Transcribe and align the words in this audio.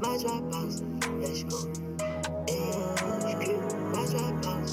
my 0.00 0.16
let's 1.20 1.44
go. 1.44 1.56
My 3.20 3.24
my 3.24 3.34
my. 4.42 4.66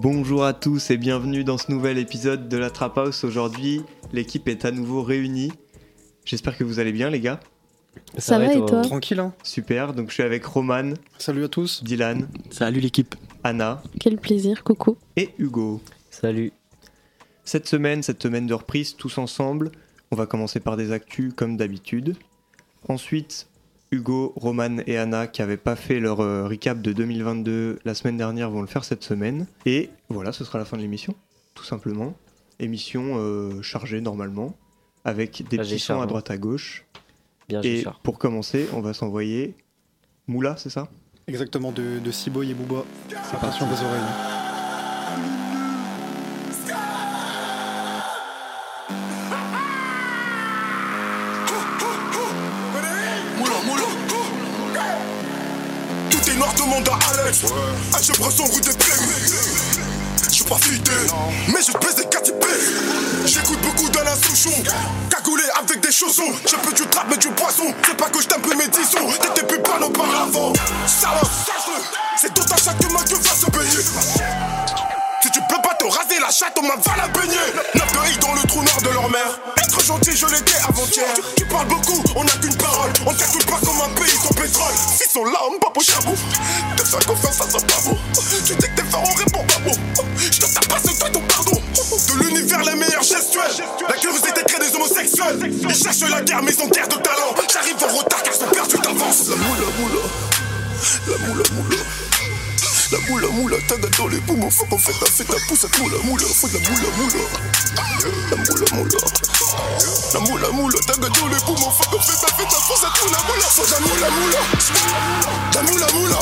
Bonjour 0.00 0.44
à 0.44 0.52
tous 0.52 0.90
et 0.90 0.96
bienvenue 0.96 1.42
dans 1.42 1.58
ce 1.58 1.72
nouvel 1.72 1.98
épisode 1.98 2.48
de 2.48 2.56
la 2.56 2.70
Trap 2.70 2.96
House. 2.98 3.24
Aujourd'hui, 3.24 3.82
l'équipe 4.12 4.46
est 4.48 4.64
à 4.64 4.70
nouveau 4.70 5.02
réunie. 5.02 5.50
J'espère 6.24 6.56
que 6.56 6.62
vous 6.62 6.78
allez 6.78 6.92
bien, 6.92 7.10
les 7.10 7.20
gars. 7.20 7.40
Ça, 8.16 8.38
va 8.38 8.52
et 8.52 8.64
toi 8.64 8.82
Tranquille, 8.82 9.18
hein 9.18 9.34
Super. 9.42 9.92
Donc, 9.94 10.10
je 10.10 10.14
suis 10.14 10.22
avec 10.22 10.44
Roman, 10.44 10.94
Salut 11.18 11.44
à 11.44 11.48
tous. 11.48 11.82
Dylan, 11.82 12.28
Salut 12.50 12.80
l'équipe. 12.80 13.16
Anna 13.42 13.82
Quel 13.98 14.18
plaisir, 14.18 14.62
coucou. 14.62 14.96
et 15.16 15.30
Hugo. 15.38 15.80
Salut. 16.10 16.52
Cette 17.44 17.66
semaine, 17.66 18.02
cette 18.02 18.22
semaine 18.22 18.46
de 18.46 18.54
reprise, 18.54 18.94
tous 18.94 19.18
ensemble, 19.18 19.72
on 20.10 20.16
va 20.16 20.26
commencer 20.26 20.60
par 20.60 20.76
des 20.76 20.92
actus 20.92 21.32
comme 21.34 21.56
d'habitude. 21.56 22.16
Ensuite, 22.88 23.48
Hugo, 23.90 24.32
Roman 24.36 24.78
et 24.86 24.98
Anna, 24.98 25.26
qui 25.26 25.40
n'avaient 25.40 25.56
pas 25.56 25.76
fait 25.76 26.00
leur 26.00 26.20
euh, 26.20 26.46
recap 26.46 26.80
de 26.80 26.92
2022 26.92 27.80
la 27.84 27.94
semaine 27.94 28.16
dernière, 28.16 28.50
vont 28.50 28.60
le 28.60 28.66
faire 28.66 28.84
cette 28.84 29.02
semaine. 29.02 29.46
Et 29.66 29.90
voilà, 30.08 30.32
ce 30.32 30.44
sera 30.44 30.58
la 30.58 30.64
fin 30.64 30.76
de 30.76 30.82
l'émission, 30.82 31.14
tout 31.54 31.64
simplement. 31.64 32.14
Émission 32.58 33.14
euh, 33.16 33.62
chargée 33.62 34.00
normalement, 34.00 34.56
avec 35.04 35.42
des 35.48 35.58
petits 35.58 35.78
sons 35.78 36.00
à 36.00 36.06
droite 36.06 36.30
à 36.30 36.38
gauche. 36.38 36.84
Bien 37.48 37.62
Et 37.62 37.84
pour 38.02 38.18
commencer, 38.18 38.68
on 38.74 38.80
va 38.80 38.92
s'envoyer 38.92 39.54
Moula, 40.26 40.56
c'est 40.58 40.70
ça? 40.70 40.88
Exactement, 41.26 41.72
de, 41.72 41.98
de 41.98 42.10
Ciboy 42.10 42.50
et 42.50 42.54
Booba. 42.54 42.84
Attention 43.32 43.66
vos 43.66 43.84
oreilles. 43.84 45.47
Alex. 56.86 57.42
Ah, 57.92 57.98
je 58.00 58.12
prends 58.12 58.30
son 58.30 58.44
route 58.44 58.62
des 58.62 58.72
prévus. 58.72 59.32
Je 60.28 60.34
suis 60.34 60.44
pas 60.44 60.58
fidèle, 60.58 60.94
mais 61.48 61.60
je 61.66 61.72
baisse 61.78 61.96
des 61.96 62.04
catipés. 62.04 62.46
J'écoute 63.24 63.58
beaucoup 63.62 63.88
d'Alain 63.88 64.14
Souchon. 64.14 64.52
Cagoulé 65.10 65.42
avec 65.58 65.80
des 65.80 65.90
chaussons. 65.90 66.32
Je 66.46 66.54
peux 66.56 66.72
du 66.72 66.86
trap, 66.88 67.06
mais 67.10 67.16
du 67.16 67.28
poisson. 67.28 67.74
C'est 67.84 67.96
pas 67.96 68.08
que 68.08 68.22
je 68.22 68.28
plus 68.28 68.56
mes 68.56 68.68
disons. 68.68 69.10
T'étais 69.20 69.46
plus 69.46 69.60
pas 69.60 69.78
auparavant. 69.84 70.52
Salope. 70.86 71.28
C'est 72.16 72.32
tout 72.32 72.46
à 72.52 72.56
chaque 72.56 72.92
main 72.92 73.02
que 73.02 73.14
va 73.14 73.34
se 73.34 73.50
baigner. 73.50 74.77
Tu 75.88 75.96
raser 75.96 76.20
la 76.20 76.30
chatte, 76.30 76.58
on 76.58 76.66
m'a 76.66 76.76
va 76.76 76.96
la 76.98 77.08
baigner. 77.08 77.36
Neuf 77.74 77.92
de 77.92 78.12
I 78.12 78.18
dans 78.18 78.34
le 78.34 78.42
trou 78.46 78.62
noir 78.62 78.82
de 78.82 78.90
leur 78.90 79.08
mère. 79.08 79.40
Être 79.56 79.82
gentil, 79.82 80.14
je 80.14 80.26
l'étais 80.26 80.58
avant-hier. 80.68 81.06
Tu, 81.14 81.22
tu 81.36 81.44
parles 81.46 81.66
beaucoup, 81.66 82.02
on 82.14 82.24
n'a 82.24 82.32
qu'une 82.32 82.54
parole. 82.56 82.90
On 83.06 83.14
t'écoute 83.14 83.46
pas 83.46 83.58
comme 83.64 83.80
un 83.80 83.88
pays 83.94 84.12
sans 84.22 84.34
pétrole. 84.34 84.74
S'ils 84.98 85.10
sont 85.10 85.24
là, 85.24 85.38
on 85.50 85.58
pas 85.58 85.72
au 85.74 85.80
chabou. 85.80 86.14
Te 86.76 86.84
faire 86.84 87.06
confiance, 87.06 87.36
ça 87.36 87.44
sent 87.44 87.64
pas 87.66 87.80
beau. 87.88 87.96
Tu 88.46 88.54
dis 88.54 88.68
que 88.68 88.76
t'es 88.76 88.90
fort, 88.90 89.02
on 89.02 89.14
répond 89.14 89.44
pas 89.44 89.58
beau. 89.60 90.04
Je 90.30 90.38
te 90.38 90.54
tape 90.54 90.68
pas, 90.68 90.76
c'est 90.84 90.98
toi 90.98 91.08
ton 91.08 91.22
pardon. 91.22 91.52
De 91.56 92.22
l'univers, 92.22 92.62
les 92.64 92.74
meilleurs 92.74 93.02
gestuels. 93.02 93.64
La 93.88 93.96
curiosité 93.96 94.42
crée 94.46 94.58
des 94.58 94.74
homosexuels. 94.76 95.40
Ils 95.42 95.74
cherchent 95.74 96.10
la 96.10 96.20
guerre, 96.20 96.42
mais 96.42 96.52
ils 96.52 96.62
ont 96.62 96.68
guerre 96.68 96.88
de 96.88 96.96
talent. 96.96 97.34
J'arrive 97.50 97.76
en 97.82 97.96
retard 97.96 98.22
car 98.22 98.34
ils 98.34 98.38
sont 98.38 98.50
perdus 98.50 98.78
d'avance. 98.78 99.28
La 99.28 99.36
moula, 99.36 99.66
moula. 99.78 100.02
La 101.06 101.26
moula, 101.26 101.44
moula. 101.52 102.07
La 102.90 102.98
moula 103.00 103.28
moula, 103.28 103.56
t'as 103.68 103.76
dans 103.76 104.08
les 104.08 104.16
poumons, 104.20 104.50
faut 104.50 104.64
qu'on 104.64 104.78
fait 104.78 104.98
ta 104.98 105.04
fête, 105.04 105.26
ta 105.26 105.36
pousse 105.46 105.64
à 105.64 105.68
moula 105.78 105.98
moula, 106.04 106.24
faut 106.24 106.48
de 106.48 106.54
la 106.54 106.60
moula 106.70 106.88
moula. 106.96 107.24
La 108.30 108.36
moula 108.38 108.64
moula. 108.72 108.98
La 110.14 110.20
moula 110.20 110.48
moula, 110.52 110.78
t'as 110.86 110.96
dans 110.96 111.28
les 111.28 111.36
poumons, 111.44 111.70
faut 111.70 111.90
qu'on 111.90 112.00
fait 112.00 112.16
ta 112.16 112.32
fête, 112.32 112.48
ta 112.48 112.56
pousse 112.56 112.84
à 112.84 112.90
moula 112.96 113.18
moula, 113.28 113.44
faut 113.44 113.66
de 113.66 113.72
la 113.72 113.80
moula 113.80 114.08
moula. 114.08 114.40
La 115.52 115.62
moula 115.62 115.86
moula. 115.92 116.18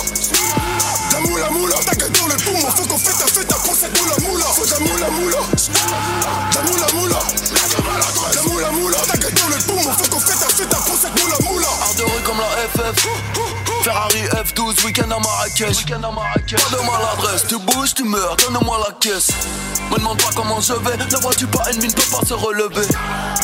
La 1.12 1.20
moula 1.20 1.50
moula, 1.50 1.76
t'as 1.86 1.94
dans 1.94 2.26
les 2.26 2.36
poumons, 2.42 2.70
faut 2.74 2.86
qu'on 2.88 2.98
fait 2.98 3.12
ta 3.12 3.26
fête, 3.26 3.46
ta 3.46 3.54
pousse 3.54 3.84
à 3.84 3.88
moula 3.88 4.16
moula, 4.26 4.46
faut 4.46 4.66
de 4.66 4.70
la 4.70 4.78
moula 4.80 5.10
moula. 5.10 5.38
La 6.52 6.62
moula 6.62 6.86
moula. 6.94 7.18
La 8.34 8.42
moula 8.42 8.70
moula, 8.72 8.98
t'as 9.06 9.18
dans 9.18 9.48
les 9.54 9.62
poumons, 9.62 9.94
faut 9.96 10.10
qu'on 10.10 10.18
fait 10.18 10.34
ta 10.34 10.48
fête, 10.50 10.68
ta 10.68 10.78
pousse 10.78 11.04
à 11.04 11.10
moula. 11.44 11.68
Art 11.80 11.94
de 11.94 12.02
rue 12.02 12.22
comme 12.24 12.38
la 12.38 12.66
FF 12.74 13.65
Ferrari 13.86 14.22
F12, 14.42 14.84
week-end 14.84 15.08
à 15.12 15.20
Marrakech. 15.20 15.86
Pas 15.86 15.96
de 15.96 16.82
maladresse, 16.82 17.46
tu 17.46 17.56
bouges, 17.56 17.94
tu 17.94 18.02
meurs, 18.02 18.34
donne-moi 18.34 18.80
la 18.84 18.92
caisse. 18.94 19.28
Me 19.92 19.96
demande 19.98 20.20
pas 20.20 20.30
comment 20.34 20.60
je 20.60 20.72
vais, 20.72 20.96
la 20.96 21.18
voiture 21.20 21.48
pas 21.50 21.70
ennemie 21.70 21.86
ne 21.86 21.92
peut 21.92 22.02
pas 22.10 22.26
se 22.26 22.34
relever. 22.34 22.84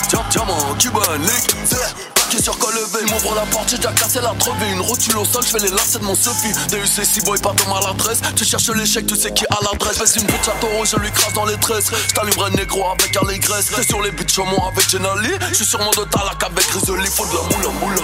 Tiens, 0.08 0.24
diamant, 0.30 0.58
vert 0.58 1.94
Paquet 2.16 2.42
sur 2.42 2.54
levé, 2.54 3.06
il 3.06 3.12
m'ouvre 3.12 3.36
la 3.36 3.42
porte, 3.42 3.68
j'ai 3.70 3.76
déjà 3.76 3.92
cassé 3.92 4.20
la 4.20 4.34
trevée 4.36 4.72
Une 4.72 4.80
rotule 4.80 5.18
au 5.18 5.24
sol, 5.24 5.44
je 5.44 5.50
fais 5.50 5.60
les 5.60 5.70
lacets 5.70 6.00
de 6.00 6.04
mon 6.06 6.16
Sophie. 6.16 6.52
DUC, 6.70 7.06
si 7.06 7.20
boy, 7.20 7.38
pas 7.38 7.52
de 7.52 7.62
maladresse. 7.68 8.20
Tu 8.34 8.44
cherches 8.44 8.70
l'échec, 8.70 9.06
tu 9.06 9.14
sais 9.14 9.32
qui 9.32 9.44
a 9.46 9.58
l'adresse. 9.62 10.00
Baisse 10.00 10.16
une 10.16 10.26
bitch 10.26 10.48
à 10.48 10.58
taureau, 10.60 10.84
je 10.84 10.96
lui 10.96 11.12
crache 11.12 11.34
dans 11.34 11.44
les 11.44 11.56
tresses. 11.58 11.92
J't'allumerai 12.08 12.50
négro 12.50 12.90
avec 12.90 13.16
allégresse. 13.16 13.66
T'es 13.76 13.84
sur 13.84 14.02
les 14.02 14.10
buts 14.10 14.26
chaumont 14.28 14.66
avec 14.66 14.90
Genali 14.90 15.30
J'suis 15.52 15.66
sur 15.66 15.78
mon 15.78 15.92
dos 15.92 16.06
talac 16.06 16.42
avec 16.42 16.64
Rizoli 16.64 17.06
Faut 17.06 17.26
de 17.26 17.36
la 17.36 17.42
moula 17.42 17.78
moula 17.78 18.02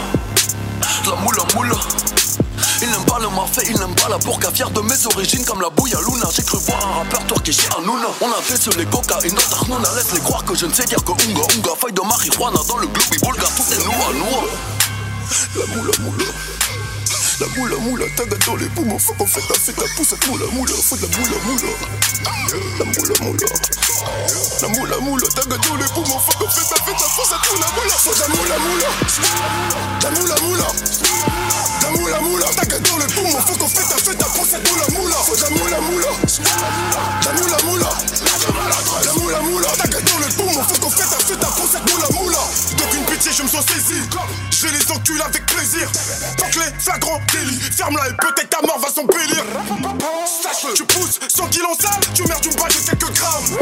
la 1.06 1.16
moula 1.16 1.43
moula. 1.55 1.77
Il 2.81 2.89
n'aime 2.89 3.05
pas 3.06 3.19
le 3.19 3.28
mafé, 3.28 3.62
il 3.69 3.78
n'aime 3.78 3.94
pas 3.94 4.09
la 4.09 4.19
burqa. 4.19 4.50
Fier 4.53 4.71
de 4.71 4.81
mes 4.81 5.06
origines 5.06 5.44
comme 5.44 5.61
la 5.61 5.71
bouilla 5.71 5.99
Luna. 6.06 6.28
J'ai 6.34 6.43
cru 6.43 6.59
voir 6.59 6.78
un 6.87 6.99
rappeur 6.99 7.27
turqué 7.27 7.53
chez 7.53 7.69
Hanouna 7.77 8.09
On 8.21 8.31
a 8.31 8.41
fait 8.41 8.56
sur 8.56 8.72
les 8.77 8.87
cocaïnes, 8.87 9.34
notre 9.34 9.62
Arnouna 9.62 9.88
Laisse-les 9.97 10.21
croire 10.21 10.44
que 10.44 10.55
je 10.55 10.67
ne 10.67 10.72
sais 10.72 10.84
dire 10.84 11.03
que 11.03 11.12
Unga 11.12 11.43
Unga. 11.56 11.71
Feuille 11.81 11.93
de 11.93 12.03
marijuana 12.03 12.61
dans 12.69 12.78
le 12.78 12.87
globe 12.87 13.21
Bulga. 13.22 13.49
Tout 13.56 13.72
est 13.72 13.84
noua 13.84 14.12
noua 14.15 14.44
La 15.56 15.77
moula 15.77 15.93
moula. 16.00 16.58
La 17.41 17.47
moula 17.56 17.76
moula, 17.76 18.04
t'as 18.16 18.25
dans 18.25 18.56
les 18.56 18.66
poumons, 18.71 18.99
faut 18.99 19.15
qu'on 19.15 19.26
fait 19.26 19.41
ta 19.47 19.54
fête, 19.54 19.76
ta 19.76 19.84
pousse 19.97 20.15
moula 20.26 20.47
moula, 20.50 20.72
faut 20.75 20.97
de 20.97 21.03
la 21.03 21.09
moula 21.09 21.38
moula. 21.47 21.71
La 22.78 22.84
moula 22.84 23.15
moula. 23.22 23.47
La 24.60 24.69
moula 24.69 24.99
moula, 24.99 25.26
t'as 25.32 25.44
dans 25.44 25.76
les 25.76 25.87
poumons, 25.94 26.19
faut 26.19 26.38
qu'on 26.38 26.50
fait 26.50 26.69
ta 26.69 26.82
fête, 26.82 26.97
ta 26.99 27.06
pousse 27.15 27.34
moula 27.47 27.69
moula, 27.76 27.94
faut 27.94 28.15
de 28.15 28.19
la 28.19 28.28
moula 28.28 28.59
moula. 28.59 28.91
La 30.03 30.10
moula 30.10 30.34
moula. 30.43 30.66
La 31.81 31.91
moula 31.91 32.21
moula, 32.21 32.47
t'as 32.56 32.66
dans 32.66 32.99
les 32.99 33.06
poumons, 33.06 33.41
faut 33.47 33.55
qu'on 33.55 33.69
fait 33.69 33.87
ta 33.87 33.97
fête, 33.99 34.19
ta 34.19 34.25
pousse 34.26 34.56
moula 34.66 34.87
moula, 34.99 35.16
faut 35.22 35.37
de 35.37 35.43
la 35.43 35.50
moula 35.50 35.81
moula. 35.81 36.10
La 37.25 37.32
moula 37.38 37.59
moula. 37.65 37.91
La 39.05 39.12
moula 39.12 39.41
moula, 39.43 39.69
t'as 39.78 39.87
dans 39.87 40.19
les 40.19 40.34
poumons, 40.34 40.65
faut 40.65 40.81
qu'on 40.81 40.91
fait 40.91 41.06
ta 41.06 41.19
fête, 41.22 41.38
ta 41.38 41.47
pousse 41.47 41.78
moula 41.87 42.09
moula. 42.20 42.43
D'aucune 42.76 43.05
pitié, 43.19 43.33
je 43.33 43.43
me 43.43 43.49
sens 43.49 43.65
saisi. 43.67 44.01
Je 44.51 44.67
les 44.69 44.93
enculer 44.93 45.23
avec 45.23 45.45
plaisir. 45.47 45.91
Tant 46.37 46.49
que 46.51 46.59
les 46.61 46.81
flagrants 46.81 47.21
délit, 47.33 47.59
ferme-la 47.61 48.09
et 48.09 48.12
peut-être 48.12 48.51
ta 48.51 48.61
mort 48.62 48.79
va 48.79 48.89
s'embellir. 48.89 49.45
Sache-le, 50.43 50.75
tu 50.75 50.84
pousses 50.84 51.19
100 51.29 51.49
kilos 51.49 51.71
en 51.73 51.83
salle, 51.83 52.01
tu 52.15 52.23
merdes 52.25 52.45
une 52.45 52.55
balle 52.55 52.73
de 52.73 52.79
quelques 52.79 53.12
grammes. 53.12 53.59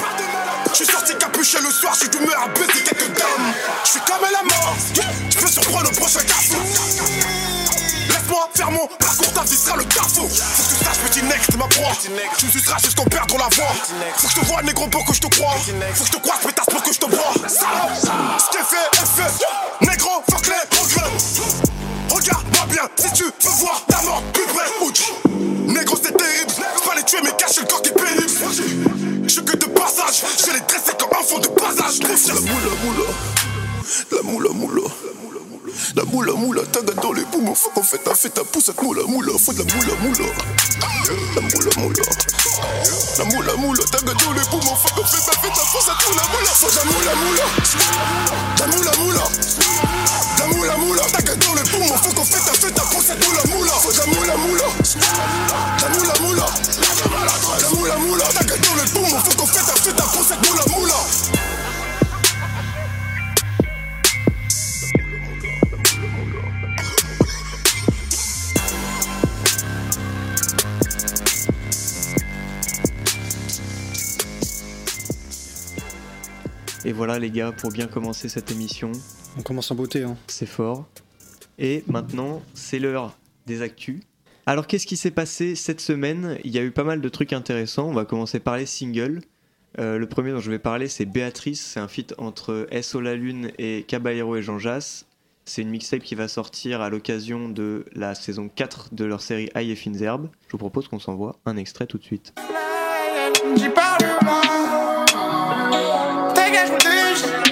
Je 0.71 0.75
suis 0.75 0.87
sorti 0.87 1.13
capuché 1.19 1.59
le 1.63 1.71
soir, 1.71 1.95
je 1.95 2.01
suis 2.01 2.09
d'humeur 2.09 2.41
à 2.43 2.49
baiser 2.49 2.85
quelques 2.85 3.19
dames. 3.19 3.55
Je 3.85 3.91
suis 3.91 4.01
comme 4.01 4.23
la 4.31 4.43
mort, 4.43 4.77
je 5.31 5.39
peux 5.39 5.49
surprendre 5.49 5.91
le 5.91 5.97
prochain 5.97 6.21
garçon. 6.25 7.66
Laisse-moi 8.37 8.49
faire 8.55 8.71
mon 8.71 8.87
parcours, 8.99 9.33
ta 9.33 9.43
vie 9.43 9.57
sera 9.57 9.77
le 9.77 9.85
carrefour. 9.85 10.29
Faut 10.29 10.63
que 10.63 10.69
tu 10.69 10.85
saches, 10.85 10.99
petit 10.99 11.23
next, 11.23 11.57
ma 11.57 11.67
proie. 11.69 11.93
Tu 12.01 12.11
me 12.11 12.51
suceras 12.51 12.79
jusqu'en 12.79 13.05
perdre 13.05 13.39
la 13.39 13.49
voix. 13.55 13.73
Faut 14.17 14.27
que 14.27 14.35
je 14.35 14.41
te 14.41 14.47
vois, 14.47 14.63
négro, 14.63 14.87
pour 14.89 15.05
que 15.07 15.15
je 15.15 15.21
te 15.21 15.27
croie. 15.29 15.55
Faut 15.95 16.05
que 16.05 16.11
je 16.11 16.13
te 16.13 16.23
croise, 16.23 16.41
pétasse, 16.45 16.67
pour 16.67 16.83
que 16.83 16.93
je 16.93 16.99
te 16.99 17.07
bois. 17.07 17.33
Salope, 17.49 17.97
ce 17.97 18.59
fait 18.59 19.03
est 19.03 19.07
fait. 19.17 19.87
Négro, 19.87 20.11
fuck 20.31 20.47
les 20.47 20.79
regrets. 20.79 21.11
Regarde-moi 22.11 22.67
bien 22.69 22.83
si 22.97 23.13
tu 23.13 23.25
veux 23.25 23.51
voir 23.59 23.83
ta 23.89 24.03
mort 24.03 24.23
plus 24.33 24.47
près. 24.47 24.85
Ouch. 24.85 25.13
Négro, 25.67 25.97
c'est 25.97 26.17
terrible. 26.17 26.53
Fallait 26.85 27.03
tuer, 27.05 27.21
mais 27.25 27.33
cacher 27.33 27.61
le 27.63 27.67
corps 27.67 27.83
qui 27.83 27.91
pénible. 27.91 29.25
Je 29.25 29.29
suis 29.29 29.45
que 29.45 29.57
de 29.57 29.67
passage. 29.67 30.23
Je 30.45 30.53
les 30.53 30.61
dresser 30.61 30.93
comme 30.99 31.19
un 31.19 31.23
fond 31.25 31.39
de 31.39 31.49
passage. 31.49 32.01
La 32.01 32.41
moula 32.41 32.71
moula. 32.85 33.09
La 34.13 34.23
moula 34.23 34.51
moula. 34.51 34.89
La 35.95 36.05
moula 36.05 36.33
moula, 36.33 36.63
t'as 36.73 36.83
dans 36.83 37.13
les 37.13 37.25
poumons, 37.25 37.55
faut 37.55 37.71
qu'on 37.71 37.83
fait 37.83 37.99
ta 37.99 38.15
fête, 38.15 38.35
ta 38.35 38.45
pousse, 38.45 38.65
cette 38.65 38.81
moula 38.83 39.03
moula, 39.07 39.33
faut 39.39 39.53
de 39.53 39.59
la 39.59 39.65
moula 39.65 39.95
moula. 40.03 40.33
La 41.35 41.41
moula 41.43 41.71
moula. 41.77 42.03
La 43.19 43.25
moula 43.25 43.57
moula, 43.57 43.85
t'as 43.91 44.01
dans 44.01 44.33
les 44.33 44.41
poumons, 44.51 44.77
faut 44.77 44.95
qu'on 44.95 45.05
fait 45.05 45.25
ta 45.25 45.33
fête, 45.39 45.53
ta 45.53 45.65
pousse, 45.73 45.85
cette 45.85 46.09
moula 46.09 46.23
moula, 46.33 46.51
faut 46.55 46.71
de 46.71 46.77
la 46.77 46.85
moula 46.85 47.15
moula. 47.23 47.45
La 48.59 48.67
moula 48.67 48.93
moula. 48.99 49.25
La 50.39 50.47
moula 50.47 50.77
moula, 50.77 51.03
t'as 51.13 51.35
dans 51.35 51.55
les 51.55 51.63
poumons, 51.71 51.97
faut 51.97 52.15
qu'on 52.15 52.25
fait 52.25 52.45
ta 52.45 52.53
fête, 52.53 52.75
ta 52.75 52.83
pousse, 52.83 53.05
cette 53.07 53.27
moula 53.27 53.43
moula, 53.55 53.73
faut 53.73 53.93
de 53.93 53.99
la 53.99 54.07
moula 54.07 54.37
moula. 54.37 54.65
La 55.81 55.89
moula 55.89 56.15
moula. 56.21 56.47
La 57.61 57.69
moula 57.71 57.97
moula, 57.97 58.25
t'as 58.33 58.45
dans 58.45 58.75
les 58.75 58.91
poumons, 58.91 59.21
faut 59.21 59.37
qu'on 59.37 59.47
fait 59.47 59.65
ta 59.65 59.75
fête, 59.77 59.97
ta 59.97 60.05
pousse, 60.05 60.29
cette 60.29 60.49
moula 60.49 60.65
moula. 60.77 61.66
Et 76.87 76.93
voilà 76.93 77.19
les 77.19 77.33
gars, 77.33 77.51
pour 77.51 77.73
bien 77.73 77.89
commencer 77.89 78.29
cette 78.29 78.53
émission, 78.53 78.93
On 79.37 79.43
commence 79.43 79.73
en 79.73 79.75
beauté. 79.75 80.05
Hein. 80.05 80.17
C'est 80.29 80.47
fort. 80.47 80.87
Et 81.59 81.83
maintenant, 81.89 82.43
c'est 82.55 82.79
l'heure 82.79 83.19
des 83.45 83.61
actus. 83.61 84.05
Alors, 84.47 84.69
qu'est-ce 84.69 84.87
qui 84.87 84.97
s'est 84.97 85.11
passé 85.11 85.57
cette 85.57 85.81
semaine? 85.81 86.39
Il 86.45 86.55
y 86.55 86.59
a 86.59 86.63
eu 86.63 86.71
pas 86.71 86.85
mal 86.85 87.01
de 87.01 87.09
trucs 87.09 87.33
intéressants. 87.33 87.89
On 87.89 87.93
va 87.93 88.05
commencer 88.05 88.39
par 88.39 88.57
les 88.57 88.67
singles. 88.67 89.21
Euh, 89.81 89.99
le 89.99 90.07
premier 90.07 90.31
dont 90.31 90.39
je 90.39 90.49
vais 90.49 90.61
parler, 90.61 90.87
c'est 90.87 91.07
Béatrice. 91.07 91.61
C'est 91.61 91.81
un 91.81 91.89
feat 91.89 92.15
entre 92.19 92.69
SO 92.83 93.01
La 93.01 93.17
Lune 93.17 93.51
et 93.59 93.85
Caballero 93.89 94.37
et 94.37 94.43
Jean 94.43 94.61
Jass. 94.61 95.07
C'est 95.45 95.63
une 95.63 95.71
mixtape 95.71 96.05
qui 96.05 96.15
va 96.15 96.29
sortir 96.29 96.83
à 96.83 96.89
l'occasion 96.89 97.49
de 97.49 97.85
la 97.97 98.15
saison 98.15 98.49
4 98.49 98.95
de 98.95 99.05
leur 99.05 99.23
série 99.23 99.51
High 99.57 99.71
et 99.71 99.77
Fines 99.77 100.01
Herbes. 100.01 100.29
Je 100.47 100.53
vous 100.53 100.59
propose 100.59 100.87
qu'on 100.87 101.01
s'envoie 101.01 101.35
un 101.47 101.57
extrait 101.57 101.89
tout 101.89 101.99
de 101.99 102.05
suite. 102.05 102.33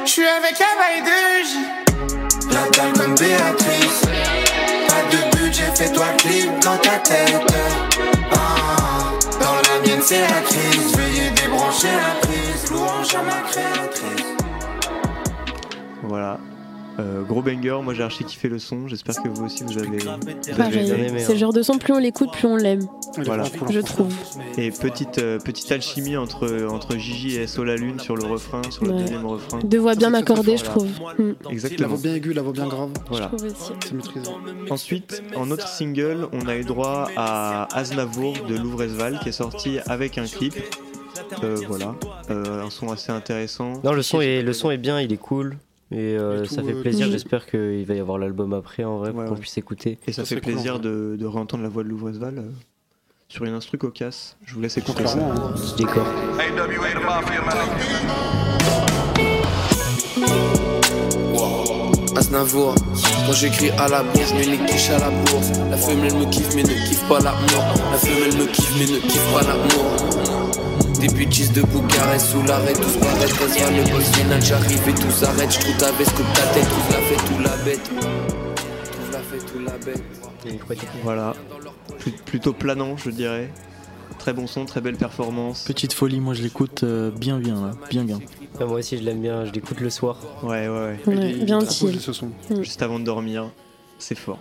Je 0.04 0.10
suis 0.10 0.26
avec 0.26 0.56
J. 0.56 1.58
La 2.52 2.70
dalle 2.70 2.92
comme 2.92 3.14
Béatrice. 3.16 4.02
Pas 4.88 5.02
de 5.10 5.36
budget, 5.36 5.64
fais-toi 5.74 6.06
clip 6.18 6.50
dans 6.62 6.76
ta 6.76 6.98
tête. 6.98 7.42
Ah, 8.30 9.12
dans 9.40 9.56
la 9.56 9.86
mienne, 9.86 10.00
c'est 10.00 10.20
la 10.20 10.40
crise. 10.42 10.96
Veuillez 10.96 11.30
débrancher 11.30 11.88
la 11.88 12.20
prise. 12.20 12.70
Louange 12.70 13.14
à 13.14 13.22
ma 13.22 13.40
créatrice. 13.48 14.26
Voilà. 16.04 16.38
Euh, 17.00 17.22
gros 17.22 17.42
banger, 17.42 17.80
moi 17.82 17.92
j'ai 17.92 18.04
archi 18.04 18.22
kiffé 18.22 18.48
le 18.48 18.60
son, 18.60 18.86
j'espère 18.86 19.20
que 19.20 19.28
vous 19.28 19.46
aussi 19.46 19.64
vous 19.64 19.76
avez, 19.78 19.98
vous 19.98 20.08
avez 20.60 21.06
aimé. 21.08 21.18
C'est 21.18 21.30
le 21.30 21.34
hein. 21.34 21.38
genre 21.38 21.52
de 21.52 21.62
son, 21.62 21.78
plus 21.78 21.92
on 21.92 21.98
l'écoute, 21.98 22.30
plus 22.32 22.46
on 22.46 22.54
l'aime. 22.54 22.86
Voilà. 23.24 23.44
Je 23.70 23.80
trouve. 23.80 24.12
Et 24.58 24.70
petite, 24.70 25.18
euh, 25.18 25.38
petite 25.38 25.70
alchimie 25.72 26.16
entre, 26.16 26.66
entre 26.70 26.96
Gigi 26.96 27.36
et 27.36 27.46
SO 27.46 27.64
La 27.64 27.76
Lune 27.76 28.00
sur 28.00 28.16
le 28.16 28.24
refrain, 28.24 28.62
sur 28.70 28.84
le 28.84 28.92
Ouais. 28.92 29.00
deuxième 29.02 29.26
refrain. 29.26 29.58
Deux 29.64 29.78
voix 29.78 29.94
bien 29.94 30.12
accordées, 30.14 30.56
je 30.56 30.64
trouve. 30.64 30.88
Mm. 31.18 31.32
La 31.44 31.50
Exactement. 31.50 31.88
voix 31.90 31.98
bien 31.98 32.14
aiguë, 32.14 32.32
la 32.32 32.42
voix 32.42 32.52
bien 32.52 32.66
grave. 32.66 32.90
Voilà. 33.08 33.30
Je 33.32 33.36
trouve 33.36 33.50
aussi. 33.50 33.72
C'est 33.84 33.92
maîtrisé. 33.94 34.30
Ensuite, 34.70 35.22
en 35.36 35.50
autre 35.50 35.68
single, 35.68 36.28
on 36.32 36.46
a 36.48 36.56
eu 36.56 36.64
droit 36.64 37.08
à 37.16 37.68
Aznavour 37.76 38.34
de 38.48 38.56
Louvresval 38.56 39.18
qui 39.22 39.28
est 39.28 39.32
sorti 39.32 39.78
avec 39.86 40.18
un 40.18 40.26
clip. 40.26 40.54
Euh, 41.42 41.56
voilà, 41.68 41.94
Euh, 42.30 42.62
un 42.64 42.70
son 42.70 42.90
assez 42.90 43.12
intéressant. 43.12 43.74
Non, 43.84 43.92
le 43.92 44.02
son, 44.02 44.20
est, 44.20 44.42
le 44.42 44.52
son 44.52 44.70
est 44.70 44.78
bien, 44.78 45.00
il 45.00 45.12
est 45.12 45.16
cool. 45.16 45.56
Et 45.92 45.96
euh, 46.18 46.44
ça 46.46 46.62
fait 46.62 46.72
plaisir, 46.74 47.08
j'espère 47.10 47.46
qu'il 47.46 47.84
va 47.86 47.94
y 47.94 48.00
avoir 48.00 48.18
l'album 48.18 48.52
après 48.52 48.82
en 48.84 48.98
vrai 48.98 49.12
pour 49.12 49.24
qu'on 49.24 49.30
ouais. 49.34 49.38
puisse 49.40 49.58
écouter. 49.58 49.98
Et 50.06 50.12
ça, 50.12 50.24
Ça 50.24 50.34
fait 50.34 50.40
cool, 50.40 50.54
plaisir 50.54 50.80
de, 50.80 51.16
de 51.18 51.26
réentendre 51.26 51.62
la 51.62 51.68
voix 51.68 51.84
de 51.84 51.88
Louvresval 51.88 52.38
euh, 52.38 52.42
sur 53.34 53.44
une 53.44 53.54
instru 53.54 53.78
cocasse. 53.78 54.36
Je 54.46 54.54
vous 54.54 54.60
laisse 54.60 54.76
écouter 54.76 55.04
ça. 55.08 55.18
Hein. 55.18 55.54
Petit 55.56 55.74
décor. 55.74 56.06
Aznavour, 62.16 62.76
quand 63.26 63.32
j'écris 63.32 63.70
à 63.70 63.88
la 63.88 64.04
bourse, 64.04 64.28
je 64.28 64.34
mets 64.34 64.56
les 64.56 64.64
quiches 64.66 64.90
à 64.90 64.98
la 65.00 65.10
bourse. 65.10 65.50
La 65.68 65.76
femelle 65.76 66.14
me 66.14 66.30
kiffe 66.30 66.54
mais 66.54 66.62
ne 66.62 66.68
kiffe 66.68 67.02
pas 67.08 67.18
l'amour. 67.18 67.64
La 67.90 67.98
femelle 67.98 68.36
me 68.36 68.46
kiffe 68.46 68.72
mais 68.78 68.86
ne 68.86 69.00
kiffe 69.00 69.32
pas 69.32 69.42
l'amour. 69.42 71.00
Des 71.00 71.08
bêtises 71.08 71.52
de 71.52 71.62
Boucarest 71.62 72.26
sous 72.30 72.42
l'arrêt, 72.44 72.74
tous 72.74 72.96
paraissent, 72.98 73.36
passe 73.36 73.58
le 73.58 73.82
boss 73.90 74.16
final, 74.16 74.42
j'arrive 74.42 74.88
et 74.88 74.94
tout 74.94 75.10
s'arrête. 75.10 75.50
J'trouve 75.50 75.76
ta 75.76 75.90
veste, 75.90 76.14
coupe 76.14 76.32
ta 76.34 76.46
tête, 76.54 76.68
trouve 76.68 76.92
la 76.92 77.00
fait 77.00 77.16
tout 77.16 77.42
la 77.42 77.64
bête. 77.64 77.82
Trouve 77.82 79.10
la 79.10 79.18
fait 79.18 79.44
tout 79.44 79.58
la 79.58 79.72
bête. 79.84 80.04
Voilà, 81.02 81.34
plutôt 82.26 82.52
planant, 82.52 82.96
je 82.96 83.10
dirais. 83.10 83.50
Très 84.18 84.32
bon 84.32 84.46
son, 84.46 84.64
très 84.64 84.80
belle 84.80 84.96
performance. 84.96 85.64
Petite 85.64 85.92
folie, 85.92 86.20
moi 86.20 86.34
je 86.34 86.42
l'écoute 86.42 86.82
euh, 86.82 87.10
bien 87.10 87.38
bien 87.38 87.66
là, 87.66 87.72
bien 87.90 88.04
bien. 88.04 88.20
Ah, 88.60 88.66
moi 88.66 88.78
aussi, 88.78 88.96
je 88.96 89.02
l'aime 89.02 89.20
bien, 89.20 89.44
je 89.44 89.52
l'écoute 89.52 89.80
le 89.80 89.90
soir. 89.90 90.18
Ouais, 90.42 90.68
ouais, 90.68 90.68
ouais. 90.68 90.98
Il 91.06 91.18
Ouais, 91.18 91.30
il 91.32 91.44
bien 91.44 91.60
chill. 91.68 92.00
ce 92.00 92.12
son. 92.12 92.30
Juste 92.60 92.82
avant 92.82 92.98
de 92.98 93.04
dormir, 93.04 93.50
c'est 93.98 94.16
fort. 94.16 94.38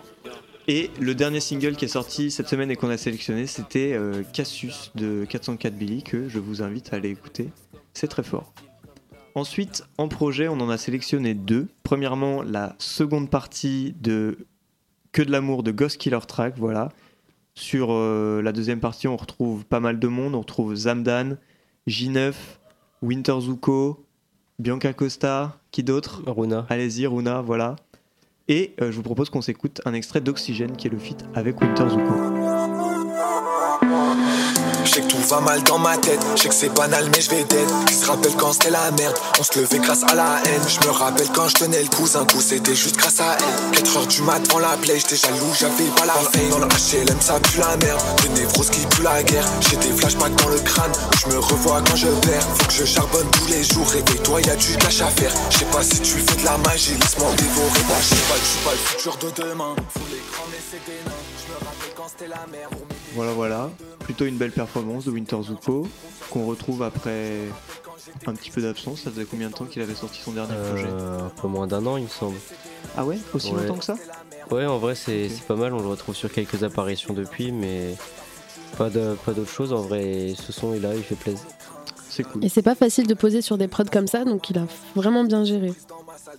Et 0.66 0.90
le 0.98 1.14
dernier 1.14 1.40
single 1.40 1.76
qui 1.76 1.84
est 1.84 1.88
sorti 1.88 2.30
cette 2.30 2.48
semaine 2.48 2.70
et 2.70 2.76
qu'on 2.76 2.88
a 2.88 2.96
sélectionné, 2.96 3.46
c'était 3.46 3.92
euh, 3.92 4.22
Cassius 4.32 4.92
de 4.94 5.26
404 5.28 5.74
Billy, 5.74 6.02
que 6.02 6.28
je 6.28 6.38
vous 6.38 6.62
invite 6.62 6.92
à 6.92 6.96
aller 6.96 7.10
écouter. 7.10 7.50
C'est 7.92 8.08
très 8.08 8.22
fort. 8.22 8.54
Ensuite, 9.34 9.84
en 9.98 10.08
projet, 10.08 10.48
on 10.48 10.60
en 10.60 10.70
a 10.70 10.78
sélectionné 10.78 11.34
deux. 11.34 11.68
Premièrement, 11.82 12.42
la 12.42 12.76
seconde 12.78 13.28
partie 13.28 13.94
de 14.00 14.38
Que 15.12 15.22
de 15.22 15.30
l'amour 15.30 15.62
de 15.62 15.72
Ghost 15.72 15.98
Killer 15.98 16.20
Track, 16.26 16.54
voilà. 16.56 16.90
Sur 17.54 17.88
euh, 17.90 18.42
la 18.42 18.52
deuxième 18.52 18.80
partie, 18.80 19.06
on 19.06 19.16
retrouve 19.16 19.64
pas 19.64 19.80
mal 19.80 19.98
de 19.98 20.08
monde. 20.08 20.34
On 20.34 20.40
retrouve 20.40 20.74
Zamdan, 20.74 21.36
J9, 21.86 22.34
Winter 23.02 23.36
Zuko, 23.40 24.04
Bianca 24.58 24.92
Costa, 24.92 25.58
qui 25.70 25.84
d'autre? 25.84 26.22
Runa. 26.26 26.66
Allez-y, 26.68 27.06
Runa, 27.06 27.42
voilà. 27.42 27.76
Et 28.48 28.74
euh, 28.80 28.90
je 28.90 28.96
vous 28.96 29.02
propose 29.02 29.30
qu'on 29.30 29.42
s'écoute 29.42 29.80
un 29.84 29.94
extrait 29.94 30.20
d'Oxygène 30.20 30.76
qui 30.76 30.88
est 30.88 30.90
le 30.90 30.98
feat 30.98 31.24
avec 31.34 31.60
Winter 31.60 31.88
Zuko. 31.88 32.63
Je 34.94 35.00
sais 35.00 35.06
que 35.08 35.10
tout 35.10 35.28
va 35.28 35.40
mal 35.40 35.60
dans 35.64 35.78
ma 35.78 35.96
tête, 35.96 36.20
je 36.36 36.42
sais 36.42 36.48
que 36.48 36.54
c'est 36.54 36.68
banal 36.68 37.10
mais 37.12 37.20
je 37.20 37.28
vais 37.28 37.42
d'être. 37.42 37.84
Qui 37.86 37.94
se 37.94 38.06
rappelle 38.06 38.32
quand 38.36 38.52
c'était 38.52 38.70
la 38.70 38.92
merde, 38.92 39.18
on 39.40 39.42
se 39.42 39.58
levait 39.58 39.80
grâce 39.80 40.04
à 40.04 40.14
la 40.14 40.38
haine. 40.46 40.62
Je 40.68 40.86
me 40.86 40.92
rappelle 40.92 41.26
quand 41.34 41.48
je 41.48 41.54
tenais 41.54 41.82
le 41.82 41.88
coup, 41.88 42.06
un 42.14 42.24
coup 42.24 42.40
c'était 42.40 42.76
juste 42.76 42.96
grâce 42.96 43.18
à 43.18 43.36
elle. 43.36 43.72
4 43.72 43.96
heures 43.96 44.06
du 44.06 44.22
mat 44.22 44.38
devant 44.38 44.60
la 44.60 44.76
play, 44.76 44.96
j'étais 44.96 45.16
jaloux, 45.16 45.52
j'avais 45.58 45.90
pas 45.96 46.06
la 46.06 46.14
haine 46.34 46.48
Dans 46.50 46.58
le 46.58 46.66
HLM 46.66 47.20
ça 47.20 47.40
pue 47.40 47.58
la 47.58 47.76
merde, 47.78 48.00
des 48.22 48.28
névroses 48.40 48.70
qui 48.70 48.86
puent 48.86 49.02
la 49.02 49.20
guerre. 49.24 49.44
J'ai 49.68 49.78
des 49.78 49.90
flashbacks 49.90 50.36
dans 50.36 50.48
le 50.50 50.60
crâne, 50.60 50.92
où 50.92 51.16
je 51.18 51.34
me 51.34 51.40
revois 51.40 51.82
quand 51.90 51.96
je 51.96 52.06
perds. 52.06 52.46
Faut 52.54 52.66
que 52.66 52.72
je 52.74 52.84
charbonne 52.84 53.28
tous 53.32 53.48
les 53.48 53.64
jours, 53.64 53.88
réveille-toi 53.88 54.42
y'a 54.42 54.54
du 54.54 54.76
cash 54.76 55.00
à 55.00 55.08
faire. 55.08 55.32
Je 55.50 55.58
sais 55.58 55.64
pas 55.72 55.82
si 55.82 55.98
tu 56.02 56.18
fais 56.20 56.36
de 56.36 56.44
la 56.44 56.56
magie, 56.58 56.94
laisse-moi 56.94 57.32
dévorer. 57.36 57.80
Ta 57.88 57.98
Je 58.00 58.14
sais 58.14 58.14
pas, 58.30 58.36
je 58.38 58.46
suis 58.46 58.64
pas 58.64 58.70
le 58.70 58.78
futur 58.78 59.16
de 59.16 59.42
demain. 59.42 59.74
Faut 59.88 60.06
l'écran 60.08 60.44
mais 60.52 60.62
c'est 60.70 60.86
des 60.86 61.02
nains, 61.02 61.10
je 61.36 61.52
me 61.52 61.58
rappelle 61.58 61.94
quand 61.96 62.06
c'était 62.06 62.28
la 62.28 62.46
merde. 62.52 62.74
Voilà, 63.16 63.32
voilà. 63.32 63.70
Plutôt 64.04 64.26
une 64.26 64.36
belle 64.36 64.52
performance 64.52 65.06
de 65.06 65.10
Winter 65.10 65.38
Zuko 65.42 65.88
qu'on 66.30 66.46
retrouve 66.46 66.82
après 66.82 67.32
un 68.26 68.34
petit 68.34 68.50
peu 68.50 68.60
d'absence. 68.62 69.00
Ça 69.02 69.10
faisait 69.10 69.24
combien 69.24 69.48
de 69.48 69.54
temps 69.54 69.64
qu'il 69.64 69.80
avait 69.82 69.94
sorti 69.94 70.20
son 70.20 70.32
dernier 70.32 70.54
projet 70.68 70.86
Euh, 70.90 71.20
un 71.26 71.30
peu 71.40 71.48
moins 71.48 71.66
d'un 71.66 71.84
an, 71.86 71.96
il 71.96 72.04
me 72.04 72.08
semble. 72.08 72.36
Ah 72.96 73.04
ouais 73.06 73.18
Aussi 73.32 73.52
ouais. 73.52 73.62
longtemps 73.62 73.78
que 73.78 73.84
ça 73.84 73.96
Ouais, 74.50 74.66
en 74.66 74.78
vrai, 74.78 74.94
c'est 74.94 75.28
c'est 75.30 75.44
pas 75.46 75.56
mal. 75.56 75.72
On 75.72 75.80
le 75.80 75.88
retrouve 75.88 76.14
sur 76.14 76.30
quelques 76.30 76.62
apparitions 76.62 77.14
depuis, 77.14 77.50
mais 77.50 77.94
pas 78.76 78.90
de- 78.90 79.16
pas 79.24 79.32
d'autre 79.32 79.50
chose. 79.50 79.72
En 79.72 79.80
vrai, 79.80 80.34
ce 80.36 80.52
son 80.52 80.74
est 80.74 80.80
là, 80.80 80.94
il 80.94 81.02
fait 81.02 81.14
plaisir. 81.14 81.40
C'est 82.10 82.24
cool. 82.24 82.44
Et 82.44 82.48
c'est 82.50 82.62
pas 82.62 82.74
facile 82.74 83.06
de 83.06 83.14
poser 83.14 83.40
sur 83.40 83.56
des 83.56 83.68
prods 83.68 83.84
comme 83.90 84.06
ça, 84.06 84.24
donc 84.24 84.50
il 84.50 84.58
a 84.58 84.66
vraiment 84.94 85.24
bien 85.24 85.44
géré. 85.44 85.72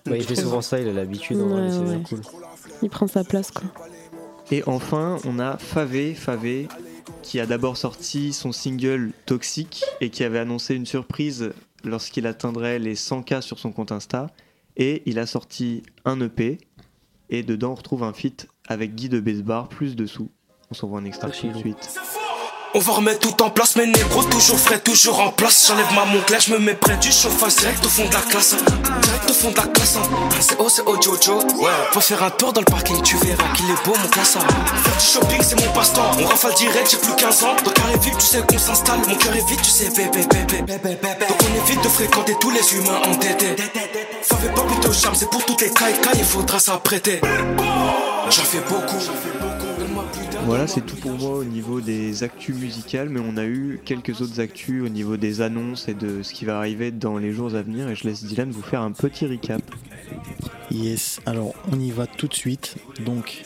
Ouais, 0.05 0.19
il 0.19 0.23
fait 0.23 0.35
souvent 0.35 0.61
ça, 0.61 0.79
il 0.79 0.87
a 0.87 0.93
l'habitude. 0.93 1.41
en 1.41 1.47
vrai, 1.47 1.61
Ouais, 1.63 1.71
c'est 1.71 1.79
bien 1.83 1.97
ouais. 1.97 2.03
cool. 2.07 2.21
Il 2.83 2.89
prend 2.91 3.07
sa 3.07 3.23
place, 3.23 3.49
quoi. 3.49 3.63
Et 4.51 4.61
enfin, 4.67 5.17
on 5.25 5.39
a 5.39 5.57
Favé, 5.57 6.13
Favé, 6.13 6.67
qui 7.25 7.39
a 7.39 7.47
d'abord 7.47 7.75
sorti 7.75 8.33
son 8.33 8.51
single 8.51 9.11
Toxique 9.25 9.83
et 9.99 10.11
qui 10.11 10.23
avait 10.23 10.37
annoncé 10.37 10.75
une 10.75 10.85
surprise 10.85 11.53
lorsqu'il 11.83 12.27
atteindrait 12.27 12.77
les 12.77 12.93
100K 12.93 13.41
sur 13.41 13.57
son 13.57 13.71
compte 13.71 13.91
Insta. 13.91 14.27
Et 14.77 15.01
il 15.07 15.17
a 15.17 15.25
sorti 15.25 15.81
un 16.05 16.21
EP 16.21 16.59
et 17.29 17.41
dedans 17.41 17.71
on 17.71 17.75
retrouve 17.75 18.03
un 18.03 18.13
feat 18.13 18.47
avec 18.67 18.93
Guy 18.93 19.09
de 19.09 19.19
Besbar, 19.19 19.69
plus 19.69 19.95
dessous. 19.95 20.29
On 20.69 20.75
s'envoie 20.75 20.99
un 20.99 21.05
extrait 21.05 21.31
tout 21.31 21.47
de 21.47 21.57
suite. 21.57 21.99
On 22.77 22.79
va 22.79 22.91
remettre 22.91 23.19
tout 23.19 23.41
en 23.41 23.49
place, 23.49 23.77
mes 23.77 23.85
négros 23.85 24.23
toujours 24.23 24.59
frais, 24.59 24.79
toujours 24.79 25.21
en 25.21 25.29
place. 25.29 25.67
J'enlève 25.69 25.93
ma 25.95 26.03
moncle, 26.03 26.35
je 26.45 26.51
me 26.51 26.59
mets 26.59 26.73
près 26.73 26.97
du 26.97 27.09
chauffage 27.09 27.55
direct 27.55 27.85
au 27.85 27.87
fond 27.87 28.05
de 28.05 28.13
la 28.13 28.19
classe. 28.19 28.53
Direct 29.01 29.29
au 29.29 29.33
fond 29.33 29.51
de 29.51 29.55
la 29.55 29.63
classe. 29.63 29.97
C'est 30.41 30.57
oh, 30.59 30.67
c'est 30.67 30.81
oh, 30.85 31.01
Jojo. 31.01 31.37
Ouais. 31.37 31.71
Va 31.93 32.01
faire 32.01 32.21
un 32.21 32.31
tour 32.31 32.51
dans 32.51 32.59
le 32.59 32.65
parking, 32.65 33.01
tu 33.01 33.15
verras 33.15 33.47
qu'il 33.55 33.69
est 33.69 33.85
beau, 33.85 33.93
mon 33.97 34.09
classe. 34.09 34.33
Faire 34.33 34.97
du 34.99 35.05
shopping, 35.05 35.41
c'est 35.41 35.55
mon 35.55 35.71
passe-temps. 35.71 36.11
On 36.19 36.25
rafale 36.25 36.53
direct, 36.55 36.91
j'ai 36.91 36.97
plus 36.97 37.15
15 37.15 37.43
ans. 37.45 37.55
Donc 37.63 37.73
carré 37.75 37.97
vite, 37.97 38.17
tu 38.17 38.25
sais 38.25 38.41
qu'on 38.41 38.59
s'installe. 38.59 38.99
Mon 39.07 39.15
cœur 39.15 39.33
est 39.33 39.49
vide, 39.49 39.61
tu 39.61 39.69
sais, 39.69 39.89
bébé, 39.91 40.27
bébé, 40.29 40.61
bébé, 40.63 40.77
bébé. 41.01 41.25
Donc 41.29 41.37
on 41.43 41.65
évite 41.65 41.81
de 41.81 41.87
fréquenter 41.87 42.35
tous 42.41 42.51
les 42.51 42.75
humains 42.75 42.99
entêtés. 43.07 43.55
Favez 44.21 44.49
pas 44.49 44.63
plutôt 44.63 44.91
charme, 44.91 45.15
c'est 45.15 45.29
pour 45.29 45.45
toutes 45.45 45.61
les 45.61 45.69
cailles, 45.69 45.95
cailles, 46.01 46.19
il 46.19 46.25
faudra 46.25 46.59
s'apprêter. 46.59 47.21
J'en 48.29 48.43
fais 48.43 48.59
beaucoup. 48.67 48.99
Voilà, 50.45 50.67
c'est 50.67 50.85
tout 50.85 50.95
pour 50.97 51.11
moi 51.13 51.31
au 51.37 51.43
niveau 51.43 51.81
des 51.81 52.23
actus 52.23 52.55
musicales, 52.55 53.09
mais 53.09 53.19
on 53.19 53.35
a 53.35 53.45
eu 53.45 53.79
quelques 53.83 54.21
autres 54.21 54.39
actus 54.39 54.83
au 54.83 54.89
niveau 54.89 55.17
des 55.17 55.41
annonces 55.41 55.87
et 55.87 55.95
de 55.95 56.21
ce 56.21 56.33
qui 56.33 56.45
va 56.45 56.57
arriver 56.57 56.91
dans 56.91 57.17
les 57.17 57.31
jours 57.31 57.55
à 57.55 57.63
venir. 57.63 57.89
Et 57.89 57.95
je 57.95 58.03
laisse 58.03 58.23
Dylan 58.23 58.51
vous 58.51 58.61
faire 58.61 58.81
un 58.81 58.91
petit 58.91 59.25
recap. 59.25 59.61
Yes, 60.69 61.19
alors 61.25 61.55
on 61.71 61.79
y 61.79 61.89
va 61.89 62.05
tout 62.05 62.27
de 62.27 62.33
suite. 62.35 62.75
Donc 63.03 63.43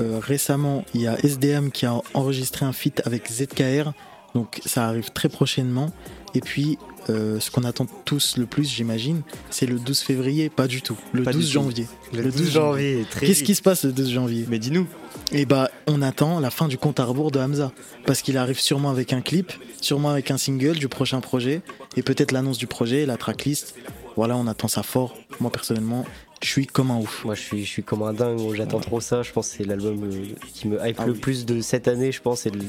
euh, 0.00 0.18
récemment, 0.18 0.84
il 0.94 1.02
y 1.02 1.06
a 1.06 1.18
SDM 1.22 1.70
qui 1.70 1.84
a 1.84 2.00
enregistré 2.14 2.64
un 2.64 2.72
feat 2.72 3.02
avec 3.04 3.30
ZKR. 3.30 3.92
Donc 4.34 4.60
ça 4.64 4.86
arrive 4.88 5.10
très 5.12 5.28
prochainement. 5.28 5.92
Et 6.34 6.40
puis 6.40 6.78
euh, 7.10 7.38
ce 7.38 7.50
qu'on 7.50 7.64
attend 7.64 7.86
tous 8.06 8.38
le 8.38 8.46
plus, 8.46 8.68
j'imagine, 8.68 9.20
c'est 9.50 9.66
le 9.66 9.78
12 9.78 10.00
février, 10.00 10.48
pas 10.48 10.66
du 10.68 10.80
tout, 10.80 10.96
le 11.12 11.22
Pas 11.22 11.32
du 11.32 11.38
12 11.38 11.46
tout. 11.46 11.52
janvier. 11.52 11.86
Le 12.14 12.30
12 12.30 12.50
janvier, 12.50 13.04
très 13.10 13.26
Qu'est-ce 13.26 13.44
qui 13.44 13.54
se 13.54 13.60
passe 13.62 13.84
le 13.84 13.92
12 13.92 14.10
janvier? 14.10 14.46
Mais 14.48 14.58
dis-nous, 14.58 14.86
Et 15.36 15.46
bah 15.46 15.68
on 15.88 16.00
attend 16.00 16.38
la 16.38 16.50
fin 16.50 16.68
du 16.68 16.78
compte 16.78 17.00
à 17.00 17.04
rebours 17.04 17.30
de 17.32 17.38
Hamza. 17.40 17.72
Parce 18.06 18.22
qu'il 18.22 18.38
arrive 18.38 18.60
sûrement 18.60 18.90
avec 18.90 19.12
un 19.12 19.20
clip, 19.20 19.52
sûrement 19.80 20.10
avec 20.10 20.30
un 20.30 20.38
single 20.38 20.76
du 20.78 20.88
prochain 20.88 21.20
projet, 21.20 21.60
et 21.96 22.02
peut-être 22.02 22.30
l'annonce 22.32 22.56
du 22.58 22.66
projet, 22.66 23.04
la 23.04 23.16
tracklist. 23.16 23.74
Voilà, 24.16 24.36
on 24.36 24.46
attend 24.46 24.68
ça 24.68 24.82
fort. 24.84 25.14
Moi 25.40 25.50
personnellement, 25.50 26.04
Je 26.42 26.48
suis 26.50 26.66
comme 26.66 26.90
un 26.92 26.98
ouf. 26.98 27.24
Moi, 27.24 27.34
je 27.34 27.40
suis, 27.40 27.64
je 27.64 27.68
suis 27.70 27.82
comme 27.82 28.02
un 28.02 28.12
dingue. 28.12 28.38
J'attends 28.54 28.78
trop 28.78 29.00
ça. 29.00 29.22
Je 29.22 29.32
pense 29.32 29.48
que 29.48 29.56
c'est 29.56 29.64
l'album 29.64 30.04
euh, 30.04 30.26
qui 30.52 30.68
me 30.68 30.78
hype 30.86 31.00
le 31.06 31.14
plus 31.14 31.46
de 31.46 31.60
cette 31.62 31.88
année. 31.88 32.12
Je 32.12 32.20
pense 32.20 32.44
et 32.46 32.50
de 32.50 32.60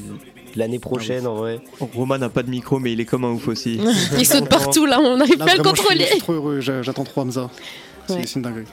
l'année 0.56 0.78
prochaine 0.80 1.26
en 1.26 1.34
vrai. 1.36 1.60
Roman 1.94 2.18
n'a 2.18 2.30
pas 2.30 2.42
de 2.42 2.50
micro, 2.50 2.78
mais 2.80 2.92
il 2.94 3.00
est 3.00 3.04
comme 3.04 3.24
un 3.24 3.30
ouf 3.32 3.46
aussi. 3.48 3.78
Il 4.18 4.26
saute 4.26 4.48
partout 4.48 4.86
là, 4.86 4.98
on 4.98 5.18
n'arrive 5.18 5.34
plus 5.36 5.42
à 5.42 5.56
le 5.56 5.62
vraiment, 5.62 5.74
je 5.74 5.76
suis- 5.76 5.82
contrôler. 5.84 6.04
Je 6.04 6.10
suis 6.10 6.18
trop 6.20 6.32
heureux, 6.32 6.60
j'a- 6.60 6.82
j'attends 6.82 7.04
trop 7.04 7.20
Hamza. 7.20 7.48
C'est 8.08 8.14
Ouais. 8.14 8.22
c'est 8.24 8.36
une 8.36 8.42
dinguerie. 8.42 8.64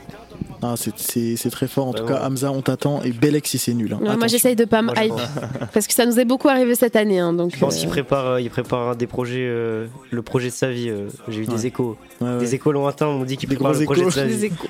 Ah, 0.61 0.75
c'est- 0.77 1.49
très 1.49 1.67
fort. 1.67 1.87
En 1.89 1.93
tout 1.93 2.03
Vraiment. 2.03 2.19
cas, 2.19 2.25
Hamza, 2.27 2.51
on 2.51 2.61
t'attend. 2.61 3.01
Et 3.03 3.11
Belek 3.11 3.45
si 3.47 3.57
c'est 3.57 3.73
nul. 3.73 3.93
hein. 3.93 3.99
Ouais, 4.01 4.15
moi 4.15 4.27
j'essaye 4.27 4.55
de 4.55 4.65
pas 4.65 4.81
me 4.81 4.91
hype 4.97 5.13
parce 5.73 5.87
que 5.87 5.93
ça 5.93 6.05
nous 6.05 6.19
est 6.19 6.25
beaucoup 6.25 6.47
arrivé 6.47 6.73
cette 6.75 6.95
année. 6.95 7.19
hein, 7.19 7.33
donc, 7.33 7.53
Je 7.53 7.59
pense 7.59 7.75
euh, 7.75 7.79
qu'il 7.81 7.89
prépare, 7.89 8.27
euh, 8.27 8.41
il 8.41 8.49
prépare 8.49 8.95
des 8.95 9.07
projets, 9.07 9.45
euh, 9.45 9.87
le 10.11 10.21
projet 10.21 10.47
de 10.49 10.53
sa 10.53 10.69
vie. 10.71 10.89
euh, 10.89 11.07
J'ai 11.27 11.41
eu 11.41 11.45
des 11.45 11.65
échos. 11.67 11.97
Ouais, 12.21 12.27
ouais. 12.29 12.39
Des 12.39 12.55
échos 12.55 12.71
lointains 12.71 13.07
m'ont 13.07 13.25
dit 13.25 13.35
qu'il 13.37 13.49
prépare 13.49 13.73
le 13.73 13.83
projet 13.85 14.05
de 14.05 14.09
sa 14.09 14.25
des 14.27 14.35
vie. 14.35 14.45
échos. 14.45 14.67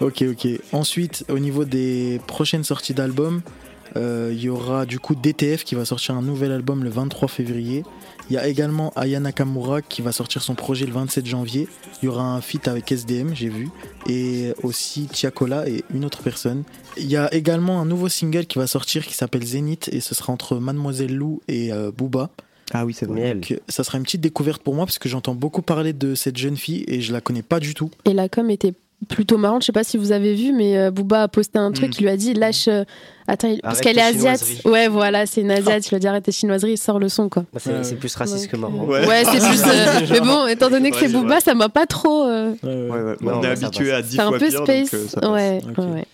Ok, 0.00 0.24
ok. 0.30 0.48
Ensuite, 0.72 1.24
au 1.30 1.38
niveau 1.38 1.64
des 1.64 2.20
prochaines 2.26 2.64
sorties 2.64 2.94
d'albums, 2.94 3.42
euh, 3.96 4.30
il 4.32 4.40
y 4.42 4.48
aura 4.48 4.86
du 4.86 4.98
coup 4.98 5.14
DTF 5.14 5.64
qui 5.64 5.74
va 5.74 5.84
sortir 5.84 6.14
un 6.16 6.22
nouvel 6.22 6.52
album 6.52 6.84
le 6.84 6.90
23 6.90 7.28
février. 7.28 7.84
Il 8.30 8.34
y 8.34 8.38
a 8.38 8.46
également 8.46 8.92
Aya 8.94 9.18
Nakamura 9.18 9.82
qui 9.82 10.02
va 10.02 10.12
sortir 10.12 10.40
son 10.40 10.54
projet 10.54 10.86
le 10.86 10.92
27 10.92 11.26
janvier. 11.26 11.66
Il 12.00 12.06
y 12.06 12.08
aura 12.08 12.22
un 12.22 12.40
feat 12.40 12.68
avec 12.68 12.92
SDM, 12.92 13.34
j'ai 13.34 13.48
vu. 13.48 13.70
Et 14.08 14.52
aussi 14.62 15.06
Tiakola 15.06 15.68
et 15.68 15.82
une 15.92 16.04
autre 16.04 16.22
personne. 16.22 16.62
Il 16.96 17.10
y 17.10 17.16
a 17.16 17.32
également 17.34 17.80
un 17.80 17.86
nouveau 17.86 18.08
single 18.08 18.46
qui 18.46 18.58
va 18.58 18.68
sortir 18.68 19.04
qui 19.04 19.14
s'appelle 19.14 19.44
Zénith 19.44 19.90
et 19.92 19.98
ce 19.98 20.14
sera 20.14 20.32
entre 20.32 20.58
Mademoiselle 20.58 21.12
Lou 21.12 21.42
et 21.48 21.72
euh, 21.72 21.90
Booba. 21.90 22.30
Ah 22.72 22.86
oui, 22.86 22.94
c'est 22.94 23.06
vrai. 23.06 23.20
Miel. 23.20 23.40
Donc, 23.40 23.50
euh, 23.50 23.58
ça 23.68 23.82
sera 23.82 23.98
une 23.98 24.04
petite 24.04 24.20
découverte 24.20 24.62
pour 24.62 24.76
moi 24.76 24.86
parce 24.86 25.00
que 25.00 25.08
j'entends 25.08 25.34
beaucoup 25.34 25.62
parler 25.62 25.92
de 25.92 26.14
cette 26.14 26.36
jeune 26.36 26.56
fille 26.56 26.84
et 26.86 27.00
je 27.00 27.12
la 27.12 27.20
connais 27.20 27.42
pas 27.42 27.58
du 27.58 27.74
tout. 27.74 27.90
Et 28.04 28.14
la 28.14 28.28
com 28.28 28.48
était 28.48 28.74
plutôt 29.08 29.38
marrante. 29.38 29.62
Je 29.62 29.66
sais 29.66 29.72
pas 29.72 29.84
si 29.84 29.96
vous 29.96 30.12
avez 30.12 30.34
vu, 30.34 30.52
mais 30.52 30.76
euh, 30.76 30.90
Booba 30.90 31.22
a 31.24 31.28
posté 31.28 31.58
un 31.58 31.72
truc. 31.72 31.90
Mm. 31.90 31.94
Il 31.98 32.02
lui 32.02 32.08
a 32.10 32.16
dit 32.16 32.34
lâche. 32.34 32.68
euh, 32.68 32.84
Attends, 33.26 33.48
il- 33.48 33.60
parce 33.60 33.80
qu'elle 33.80 33.96
est 33.98 34.02
asiate. 34.02 34.42
Ouais, 34.64 34.88
voilà, 34.88 35.24
c'est 35.26 35.40
une 35.42 35.50
asiate. 35.50 35.86
Il 35.86 35.90
lui 35.90 35.96
a 35.96 35.98
dit 36.00 36.06
arrête 36.08 36.24
tes 36.24 36.32
chinoiseries, 36.32 36.72
il 36.72 36.78
sort 36.78 36.98
le 36.98 37.08
son 37.08 37.28
quoi. 37.28 37.44
Bah, 37.52 37.60
c'est 37.82 37.96
plus 37.96 38.14
raciste 38.14 38.48
que 38.48 38.56
marrant. 38.56 38.82
euh, 38.84 38.86
Ouais. 38.86 39.06
Ouais, 39.06 39.24
c'est 39.24 39.38
plus. 39.38 39.62
euh, 39.66 40.06
mais 40.10 40.20
bon, 40.20 40.46
étant 40.46 40.68
donné 40.70 40.90
que 40.90 40.96
c'est 40.98 41.08
Booba, 41.08 41.40
ça 41.40 41.54
m'a 41.54 41.68
pas 41.68 41.86
trop. 41.86 42.24
euh, 42.24 42.52
Ouais, 42.62 42.88
ouais. 42.88 43.16
Non, 43.20 43.38
on 43.38 43.42
est 43.42 43.46
habitué 43.48 43.92
à 43.92 44.02
10 44.02 44.16
C'est 44.16 44.20
un 44.20 44.28
fois 44.28 44.38
peu 44.38 44.48
pire, 44.48 44.62
space. 44.64 44.90
donc 44.90 44.94
euh, 44.94 45.06
ça 45.08 45.30
ouais. 45.92 46.04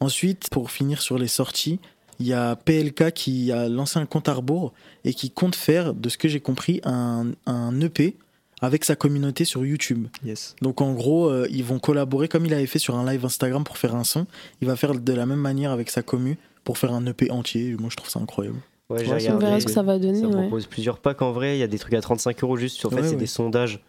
Ensuite, 0.00 0.48
pour 0.50 0.70
finir 0.70 1.02
sur 1.02 1.18
les 1.18 1.28
sorties, 1.28 1.78
il 2.20 2.26
y 2.26 2.32
a 2.32 2.56
PLK 2.56 3.12
qui 3.12 3.52
a 3.52 3.68
lancé 3.68 3.98
un 3.98 4.06
compte 4.06 4.28
à 4.28 4.34
rebours 4.34 4.72
et 5.04 5.14
qui 5.14 5.30
compte 5.30 5.54
faire, 5.56 5.94
de 5.94 6.08
ce 6.08 6.18
que 6.18 6.28
j'ai 6.28 6.40
compris, 6.40 6.80
un, 6.84 7.26
un 7.46 7.78
EP 7.80 8.14
avec 8.60 8.84
sa 8.84 8.96
communauté 8.96 9.44
sur 9.44 9.64
YouTube. 9.64 10.06
Yes. 10.24 10.54
Donc 10.62 10.80
en 10.80 10.92
gros, 10.92 11.28
euh, 11.28 11.46
ils 11.50 11.64
vont 11.64 11.78
collaborer 11.78 12.28
comme 12.28 12.44
il 12.46 12.54
avait 12.54 12.66
fait 12.66 12.78
sur 12.78 12.96
un 12.96 13.10
live 13.10 13.24
Instagram 13.24 13.64
pour 13.64 13.78
faire 13.78 13.94
un 13.94 14.04
son. 14.04 14.26
Il 14.60 14.68
va 14.68 14.76
faire 14.76 14.94
de 14.94 15.12
la 15.12 15.26
même 15.26 15.38
manière 15.40 15.70
avec 15.70 15.90
sa 15.90 16.02
commu 16.02 16.36
pour 16.64 16.78
faire 16.78 16.92
un 16.92 17.04
EP 17.06 17.30
entier. 17.30 17.74
Moi, 17.78 17.88
je 17.90 17.96
trouve 17.96 18.10
ça 18.10 18.20
incroyable. 18.20 18.58
Ouais, 18.90 19.08
Ouais, 19.08 19.30
On 19.30 19.38
verra 19.38 19.60
ce 19.60 19.66
que 19.66 19.72
ça 19.72 19.82
va 19.82 19.98
donner. 19.98 20.20
Ça 20.20 20.26
ouais. 20.26 20.32
propose 20.42 20.66
plusieurs 20.66 20.98
packs 20.98 21.22
en 21.22 21.32
vrai. 21.32 21.56
Il 21.56 21.60
y 21.60 21.62
a 21.62 21.68
des 21.68 21.78
trucs 21.78 21.94
à 21.94 22.00
35 22.00 22.42
euros 22.42 22.56
juste. 22.56 22.84
En 22.84 22.90
fait, 22.90 22.96
Ouais, 22.96 23.02
c'est 23.04 23.10
ouais. 23.10 23.16
des 23.16 23.26
sondages 23.26 23.80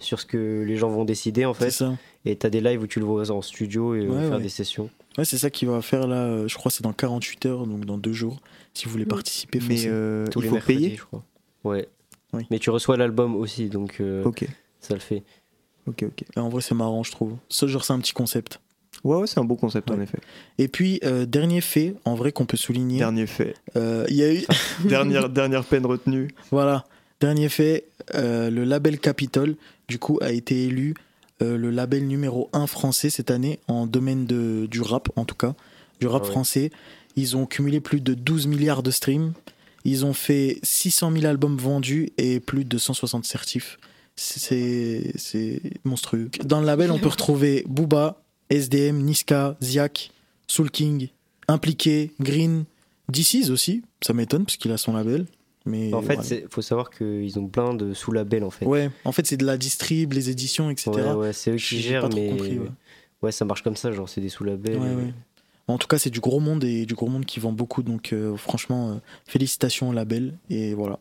sur 0.00 0.20
ce 0.20 0.26
que 0.26 0.64
les 0.66 0.76
gens 0.76 0.88
vont 0.90 1.04
décider 1.04 1.44
en 1.44 1.54
C'est 1.54 1.64
fait. 1.64 1.70
ça. 1.70 1.94
Et 2.24 2.36
t'as 2.36 2.50
des 2.50 2.60
lives 2.60 2.82
où 2.82 2.86
tu 2.86 3.00
le 3.00 3.06
vois 3.06 3.30
en 3.30 3.42
studio 3.42 3.94
et 3.94 4.00
euh, 4.00 4.08
Ouais, 4.08 4.22
faire 4.28 4.36
ouais. 4.36 4.42
des 4.42 4.48
sessions. 4.50 4.90
Ouais, 5.18 5.24
c'est 5.24 5.38
ça 5.38 5.50
qu'il 5.50 5.68
va 5.68 5.80
faire 5.82 6.06
là. 6.06 6.16
euh, 6.24 6.46
Je 6.48 6.54
crois 6.56 6.70
que 6.70 6.76
c'est 6.76 6.84
dans 6.84 6.92
48 6.92 7.46
heures, 7.46 7.66
donc 7.66 7.84
dans 7.86 7.98
deux 7.98 8.12
jours. 8.12 8.40
Si 8.74 8.84
vous 8.84 8.92
voulez 8.92 9.04
Mm. 9.06 9.08
participer, 9.08 9.58
Mais 9.68 9.82
euh, 9.86 10.26
Tous 10.28 10.38
il 10.40 10.42
les 10.42 10.48
faut 10.48 10.54
mercredis, 10.54 10.78
payer. 10.84 10.96
je 10.96 11.04
crois. 11.04 11.24
Ouais. 11.64 11.88
Oui. 12.32 12.46
Mais 12.50 12.58
tu 12.58 12.70
reçois 12.70 12.96
l'album 12.96 13.34
aussi, 13.36 13.68
donc 13.68 13.96
euh, 14.00 14.22
ça 14.80 14.94
le 14.94 15.00
fait. 15.00 15.22
ok, 15.86 16.04
ok. 16.04 16.24
Et 16.36 16.38
en 16.40 16.48
vrai, 16.48 16.60
c'est 16.62 16.74
marrant, 16.74 17.02
je 17.02 17.10
trouve. 17.10 17.36
Ce 17.48 17.66
genre, 17.66 17.84
c'est 17.84 17.92
un 17.92 17.98
petit 17.98 18.12
concept. 18.12 18.60
Ouais, 19.04 19.16
ouais, 19.16 19.26
c'est 19.26 19.38
un 19.40 19.44
bon 19.44 19.56
concept 19.56 19.90
en 19.90 20.00
effet. 20.00 20.18
Et 20.58 20.68
puis, 20.68 21.00
euh, 21.04 21.24
dernier 21.26 21.60
fait, 21.60 21.94
en 22.04 22.14
vrai, 22.14 22.32
qu'on 22.32 22.44
peut 22.44 22.56
souligner. 22.56 22.98
Dernier 22.98 23.26
fait. 23.26 23.54
euh, 23.76 24.04
Il 24.08 24.16
y 24.16 24.22
a 24.22 24.32
eu. 24.34 24.44
dernière, 24.84 25.28
dernière 25.28 25.64
peine 25.64 25.86
retenue. 25.86 26.28
Voilà, 26.50 26.84
dernier 27.20 27.48
fait, 27.48 27.84
euh, 28.14 28.50
le 28.50 28.64
label 28.64 28.98
Capitol, 28.98 29.54
du 29.88 29.98
coup, 29.98 30.18
a 30.20 30.32
été 30.32 30.64
élu 30.64 30.94
euh, 31.42 31.56
le 31.56 31.70
label 31.70 32.06
numéro 32.06 32.50
1 32.52 32.66
français 32.66 33.08
cette 33.10 33.30
année 33.30 33.58
en 33.68 33.86
domaine 33.86 34.26
de, 34.26 34.66
du 34.70 34.82
rap, 34.82 35.08
en 35.16 35.24
tout 35.24 35.34
cas, 35.36 35.54
du 36.00 36.06
rap 36.06 36.22
Ah 36.22 36.26
ouais. 36.26 36.30
français. 36.32 36.70
Ils 37.16 37.36
ont 37.36 37.46
cumulé 37.46 37.80
plus 37.80 38.00
de 38.00 38.12
12 38.14 38.46
milliards 38.48 38.82
de 38.82 38.90
streams. 38.90 39.32
Ils 39.84 40.04
ont 40.04 40.12
fait 40.12 40.58
600 40.62 41.12
000 41.12 41.26
albums 41.26 41.56
vendus 41.56 42.10
et 42.18 42.40
plus 42.40 42.64
de 42.64 42.78
160 42.78 43.24
certifs. 43.24 43.78
C'est 44.16 45.60
monstrueux. 45.84 46.30
Dans 46.44 46.60
le 46.60 46.66
label, 46.66 46.90
on 46.90 46.98
peut 46.98 47.08
retrouver 47.08 47.64
Booba, 47.66 48.22
SDM, 48.50 48.98
Niska, 48.98 49.56
Ziak, 49.62 50.10
Soul 50.46 50.70
King, 50.70 51.08
Impliqué, 51.48 52.12
Green, 52.20 52.64
DC's 53.08 53.50
aussi. 53.50 53.82
Ça 54.02 54.12
m'étonne 54.12 54.44
parce 54.44 54.56
qu'il 54.56 54.72
a 54.72 54.76
son 54.76 54.92
label. 54.92 55.26
Mais 55.66 55.92
En 55.92 56.02
fait, 56.02 56.18
il 56.30 56.46
faut 56.48 56.62
savoir 56.62 56.90
qu'ils 56.90 57.38
ont 57.38 57.46
plein 57.46 57.74
de 57.74 57.92
sous-labels 57.92 58.44
en 58.44 58.50
fait. 58.50 58.64
Ouais, 58.66 58.90
en 59.04 59.12
fait, 59.12 59.26
c'est 59.26 59.36
de 59.36 59.44
la 59.44 59.58
distrib, 59.58 60.12
les 60.12 60.30
éditions, 60.30 60.70
etc. 60.70 60.90
Ouais, 60.90 61.12
ouais, 61.12 61.32
c'est 61.32 61.50
eux 61.50 61.56
qui 61.56 61.80
gèrent, 61.80 62.08
mais 62.08 62.30
compris, 62.30 62.58
ouais. 62.58 62.70
ouais. 63.22 63.32
ça 63.32 63.44
marche 63.44 63.62
comme 63.62 63.76
ça, 63.76 63.92
genre 63.92 64.08
c'est 64.08 64.22
des 64.22 64.30
sous-labels. 64.30 64.78
Ouais, 64.78 64.94
ouais. 64.94 65.14
En 65.68 65.78
tout 65.78 65.86
cas, 65.86 65.98
c'est 65.98 66.10
du 66.10 66.20
gros 66.20 66.40
monde 66.40 66.64
et 66.64 66.84
du 66.86 66.94
gros 66.94 67.08
monde 67.08 67.24
qui 67.24 67.38
vend 67.40 67.52
beaucoup. 67.52 67.82
Donc, 67.82 68.12
euh, 68.12 68.36
franchement, 68.36 68.90
euh, 68.90 68.94
félicitations 69.26 69.90
au 69.90 69.92
label. 69.92 70.36
Et 70.48 70.74
voilà. 70.74 70.98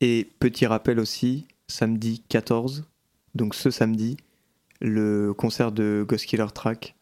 Et 0.00 0.28
petit 0.40 0.66
rappel 0.66 0.98
aussi, 0.98 1.46
samedi 1.68 2.22
14, 2.28 2.84
donc 3.34 3.54
ce 3.54 3.70
samedi, 3.70 4.16
le 4.80 5.32
concert 5.32 5.72
de 5.72 6.04
Ghost 6.06 6.26
Killer 6.26 6.46
Track 6.52 6.94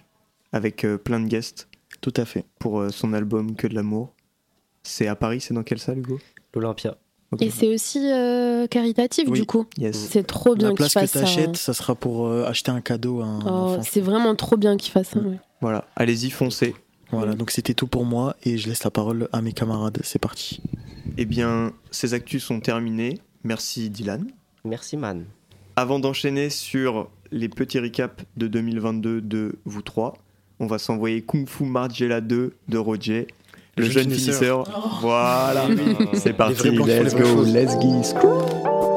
avec 0.52 0.85
euh, 0.85 0.97
plein 0.97 1.19
de 1.19 1.26
guests 1.26 1.69
Tout 2.00 2.12
à 2.16 2.25
fait. 2.25 2.45
pour 2.61 2.81
euh, 2.81 2.90
son 2.90 3.12
album 3.12 3.57
Que 3.57 3.66
de 3.66 3.75
l'amour. 3.75 4.12
C'est 4.85 5.09
à 5.09 5.16
Paris, 5.16 5.40
c'est 5.40 5.54
dans 5.54 5.62
quelle 5.64 5.78
salle, 5.81 5.99
Hugo? 5.99 6.21
L'Olympia. 6.54 6.97
Et 7.40 7.50
c'est 7.50 7.68
aussi 7.72 7.98
euh, 8.02 8.66
caritatif 8.66 9.24
Oui. 9.28 9.40
du 9.40 9.46
coup. 9.46 9.66
Yes. 9.78 9.96
C'est 10.10 10.24
trop 10.26 10.54
bien 10.54 10.68
la 10.68 10.74
qu'il 10.74 10.76
place 10.78 10.94
que 10.94 11.00
fasse 11.00 11.12
tu 11.12 11.18
ça. 11.18 11.24
achètes, 11.24 11.56
ça 11.56 11.74
sera 11.74 11.94
pour 11.94 12.26
euh, 12.26 12.44
acheter 12.46 12.70
un 12.70 12.80
cadeau 12.80 13.20
à 13.20 13.24
un 13.26 13.40
Oh, 13.40 13.48
enfant. 13.48 13.82
c'est 13.82 14.00
vraiment 14.00 14.34
trop 14.34 14.56
bien 14.56 14.76
qu'il 14.76 14.92
fasse 14.92 15.08
ça. 15.08 15.20
ouais. 15.20 15.38
Voilà, 15.60 15.84
allez-y, 15.96 16.30
foncez. 16.30 16.74
Voilà, 17.10 17.34
donc 17.34 17.50
c'était 17.52 17.74
tout 17.74 17.86
pour 17.86 18.04
moi 18.04 18.34
et 18.42 18.58
je 18.58 18.68
laisse 18.68 18.82
la 18.84 18.90
parole 18.90 19.28
à 19.32 19.40
mes 19.40 19.52
camarades. 19.52 19.98
C'est 20.02 20.18
parti. 20.18 20.60
Eh 21.16 21.24
bien, 21.26 21.72
ces 21.90 22.12
actus 22.12 22.42
sont 22.44 22.60
terminées. 22.60 23.18
Merci 23.44 23.88
Dylan. 23.90 24.26
Merci 24.64 24.96
man. 24.96 25.24
Avant 25.76 25.98
d'enchaîner 25.98 26.50
sur 26.50 27.08
les 27.30 27.48
petits 27.48 27.78
recaps 27.78 28.24
de 28.36 28.46
2022 28.48 29.20
de 29.20 29.56
vous 29.64 29.82
trois, 29.82 30.14
on 30.60 30.66
va 30.66 30.78
s'envoyer 30.78 31.22
Kung 31.22 31.48
Fu 31.48 31.64
Margiela 31.64 32.20
2 32.20 32.52
de 32.68 32.78
Roger, 32.78 33.26
le, 33.76 33.85
jeune 33.85 33.93
jeune 34.04 34.12
finisseur. 34.12 34.64
finisseur. 34.64 34.99
Voilà, 35.00 35.66
c'est 36.14 36.33
parti, 36.33 36.71
let's 36.71 37.14
go, 37.14 37.45
let's 37.45 38.14
go. 38.14 38.93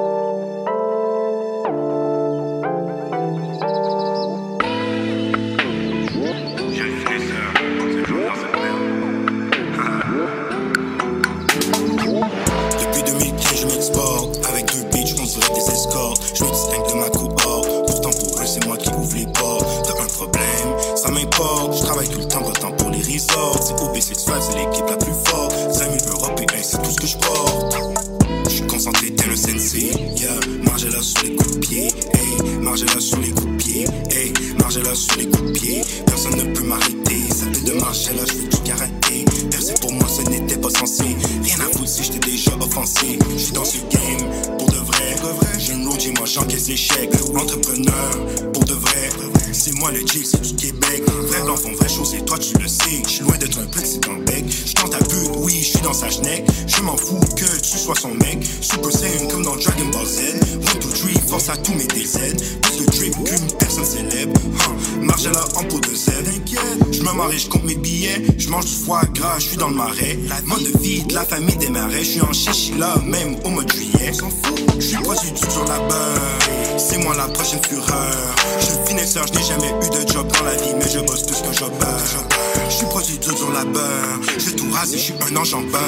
Chichila, 72.78 72.96
même 73.06 73.36
au 73.44 73.50
mois 73.50 73.64
de 73.64 73.72
juillet. 73.72 74.14
S'en 74.14 74.30
fout, 74.30 74.60
je 74.76 74.82
suis 74.82 74.98
produit 74.98 75.32
sur 75.50 75.66
la 75.66 75.80
beurre. 75.80 76.78
C'est 76.78 76.98
moi 76.98 77.16
la 77.16 77.28
prochaine 77.28 77.62
fureur. 77.64 78.36
Je 78.60 78.90
finis 78.90 79.08
professeur, 79.08 79.28
je 79.28 79.40
n'ai 79.40 79.46
jamais 79.46 79.74
eu 79.86 79.90
de 79.90 80.12
job 80.12 80.28
dans 80.28 80.44
la 80.44 80.56
vie, 80.56 80.74
mais 80.76 80.90
je 80.90 81.00
bosse 81.00 81.24
plus 81.24 81.42
que 81.42 81.54
je 81.54 81.66
beurre. 81.66 82.28
Je 82.70 82.76
suis 82.76 82.86
produit 82.88 83.18
de 83.18 83.26
dans 83.26 83.52
la 83.52 83.64
beurre, 83.64 84.20
je 84.38 84.52
tout 84.52 84.70
rasé, 84.72 84.98
je 84.98 85.04
suis 85.04 85.14
un 85.14 85.36
enjambeur. 85.38 85.82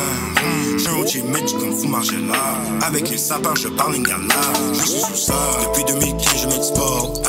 Je 0.74 0.78
suis 0.78 0.90
un 0.90 0.94
OG 0.94 1.24
Mitch 1.34 1.54
comme 1.54 1.76
Fou 1.76 1.90
là. 1.92 2.86
Avec 2.86 3.10
les 3.10 3.18
sapins, 3.18 3.54
je 3.56 3.68
parle 3.68 3.94
lingala. 3.94 4.36
Je 4.74 4.86
suis 4.86 5.02
sous 5.02 5.16
ça, 5.16 5.34
depuis 5.64 5.84
2015, 5.86 6.42
je 6.44 6.48
m'exporte. 6.48 7.29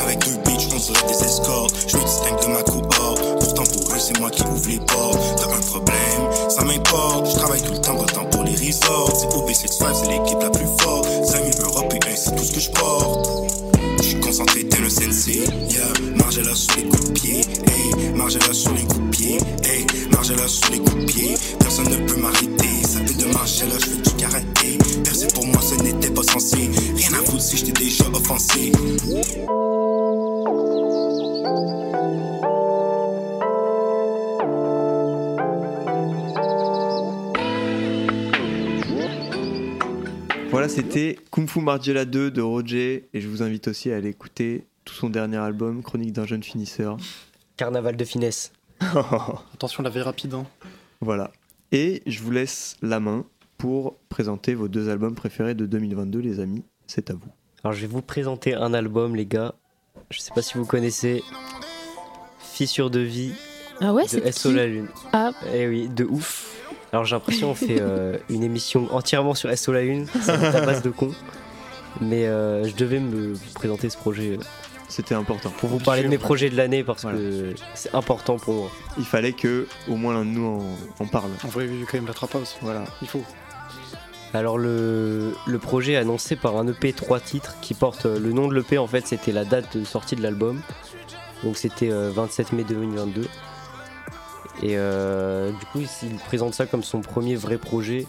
Les 8.81 8.87
resorts. 8.87 9.15
C'est 9.15 9.27
OB65, 9.27 10.03
c'est 10.03 10.09
l'équipe 10.11 10.41
la 10.41 10.49
plus 10.49 10.67
forte. 10.81 11.07
5000 11.25 11.53
européens, 11.63 12.15
c'est 12.15 12.35
tout 12.35 12.43
ce 12.43 12.51
que 12.51 12.59
je 12.59 12.71
porte. 12.71 13.29
Je 13.97 14.03
suis 14.03 14.19
concentré 14.19 14.63
tel 14.63 14.81
le 14.83 14.89
sensei, 14.89 15.43
yeah. 15.69 15.83
Margella 16.15 16.55
sous 16.55 16.75
les 16.77 16.83
coups 16.83 17.05
de 17.05 17.11
pied, 17.11 17.37
hey. 17.39 18.11
Margella 18.15 18.53
sous 18.53 18.73
les 18.73 18.83
coups 18.83 19.01
de 19.01 19.09
pied, 19.09 19.37
hey. 19.63 19.85
Margella 20.11 20.47
sous 20.47 20.71
les 20.71 20.79
coups 20.79 21.05
de 21.05 21.05
pied. 21.05 21.35
Personne 21.59 21.89
ne 21.89 22.07
peut 22.07 22.19
m'arrêter. 22.19 22.67
Ça 22.83 22.99
fait 23.05 23.17
de 23.17 23.25
Margella, 23.33 23.75
je 23.79 23.85
fais 23.85 24.01
du 24.01 24.11
karaté. 24.15 24.77
Percer 25.03 25.27
pour 25.33 25.45
moi, 25.47 25.61
ce 25.61 25.75
n'était 25.83 26.11
pas 26.11 26.23
censé. 26.23 26.69
Rien 26.95 27.13
à 27.13 27.25
foutre 27.25 27.41
si 27.41 27.57
je 27.57 27.65
t'ai 27.65 27.71
déjà 27.71 28.05
offensé. 28.13 28.71
Voilà, 40.61 40.75
c'était 40.75 41.17
Kung 41.31 41.49
Fu 41.49 41.59
Margiela 41.59 42.05
2 42.05 42.29
de 42.29 42.39
Roger 42.39 43.09
et 43.15 43.19
je 43.19 43.27
vous 43.27 43.41
invite 43.41 43.67
aussi 43.67 43.91
à 43.91 43.95
aller 43.95 44.09
écouter 44.09 44.67
tout 44.85 44.93
son 44.93 45.09
dernier 45.09 45.37
album, 45.37 45.81
Chronique 45.81 46.13
d'un 46.13 46.27
jeune 46.27 46.43
finisseur. 46.43 46.97
Carnaval 47.57 47.97
de 47.97 48.05
finesse. 48.05 48.51
Attention, 49.55 49.81
la 49.81 49.89
veille 49.89 50.03
rapide. 50.03 50.35
Hein. 50.35 50.45
Voilà. 50.99 51.31
Et 51.71 52.03
je 52.05 52.21
vous 52.21 52.29
laisse 52.29 52.75
la 52.83 52.99
main 52.99 53.25
pour 53.57 53.97
présenter 54.09 54.53
vos 54.53 54.67
deux 54.67 54.87
albums 54.89 55.15
préférés 55.15 55.55
de 55.55 55.65
2022, 55.65 56.19
les 56.19 56.39
amis. 56.39 56.61
C'est 56.85 57.09
à 57.09 57.15
vous. 57.15 57.31
Alors 57.63 57.73
je 57.73 57.81
vais 57.81 57.87
vous 57.87 58.03
présenter 58.03 58.53
un 58.53 58.75
album, 58.75 59.15
les 59.15 59.25
gars. 59.25 59.55
Je 60.11 60.19
sais 60.19 60.31
pas 60.31 60.43
si 60.43 60.59
vous 60.59 60.65
connaissez. 60.67 61.23
Fissure 62.37 62.91
de 62.91 62.99
vie 62.99 63.33
Ah 63.79 63.95
ouais, 63.95 64.03
de 64.03 64.09
c'est 64.09 64.31
SO 64.31 64.49
qui 64.49 64.55
La 64.57 64.67
Lune. 64.67 64.89
Ah, 65.11 65.31
Eh 65.55 65.67
oui, 65.67 65.89
de 65.89 66.03
ouf. 66.05 66.55
Alors 66.91 67.05
j'ai 67.05 67.15
l'impression 67.15 67.49
qu'on 67.49 67.55
fait 67.55 67.79
euh, 67.79 68.17
une 68.29 68.43
émission 68.43 68.87
entièrement 68.93 69.33
sur 69.33 69.55
SO 69.57 69.71
La 69.71 69.81
Lune, 69.83 70.07
c'est 70.21 70.31
à 70.31 70.65
base 70.65 70.81
de 70.81 70.89
con. 70.89 71.11
Mais 72.01 72.25
euh, 72.25 72.65
je 72.67 72.75
devais 72.75 72.99
me 72.99 73.33
présenter 73.53 73.89
ce 73.89 73.97
projet 73.97 74.37
euh, 74.37 74.43
C'était 74.89 75.15
important. 75.15 75.51
pour 75.59 75.69
vous 75.69 75.79
parler 75.79 76.03
de 76.03 76.07
mes 76.07 76.17
projets 76.17 76.49
de 76.49 76.55
l'année 76.57 76.83
parce 76.83 77.03
que 77.03 77.53
c'est 77.75 77.93
important 77.95 78.37
pour 78.37 78.53
moi. 78.53 78.71
Il 78.97 79.05
fallait 79.05 79.33
que 79.33 79.67
au 79.89 79.95
moins 79.95 80.13
l'un 80.13 80.25
de 80.25 80.29
nous 80.29 80.45
en, 80.99 81.03
en 81.03 81.07
parle. 81.07 81.31
En 81.43 81.47
vrai, 81.47 81.65
vu 81.65 81.85
quand 81.85 81.97
même 81.97 82.07
la 82.07 82.13
trap 82.13 82.35
house. 82.35 82.57
Voilà. 82.61 82.83
Il 83.01 83.07
faut. 83.07 83.23
Alors 84.33 84.57
le, 84.57 85.33
le 85.45 85.59
projet 85.59 85.93
est 85.93 85.97
annoncé 85.97 86.37
par 86.37 86.55
un 86.57 86.65
EP 86.67 86.93
3 86.93 87.19
titres 87.19 87.57
qui 87.61 87.73
porte 87.73 88.05
le 88.05 88.31
nom 88.31 88.47
de 88.47 88.55
l'EP 88.55 88.77
en 88.77 88.87
fait 88.87 89.05
c'était 89.05 89.33
la 89.33 89.43
date 89.43 89.75
de 89.77 89.83
sortie 89.83 90.15
de 90.15 90.21
l'album. 90.23 90.61
Donc 91.43 91.57
c'était 91.57 91.91
euh, 91.91 92.11
27 92.13 92.53
mai 92.53 92.63
2022. 92.63 93.27
Et 94.63 94.77
euh, 94.77 95.49
du 95.51 95.65
coup 95.67 95.79
il 96.03 96.15
présente 96.17 96.53
ça 96.53 96.65
comme 96.65 96.83
son 96.83 97.01
premier 97.01 97.35
vrai 97.35 97.57
projet. 97.57 98.05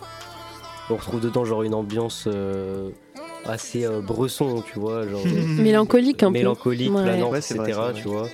On 0.91 0.97
retrouve 0.97 1.21
dedans 1.21 1.45
genre 1.45 1.63
une 1.63 1.75
ambiance 1.75 2.25
euh, 2.27 2.91
assez 3.47 3.85
euh, 3.87 4.01
bresson 4.01 4.63
tu 4.73 4.79
vois 4.79 5.07
genre 5.09 5.25
mélancolique 5.59 6.23
un 6.23 6.27
peu. 6.33 6.33
mélancolique, 6.39 6.93
Ouais. 6.93 7.03
planante, 7.03 7.33
Ouais, 7.33 7.39
etc. 7.39 7.59
vrai, 7.73 7.93
tu 7.95 8.09
vois. 8.09 8.29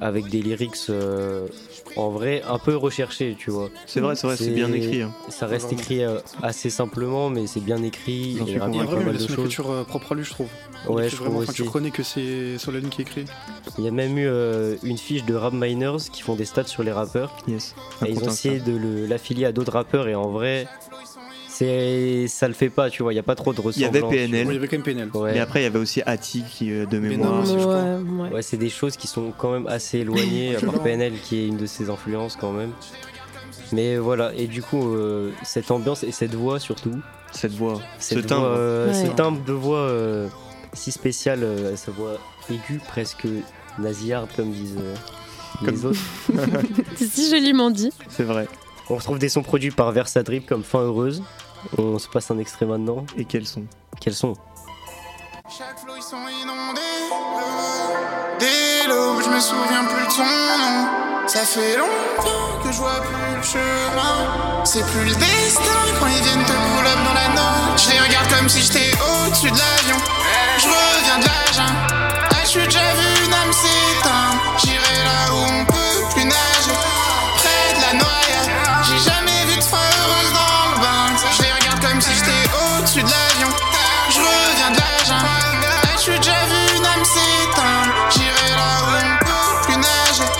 Avec 0.00 0.28
des 0.28 0.40
lyrics 0.42 0.76
euh, 0.90 1.48
en 1.96 2.10
vrai 2.10 2.42
un 2.48 2.58
peu 2.58 2.76
recherchés, 2.76 3.36
tu 3.38 3.50
vois. 3.50 3.70
C'est 3.86 4.00
vrai, 4.00 4.14
c'est 4.16 4.26
vrai, 4.26 4.36
c'est 4.36 4.50
bien 4.50 4.72
écrit. 4.72 5.02
hein. 5.02 5.12
Ça 5.28 5.46
reste 5.46 5.72
écrit 5.72 6.02
euh, 6.04 6.18
assez 6.42 6.70
simplement, 6.70 7.30
mais 7.30 7.46
c'est 7.46 7.60
bien 7.60 7.82
écrit. 7.82 8.36
Il 8.40 8.50
y 8.50 8.56
a 8.56 8.58
vraiment 8.58 8.84
mal 8.84 9.06
une 9.06 9.12
de 9.12 9.18
choses. 9.18 9.30
écriture 9.32 9.70
euh, 9.70 9.84
propre 9.84 10.12
à 10.12 10.14
lui, 10.14 10.24
je 10.24 10.30
trouve. 10.30 10.48
Ouais, 10.88 11.08
je 11.08 11.16
trouve 11.16 11.36
enfin, 11.36 11.52
Tu 11.52 11.62
aussi. 11.62 11.68
reconnais 11.68 11.90
que 11.90 12.02
c'est 12.02 12.58
Solalune 12.58 12.88
qui 12.90 13.02
écrit. 13.02 13.24
Il 13.78 13.84
y 13.84 13.88
a 13.88 13.90
même 13.90 14.16
eu 14.18 14.26
euh, 14.26 14.76
une 14.82 14.98
fiche 14.98 15.24
de 15.24 15.34
rap 15.34 15.52
miners 15.52 15.96
qui 16.12 16.22
font 16.22 16.34
des 16.34 16.44
stats 16.44 16.64
sur 16.64 16.82
les 16.82 16.92
rappeurs. 16.92 17.36
Yes. 17.48 17.74
Et 18.06 18.10
ils 18.10 18.22
ont 18.22 18.28
essayé 18.28 18.60
de 18.60 19.06
l'affilier 19.06 19.44
à 19.46 19.52
d'autres 19.52 19.72
rappeurs 19.72 20.08
et 20.08 20.14
en 20.14 20.28
vrai, 20.28 20.66
ça 22.28 22.48
le 22.48 22.54
fait 22.54 22.70
pas, 22.70 22.90
tu 22.90 23.02
vois. 23.02 23.12
Il 23.12 23.16
y 23.16 23.20
a 23.20 23.22
pas 23.24 23.34
trop 23.34 23.52
de 23.52 23.58
Il 23.58 23.62
y 23.62 23.66
ressemblance. 23.86 23.94
avait 24.12 24.26
PNL. 24.26 24.46
Il 24.48 24.52
y 24.54 24.56
avait 24.56 24.68
quand 24.68 24.76
même 24.76 24.82
PNL. 24.82 25.10
Ouais. 25.14 25.32
Mais 25.34 25.40
après, 25.40 25.60
il 25.60 25.62
y 25.64 25.66
avait 25.66 25.78
aussi 25.78 26.02
Ati 26.06 26.44
qui, 26.48 26.70
euh, 26.72 26.86
de 26.86 26.98
Mais 26.98 27.10
mémoire. 27.10 27.32
non, 27.34 27.42
aussi, 27.42 27.52
je 27.54 27.58
crois. 27.58 27.74
Ouais, 27.82 28.22
ouais. 28.24 28.30
Ouais, 28.34 28.42
c'est 28.42 28.56
des 28.56 28.68
choses 28.70 28.96
qui 28.96 29.06
sont 29.06 29.32
quand 29.36 29.52
même 29.52 29.66
assez 29.66 29.98
éloignées, 29.98 30.56
à 30.56 30.60
part 30.60 30.82
PNL 30.82 31.14
qui 31.22 31.38
est 31.40 31.46
une 31.48 31.56
de 31.56 31.66
ses 31.66 31.90
influences 31.90 32.36
quand 32.36 32.52
même. 32.52 32.70
Mais 33.72 33.96
voilà, 33.98 34.32
et 34.36 34.46
du 34.46 34.62
coup, 34.62 34.94
euh, 34.94 35.30
cette 35.42 35.70
ambiance 35.70 36.02
et 36.02 36.12
cette 36.12 36.34
voix 36.34 36.58
surtout, 36.58 36.98
Cette 37.32 37.52
voix, 37.52 37.80
ce 37.98 38.18
timbre. 38.18 38.46
euh, 38.46 38.88
Ouais. 38.88 39.06
ce 39.06 39.10
timbre 39.12 39.44
de 39.44 39.52
voix 39.52 39.80
euh, 39.80 40.28
si 40.72 40.90
spécial, 40.90 41.40
euh, 41.42 41.76
sa 41.76 41.90
voix 41.92 42.16
aiguë, 42.50 42.80
presque 42.88 43.26
nasillarde 43.78 44.28
comme 44.34 44.50
disent 44.52 44.78
euh, 44.78 44.94
les 45.60 45.66
Comme- 45.66 45.84
autres. 45.90 46.00
C'est 46.96 47.06
si 47.10 47.30
joliment 47.30 47.70
dit. 47.70 47.90
C'est 48.08 48.22
vrai. 48.22 48.48
On 48.88 48.96
retrouve 48.96 49.18
des 49.18 49.28
sons 49.28 49.42
produits 49.42 49.70
par 49.70 49.92
Versadrip 49.92 50.46
comme 50.46 50.62
Fin 50.64 50.80
Heureuse. 50.80 51.22
On 51.76 51.98
se 51.98 52.08
passe 52.08 52.30
un 52.30 52.38
extrait 52.38 52.66
maintenant. 52.66 53.04
Et 53.16 53.24
quels 53.24 53.46
sont? 53.46 53.64
Quels 54.00 54.14
sont? 54.14 54.34
Chaque 55.48 55.78
flot 55.78 55.94
ils 55.96 56.02
sont 56.02 56.16
inondés. 56.42 56.80
Dès 58.38 58.86
l'aube, 58.88 59.22
je 59.24 59.30
me 59.30 59.40
souviens 59.40 59.84
plus 59.84 60.06
de 60.06 60.12
son 60.12 60.24
nom. 60.24 60.88
Ça 61.26 61.40
fait 61.40 61.76
longtemps 61.76 62.62
que 62.62 62.72
je 62.72 62.78
vois 62.78 63.00
plus 63.02 63.36
le 63.36 63.42
chemin. 63.42 64.64
C'est 64.64 64.84
plus 64.86 65.04
le 65.04 65.14
destin 65.14 65.84
quand 65.98 66.06
ils 66.06 66.22
viennent 66.22 66.44
te 66.44 66.52
pull 66.52 66.86
up 66.86 66.98
dans 67.04 67.14
la 67.14 67.28
note. 67.28 67.78
Je 67.78 67.90
les 67.90 68.00
regarde 68.00 68.28
comme 68.34 68.48
si 68.48 68.62
j'étais 68.62 68.90
au-dessus 68.96 69.50
de 69.50 69.58
l'avion. 69.58 69.96
Je 70.58 70.68
reviens 70.68 71.18
de 71.18 71.24
la 71.24 71.52
jungle. 71.52 71.78
Ah, 72.30 72.42
je 72.44 72.48
suis 72.48 72.64
déjà 72.64 72.94
vu 72.94 73.07
au-dessus 82.98 83.04
de 83.04 83.10
l'avion. 83.10 83.48
Je 84.10 84.18
reviens 84.18 84.70
de 84.70 84.76
la 84.76 85.04
jungle. 85.04 85.66
Je 85.96 86.00
suis 86.00 86.16
déjà 86.18 86.44
vu 86.46 86.76
une 86.78 86.86
âme 86.86 87.04
s'éteindre. 87.04 87.94
J'irai 88.10 88.50
là 88.50 88.70
où 88.82 88.88
on 88.96 89.24
peut 89.24 89.66
plus 89.66 89.76
nager. 89.76 90.30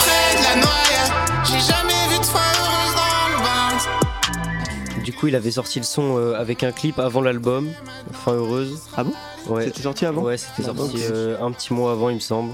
Près 0.00 0.36
de 0.38 0.42
la 0.42 0.54
noyade. 0.56 1.12
J'ai 1.44 1.60
jamais 1.60 2.08
vu 2.12 2.18
de 2.18 2.24
fin 2.24 2.38
heureuse 2.38 2.94
dans 2.94 3.28
le 3.36 3.38
bain. 3.44 5.02
Du 5.04 5.12
coup, 5.12 5.26
il 5.28 5.36
avait 5.36 5.50
sorti 5.50 5.78
le 5.78 5.84
son 5.84 6.16
euh, 6.18 6.34
avec 6.38 6.62
un 6.62 6.72
clip 6.72 6.98
avant 6.98 7.20
l'album, 7.22 7.70
Fin 8.12 8.32
Heureuse. 8.32 8.80
Ah 8.96 9.04
bon? 9.04 9.12
Ouais. 9.48 9.64
C'était 9.64 9.82
sorti 9.82 10.06
avant? 10.06 10.22
Ouais, 10.22 10.36
c'était 10.36 10.68
Ah, 10.70 10.76
sorti 10.76 10.98
euh, 11.10 11.36
un 11.42 11.50
petit 11.52 11.72
mois 11.72 11.92
avant, 11.92 12.10
il 12.10 12.16
me 12.16 12.20
semble. 12.20 12.52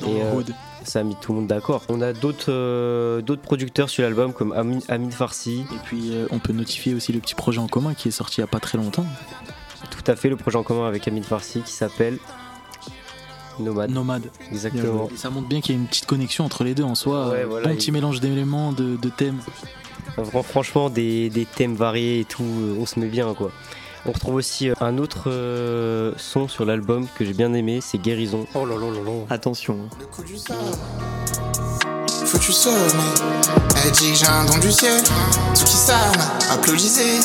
Dans 0.00 0.08
Et, 0.08 0.14
le 0.14 0.20
euh, 0.20 0.32
hood. 0.34 0.54
Ça 0.86 1.00
a 1.00 1.02
mis 1.02 1.16
tout 1.20 1.32
le 1.32 1.40
monde 1.40 1.46
d'accord. 1.48 1.82
On 1.88 2.00
a 2.00 2.12
d'autres 2.12 2.50
euh, 2.52 3.20
d'autres 3.20 3.42
producteurs 3.42 3.90
sur 3.90 4.02
l'album 4.02 4.32
comme 4.32 4.52
Amin, 4.52 4.78
Amin 4.88 5.10
Farsi. 5.10 5.60
Et 5.74 5.78
puis 5.84 6.10
euh, 6.14 6.26
on 6.30 6.38
peut 6.38 6.52
notifier 6.52 6.94
aussi 6.94 7.12
le 7.12 7.20
petit 7.20 7.34
projet 7.34 7.58
en 7.58 7.66
commun 7.68 7.94
qui 7.94 8.08
est 8.08 8.12
sorti 8.12 8.40
il 8.40 8.44
n'y 8.44 8.48
a 8.48 8.50
pas 8.50 8.60
très 8.60 8.78
longtemps. 8.78 9.06
Tout 9.90 10.10
à 10.10 10.16
fait, 10.16 10.28
le 10.28 10.36
projet 10.36 10.56
en 10.56 10.62
commun 10.62 10.86
avec 10.88 11.06
Amin 11.08 11.22
Farsi 11.22 11.60
qui 11.62 11.72
s'appelle 11.72 12.18
Nomade. 13.58 13.90
Nomade. 13.90 14.30
Exactement. 14.52 15.08
Et 15.12 15.16
ça 15.16 15.30
montre 15.30 15.48
bien 15.48 15.60
qu'il 15.60 15.74
y 15.74 15.78
a 15.78 15.80
une 15.80 15.86
petite 15.86 16.06
connexion 16.06 16.44
entre 16.44 16.62
les 16.64 16.74
deux 16.74 16.82
en 16.82 16.94
soi. 16.94 17.28
Ouais, 17.30 17.44
voilà, 17.44 17.66
bon 17.68 17.72
il- 17.72 17.76
petit 17.78 17.90
mélange 17.92 18.20
d'éléments, 18.20 18.72
de, 18.72 18.96
de 18.96 19.08
thèmes. 19.08 19.38
Fran- 20.30 20.42
Franchement, 20.42 20.90
des, 20.90 21.30
des 21.30 21.44
thèmes 21.46 21.74
variés 21.74 22.20
et 22.20 22.24
tout, 22.24 22.42
euh, 22.42 22.76
on 22.78 22.86
se 22.86 22.98
met 23.00 23.06
bien 23.06 23.32
quoi. 23.34 23.50
On 24.08 24.12
retrouve 24.12 24.36
aussi 24.36 24.70
euh, 24.70 24.74
un 24.80 24.98
autre 24.98 25.24
euh, 25.26 26.12
son 26.16 26.46
sur 26.46 26.64
l'album 26.64 27.08
que 27.16 27.24
j'ai 27.24 27.32
bien 27.32 27.52
aimé, 27.54 27.80
c'est 27.82 27.98
Guérison. 27.98 28.46
Oh 28.54 28.64
là 28.64 28.76
là 28.76 28.90
là 28.90 29.00
là. 29.04 29.12
Attention. 29.30 29.88
Le 29.98 30.06
coup 30.06 30.22
du 30.22 30.36
Foutu 32.26 32.52
seul, 32.52 32.72
mais 32.94 33.82
elle 33.84 33.92
dit 33.92 34.10
que 34.10 34.18
j'ai 34.18 34.26
un 34.26 34.44
don 34.44 34.58
du 34.58 34.72
ciel. 34.72 35.00
Tout 35.54 35.64
qui 35.64 35.76
savent, 35.76 36.12
applaudissez. 36.50 37.20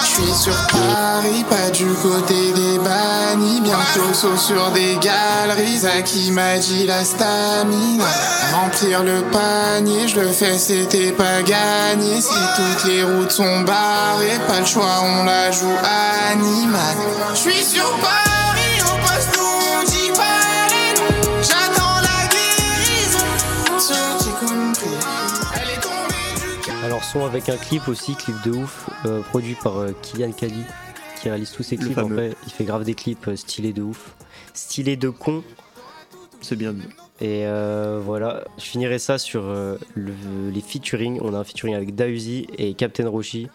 Je 0.00 0.06
suis 0.06 0.32
sur 0.34 0.56
Paris, 0.68 1.44
pas 1.50 1.70
du 1.70 1.86
côté 2.02 2.52
des 2.52 2.78
bannis. 2.78 3.60
Bientôt 3.60 4.14
saut 4.14 4.36
sur 4.38 4.70
des 4.70 4.96
galeries. 4.96 5.80
Zaki 5.80 6.30
m'a 6.30 6.58
dit 6.58 6.86
la 6.86 7.04
stamine. 7.04 8.02
Remplir 8.52 9.02
le 9.02 9.22
panier, 9.30 10.08
je 10.08 10.20
le 10.20 10.28
fais, 10.28 10.56
c'était 10.58 11.12
pas 11.12 11.42
gagné. 11.42 12.20
Si 12.22 12.34
toutes 12.56 12.84
les 12.84 13.02
routes 13.02 13.32
sont 13.32 13.60
barrées, 13.60 14.40
pas 14.48 14.60
le 14.60 14.66
choix, 14.66 15.02
on 15.02 15.24
la 15.24 15.50
joue 15.50 15.76
animal. 16.32 16.96
Je 17.34 17.38
suis 17.38 17.64
sur 17.64 17.90
Paris, 18.00 18.33
son 27.12 27.24
avec 27.24 27.48
un 27.48 27.56
clip 27.56 27.88
aussi, 27.88 28.14
clip 28.14 28.34
de 28.44 28.50
ouf, 28.52 28.88
euh, 29.06 29.20
produit 29.22 29.56
par 29.62 29.78
euh, 29.78 29.92
Kylian 30.02 30.32
Kali, 30.32 30.62
qui 31.20 31.28
réalise 31.28 31.50
tous 31.50 31.62
ses 31.62 31.76
clips. 31.76 31.98
En 31.98 32.08
fait, 32.08 32.36
il 32.46 32.52
fait 32.52 32.64
grave 32.64 32.84
des 32.84 32.94
clips 32.94 33.28
euh, 33.28 33.36
stylés 33.36 33.72
de 33.72 33.82
ouf, 33.82 34.14
stylés 34.52 34.96
de 34.96 35.08
con. 35.10 35.42
C'est 36.40 36.56
bien 36.56 36.72
dit. 36.72 36.82
Et 37.20 37.46
euh, 37.46 38.00
voilà, 38.04 38.44
je 38.58 38.64
finirai 38.64 38.98
ça 38.98 39.18
sur 39.18 39.44
euh, 39.44 39.76
le- 39.94 40.50
les 40.52 40.60
featuring. 40.60 41.20
On 41.22 41.32
a 41.34 41.38
un 41.38 41.44
featuring 41.44 41.74
avec 41.74 41.94
Dausi 41.94 42.46
et 42.58 42.74
Captain 42.74 43.08
Roshi. 43.08 43.48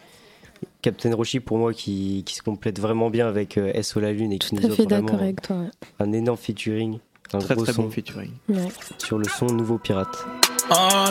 Captain 0.82 1.14
Roshi, 1.14 1.40
pour 1.40 1.58
moi, 1.58 1.74
qui, 1.74 2.24
qui 2.26 2.36
se 2.36 2.42
complète 2.42 2.80
vraiment 2.80 3.10
bien 3.10 3.28
avec 3.28 3.58
euh, 3.58 3.72
SO 3.82 4.00
La 4.00 4.12
Lune 4.14 4.32
et 4.32 4.40
qui 4.40 4.50
Tout 4.50 4.56
nous 4.56 4.66
à 4.72 4.76
fait 4.76 4.82
offre 4.84 4.90
vraiment 4.90 5.14
avec 5.20 5.42
toi. 5.42 5.58
ouais. 5.58 5.70
un 6.00 6.12
énorme 6.14 6.38
featuring. 6.38 7.00
Un 7.34 7.40
Très 7.40 7.54
gros 7.56 7.64
très 7.66 7.74
son 7.74 7.84
bon 7.84 7.92
featuring. 7.92 8.32
Ouais. 8.48 8.68
sur 8.98 9.18
le 9.20 9.26
son 9.26 9.46
Nouveau 9.48 9.78
Pirate. 9.78 10.26
Ah, 10.72 11.06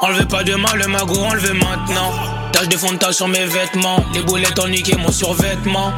enlevez 0.00 0.24
pas 0.24 0.42
demain 0.44 0.74
le 0.76 0.86
magot, 0.86 1.20
enlevez 1.20 1.52
maintenant. 1.52 2.12
Tache 2.52 2.68
de 2.68 2.76
fond 2.76 2.92
de 2.92 3.12
sur 3.12 3.28
mes 3.28 3.44
vêtements. 3.44 4.02
Les 4.14 4.22
boulettes 4.22 4.58
ont 4.58 4.68
niqué 4.68 4.96
mon 4.96 5.12
survêtement. 5.12 5.92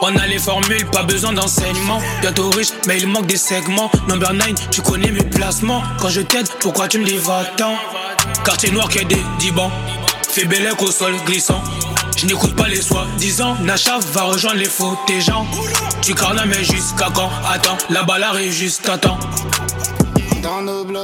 On 0.00 0.16
a 0.16 0.26
les 0.26 0.38
formules, 0.38 0.86
pas 0.86 1.02
besoin 1.02 1.32
d'enseignement. 1.32 2.00
Bientôt 2.22 2.48
riche, 2.50 2.72
mais 2.86 2.98
il 2.98 3.08
manque 3.08 3.26
des 3.26 3.36
segments. 3.36 3.90
Number 4.08 4.32
9, 4.32 4.70
tu 4.70 4.80
connais 4.80 5.10
mes 5.10 5.22
placements. 5.22 5.82
Quand 6.00 6.08
je 6.08 6.22
t'aide, 6.22 6.48
pourquoi 6.60 6.88
tu 6.88 6.98
me 6.98 7.04
dis 7.04 7.16
va-t'en? 7.18 7.74
Quartier 8.44 8.70
noir 8.70 8.88
qui 8.88 9.00
a 9.00 9.04
des 9.04 9.22
dibans. 9.38 9.70
Fais 10.28 10.46
bellec 10.46 10.80
au 10.80 10.90
sol 10.90 11.14
glissant. 11.26 11.62
Je 12.16 12.26
n'écoute 12.26 12.56
pas 12.56 12.68
les 12.68 12.80
soi-disant. 12.80 13.56
Nacha 13.62 13.98
va 14.12 14.22
rejoindre 14.22 14.58
les 14.58 14.68
faux 14.68 14.96
tes 15.06 15.20
gens. 15.20 15.46
Tu 16.00 16.14
carnes 16.14 16.42
mais 16.46 16.64
jusqu'à 16.64 17.08
quand? 17.14 17.30
Attends, 17.46 17.76
la 17.90 18.02
balle 18.02 18.22
arrive 18.22 18.52
juste 18.52 18.88
à 18.88 18.98
temps. 18.98 19.18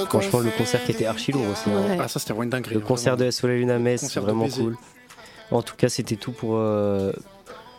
Franchement, 0.08 0.40
le 0.40 0.50
concert 0.56 0.84
qui 0.84 0.92
était 0.92 1.06
archi 1.06 1.32
lourd 1.32 1.44
aussi. 1.52 1.70
hein. 1.70 1.88
Ouais. 1.88 1.98
Ah, 2.00 2.08
ça, 2.08 2.18
c'était 2.18 2.32
vraiment 2.32 2.44
une 2.44 2.50
dinguerie. 2.50 2.74
Le 2.74 2.80
concert 2.80 3.16
de 3.16 3.30
SO 3.30 3.46
La 3.48 3.54
Lune 3.54 3.70
à 3.70 3.78
Metz, 3.78 4.04
c'est 4.08 4.20
vraiment 4.20 4.48
cool. 4.48 4.76
En 5.50 5.62
tout 5.62 5.74
cas, 5.76 5.88
c'était 5.88 6.16
tout 6.16 6.30
pour 6.32 6.56
euh, 6.56 7.12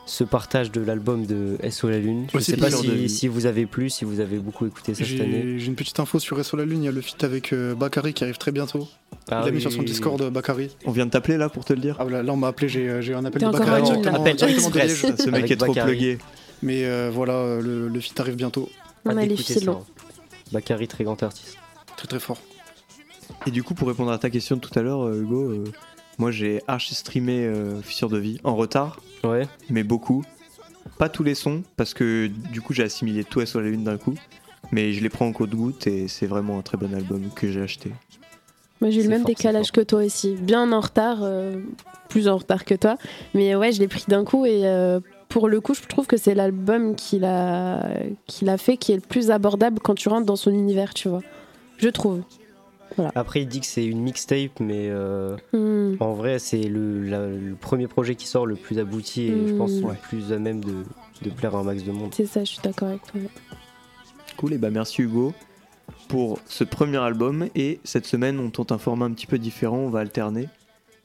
ce 0.05 0.23
partage 0.25 0.71
de 0.71 0.81
l'album 0.81 1.25
de 1.25 1.57
SO 1.69 1.89
La 1.89 1.99
Lune. 1.99 2.25
Je 2.31 2.37
Ouais, 2.37 2.43
sais 2.43 2.57
pas 2.57 2.69
de 2.69 3.07
si, 3.07 3.27
vous 3.27 3.45
avez 3.45 3.65
plu, 3.65 3.89
si 3.89 4.03
vous 4.03 4.19
avez 4.19 4.37
beaucoup 4.39 4.65
écouté 4.65 4.93
ça 4.93 5.05
cette 5.05 5.21
année. 5.21 5.55
J'ai 5.57 5.67
une 5.67 5.75
petite 5.75 5.99
info 5.99 6.19
sur 6.19 6.43
SO 6.43 6.57
La 6.57 6.65
Lune, 6.65 6.81
il 6.83 6.85
y 6.85 6.89
a 6.89 6.91
le 6.91 7.01
feat 7.01 7.23
avec 7.23 7.53
euh, 7.53 7.75
Bakary 7.75 8.13
qui 8.13 8.23
arrive 8.23 8.37
très 8.37 8.51
bientôt. 8.51 8.87
Ah 9.29 9.41
il 9.41 9.45
l'a 9.45 9.51
mis 9.51 9.57
oui, 9.57 9.61
sur 9.61 9.71
son 9.71 9.79
oui, 9.79 9.85
Discord, 9.85 10.21
euh, 10.21 10.29
Bakary. 10.29 10.69
On 10.85 10.91
vient 10.91 11.05
de 11.05 11.11
t'appeler 11.11 11.37
là 11.37 11.47
pour 11.47 11.63
te 11.63 11.71
le 11.73 11.79
dire 11.79 11.95
Ah, 11.99 12.05
là, 12.05 12.23
là, 12.23 12.33
on 12.33 12.37
m'a 12.37 12.47
appelé, 12.47 12.67
j'ai 12.67 12.89
euh, 12.89 13.17
un 13.17 13.23
appel 13.23 13.41
de 13.41 13.49
Bakary 13.49 13.83
directement, 13.83 14.15
Appel 14.19 14.35
directement 14.35 14.69
de. 14.69 14.79
Ce 14.87 15.07
mec 15.29 15.35
Avec 15.35 15.51
est 15.51 15.55
trop 15.55 15.67
Bakary. 15.67 15.91
plugué. 15.91 16.17
Mais 16.63 16.83
euh, 16.85 17.09
voilà, 17.13 17.59
le, 17.61 17.87
le 17.87 17.99
feat 18.01 18.19
arrive 18.19 18.35
bientôt. 18.35 18.69
On 19.05 19.11
Hâte 19.11 19.17
a 19.17 19.25
les 19.25 19.67
hein. 19.67 19.79
Bakary, 20.51 20.87
très 20.87 21.03
grand 21.03 21.21
artiste. 21.23 21.57
Très 21.97 22.07
très 22.07 22.19
fort. 22.19 22.37
Et 23.47 23.51
du 23.51 23.63
coup, 23.63 23.73
pour 23.73 23.87
répondre 23.87 24.11
à 24.11 24.17
ta 24.17 24.29
question 24.29 24.55
de 24.57 24.61
tout 24.61 24.77
à 24.77 24.81
l'heure, 24.81 25.03
euh, 25.05 25.21
Hugo, 25.21 25.49
euh, 25.49 25.63
moi 26.17 26.31
j'ai 26.31 26.61
archi 26.67 26.93
streamé 26.95 27.45
euh, 27.45 27.81
Fissure 27.81 28.09
de 28.09 28.17
vie 28.17 28.39
en 28.43 28.55
retard, 28.55 28.99
Ouais. 29.23 29.47
mais 29.69 29.83
beaucoup. 29.83 30.23
Pas 30.97 31.09
tous 31.09 31.23
les 31.23 31.35
sons, 31.35 31.63
parce 31.77 31.93
que 31.93 32.27
du 32.27 32.61
coup 32.61 32.73
j'ai 32.73 32.83
assimilé 32.83 33.23
tout 33.23 33.39
à 33.39 33.45
sur 33.45 33.61
la 33.61 33.69
lune 33.69 33.83
d'un 33.83 33.97
coup. 33.97 34.15
Mais 34.71 34.93
je 34.93 35.01
les 35.01 35.09
prends 35.09 35.25
en 35.27 35.33
côte 35.33 35.49
goutte 35.51 35.87
et 35.87 36.07
c'est 36.07 36.27
vraiment 36.27 36.57
un 36.59 36.61
très 36.61 36.77
bon 36.77 36.93
album 36.93 37.29
que 37.35 37.51
j'ai 37.51 37.61
acheté. 37.61 37.91
Moi, 38.79 38.89
j'ai 38.89 39.01
eu 39.01 39.03
le 39.03 39.09
même 39.09 39.19
fort, 39.21 39.27
décalage 39.27 39.71
que 39.71 39.81
toi 39.81 40.03
aussi. 40.03 40.33
Bien 40.35 40.71
en 40.71 40.79
retard, 40.79 41.19
euh, 41.21 41.59
plus 42.09 42.27
en 42.27 42.37
retard 42.37 42.63
que 42.65 42.73
toi. 42.73 42.97
Mais 43.33 43.53
ouais, 43.55 43.71
je 43.73 43.79
l'ai 43.79 43.87
pris 43.87 44.03
d'un 44.07 44.23
coup 44.23 44.45
et 44.45 44.65
euh, 44.65 44.99
pour 45.31 45.47
le 45.47 45.59
coup, 45.61 45.73
je 45.73 45.81
trouve 45.87 46.05
que 46.07 46.17
c'est 46.17 46.35
l'album 46.35 46.95
qu'il 46.95 47.25
a, 47.25 47.89
qu'il 48.27 48.49
a 48.49 48.57
fait 48.57 48.77
qui 48.77 48.91
est 48.91 48.95
le 48.95 49.01
plus 49.01 49.31
abordable 49.31 49.79
quand 49.79 49.95
tu 49.95 50.09
rentres 50.09 50.25
dans 50.25 50.35
son 50.35 50.51
univers, 50.51 50.93
tu 50.93 51.09
vois. 51.09 51.21
Je 51.77 51.89
trouve. 51.89 52.21
Après, 53.15 53.41
il 53.41 53.47
dit 53.47 53.61
que 53.61 53.65
c'est 53.65 53.85
une 53.85 54.01
mixtape, 54.01 54.59
mais 54.59 54.87
euh, 54.89 55.37
Hmm. 55.53 55.95
en 56.01 56.13
vrai, 56.13 56.39
c'est 56.39 56.63
le, 56.63 57.01
la- 57.03 57.27
le 57.29 57.55
premier 57.55 57.87
projet 57.87 58.15
qui 58.15 58.27
sort 58.27 58.45
le 58.45 58.55
plus 58.55 58.79
abouti 58.79 59.23
et 59.23 59.47
je 59.47 59.53
pense 59.55 59.71
Mm. 59.71 59.87
le 59.87 59.95
plus 59.95 60.33
à 60.33 60.39
même 60.39 60.61
de, 60.63 60.83
de 61.21 61.29
plaire 61.29 61.55
à 61.55 61.59
un 61.59 61.63
max 61.63 61.83
de 61.83 61.91
monde. 61.91 62.13
C'est 62.13 62.25
ça, 62.25 62.41
je 62.43 62.49
suis 62.51 62.61
d'accord 62.61 62.89
avec 62.89 63.01
toi. 63.07 63.21
Cool, 64.37 64.53
et 64.53 64.57
bah 64.57 64.69
merci 64.71 65.01
Hugo 65.01 65.33
pour 66.09 66.39
ce 66.47 66.65
premier 66.65 66.97
album. 66.97 67.47
Et 67.55 67.79
cette 67.85 68.05
semaine, 68.05 68.37
on 68.39 68.49
tente 68.49 68.73
un 68.73 68.77
format 68.77 69.05
un 69.05 69.11
petit 69.11 69.27
peu 69.27 69.37
différent, 69.39 69.77
on 69.77 69.89
va 69.89 69.99
alterner. 70.01 70.49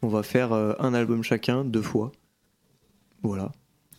On 0.03 0.09
va 0.09 0.25
faire 0.25 0.53
euh, 0.53 0.73
un 0.81 0.93
album 0.93 1.23
chacun, 1.23 1.65
deux 1.65 1.83
fois. 1.83 2.11
Voilà. 3.23 3.53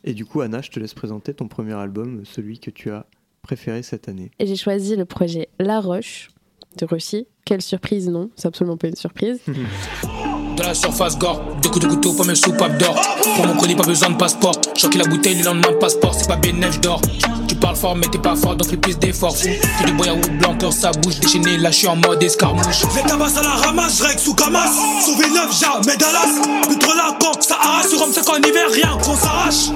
Et 0.08 0.14
du 0.14 0.24
coup, 0.24 0.40
Anna, 0.40 0.62
je 0.62 0.72
te 0.72 0.80
laisse 0.80 0.94
présenter 0.94 1.34
ton 1.34 1.50
premier 1.50 1.74
album, 1.74 2.24
celui 2.24 2.60
que 2.60 2.72
tu 2.72 2.90
as 2.92 3.06
préféré 3.42 3.84
cette 3.84 4.08
année. 4.08 4.32
Et 4.40 4.48
j'ai 4.48 4.56
choisi 4.56 4.96
le 4.96 5.04
projet 5.04 5.50
La 5.60 5.82
Roche 5.82 6.30
de 6.78 6.86
Russie. 6.86 7.28
Quelle 7.44 7.62
surprise, 7.62 8.08
non 8.08 8.30
C'est 8.38 8.48
absolument 8.48 8.78
pas 8.78 8.88
une 8.88 8.96
surprise. 8.96 9.42
De 10.58 10.64
la 10.64 10.74
surface 10.74 11.16
gore, 11.20 11.40
deux 11.62 11.70
coups 11.70 11.86
de 11.86 11.90
couteau, 11.92 12.14
pas 12.14 12.24
mes 12.24 12.34
soupapes 12.34 12.80
d'or. 12.80 13.00
Pour 13.36 13.46
mon 13.46 13.56
colis, 13.56 13.76
pas 13.76 13.84
besoin 13.84 14.10
de 14.10 14.16
passeport. 14.16 14.56
Choquer 14.76 14.98
la 14.98 15.06
bouteille, 15.06 15.36
le 15.36 15.44
lendemain, 15.44 15.70
passeport, 15.80 16.16
c'est 16.18 16.28
pas 16.28 16.36
bénéf 16.36 16.82
d'or. 16.82 17.00
Tu 17.48 17.54
parles 17.56 17.76
fort, 17.76 17.96
mais 17.96 18.08
t'es 18.08 18.18
pas 18.18 18.36
fort, 18.36 18.56
donc 18.56 18.76
plus 18.78 18.98
d'efforts. 18.98 19.38
Fou, 19.38 19.50
tu 19.78 19.86
du 19.86 19.94
boya 19.94 20.16
ou 20.16 20.38
blanc, 20.40 20.58
peur 20.58 20.74
sa 20.74 20.90
bouche. 20.92 21.20
Déchaîné, 21.20 21.58
là, 21.58 21.70
je 21.70 21.78
suis 21.78 21.88
en 21.88 21.96
mode 21.96 22.24
escarmouche. 22.24 22.82
Les 22.96 23.04
tabasses 23.04 23.38
à 23.38 23.44
la 23.44 23.50
ramasse, 23.50 24.02
règle 24.02 24.20
sous 24.20 24.34
Camas. 24.34 24.72
Sauver 25.06 25.30
neuf, 25.30 25.60
jamais 25.60 25.96
Dallas. 25.96 26.42
Putre 26.68 26.96
la 26.96 27.14
pompe, 27.14 27.44
ça 27.44 27.58
arrache 27.62 27.90
sur 27.90 28.00
Rome, 28.00 28.10
c'est 28.12 28.26
qu'en 28.26 28.38
hiver, 28.38 28.68
rien 28.74 28.98
qu'on 29.04 29.16
s'arrache. 29.16 29.70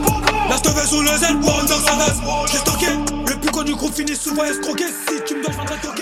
La 0.50 0.58
stove 0.58 0.84
sous 0.88 1.02
le 1.02 1.15
zen 1.15 1.39
pour 1.41 1.60
une 1.62 1.67
sa 1.67 1.96
naze. 1.96 2.20
J'ai 2.52 2.58
stocké. 2.58 2.88
Le 3.28 3.39
plus 3.39 3.52
connu 3.52 3.76
groupe 3.76 3.94
finit 3.94 4.15
souvent 4.15 4.46
escroqué. 4.46 4.86
Si 5.08 5.15
tu 5.28 5.36
me 5.36 5.44
dois, 5.44 5.54
je 5.54 5.88
toquer. 5.88 6.02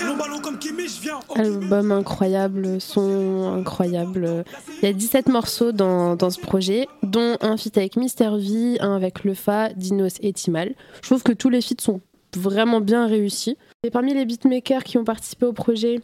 Album 1.34 1.92
incroyable, 1.92 2.80
son 2.80 3.54
incroyable. 3.58 4.44
Il 4.82 4.86
y 4.86 4.88
a 4.88 4.92
17 4.92 5.28
morceaux 5.28 5.72
dans, 5.72 6.16
dans 6.16 6.30
ce 6.30 6.40
projet, 6.40 6.86
dont 7.02 7.36
un 7.40 7.56
feat 7.56 7.76
avec 7.78 7.96
Mister 7.96 8.30
V, 8.36 8.80
un 8.80 8.94
avec 8.94 9.24
Lefa, 9.24 9.70
Dinos 9.70 10.14
et 10.20 10.32
Timal. 10.32 10.74
Je 11.02 11.08
trouve 11.08 11.22
que 11.22 11.32
tous 11.32 11.50
les 11.50 11.60
feats 11.60 11.80
sont 11.80 12.00
vraiment 12.36 12.80
bien 12.80 13.06
réussis. 13.06 13.56
Et 13.82 13.90
parmi 13.90 14.14
les 14.14 14.24
beatmakers 14.24 14.84
qui 14.84 14.98
ont 14.98 15.04
participé 15.04 15.46
au 15.46 15.52
projet, 15.52 16.00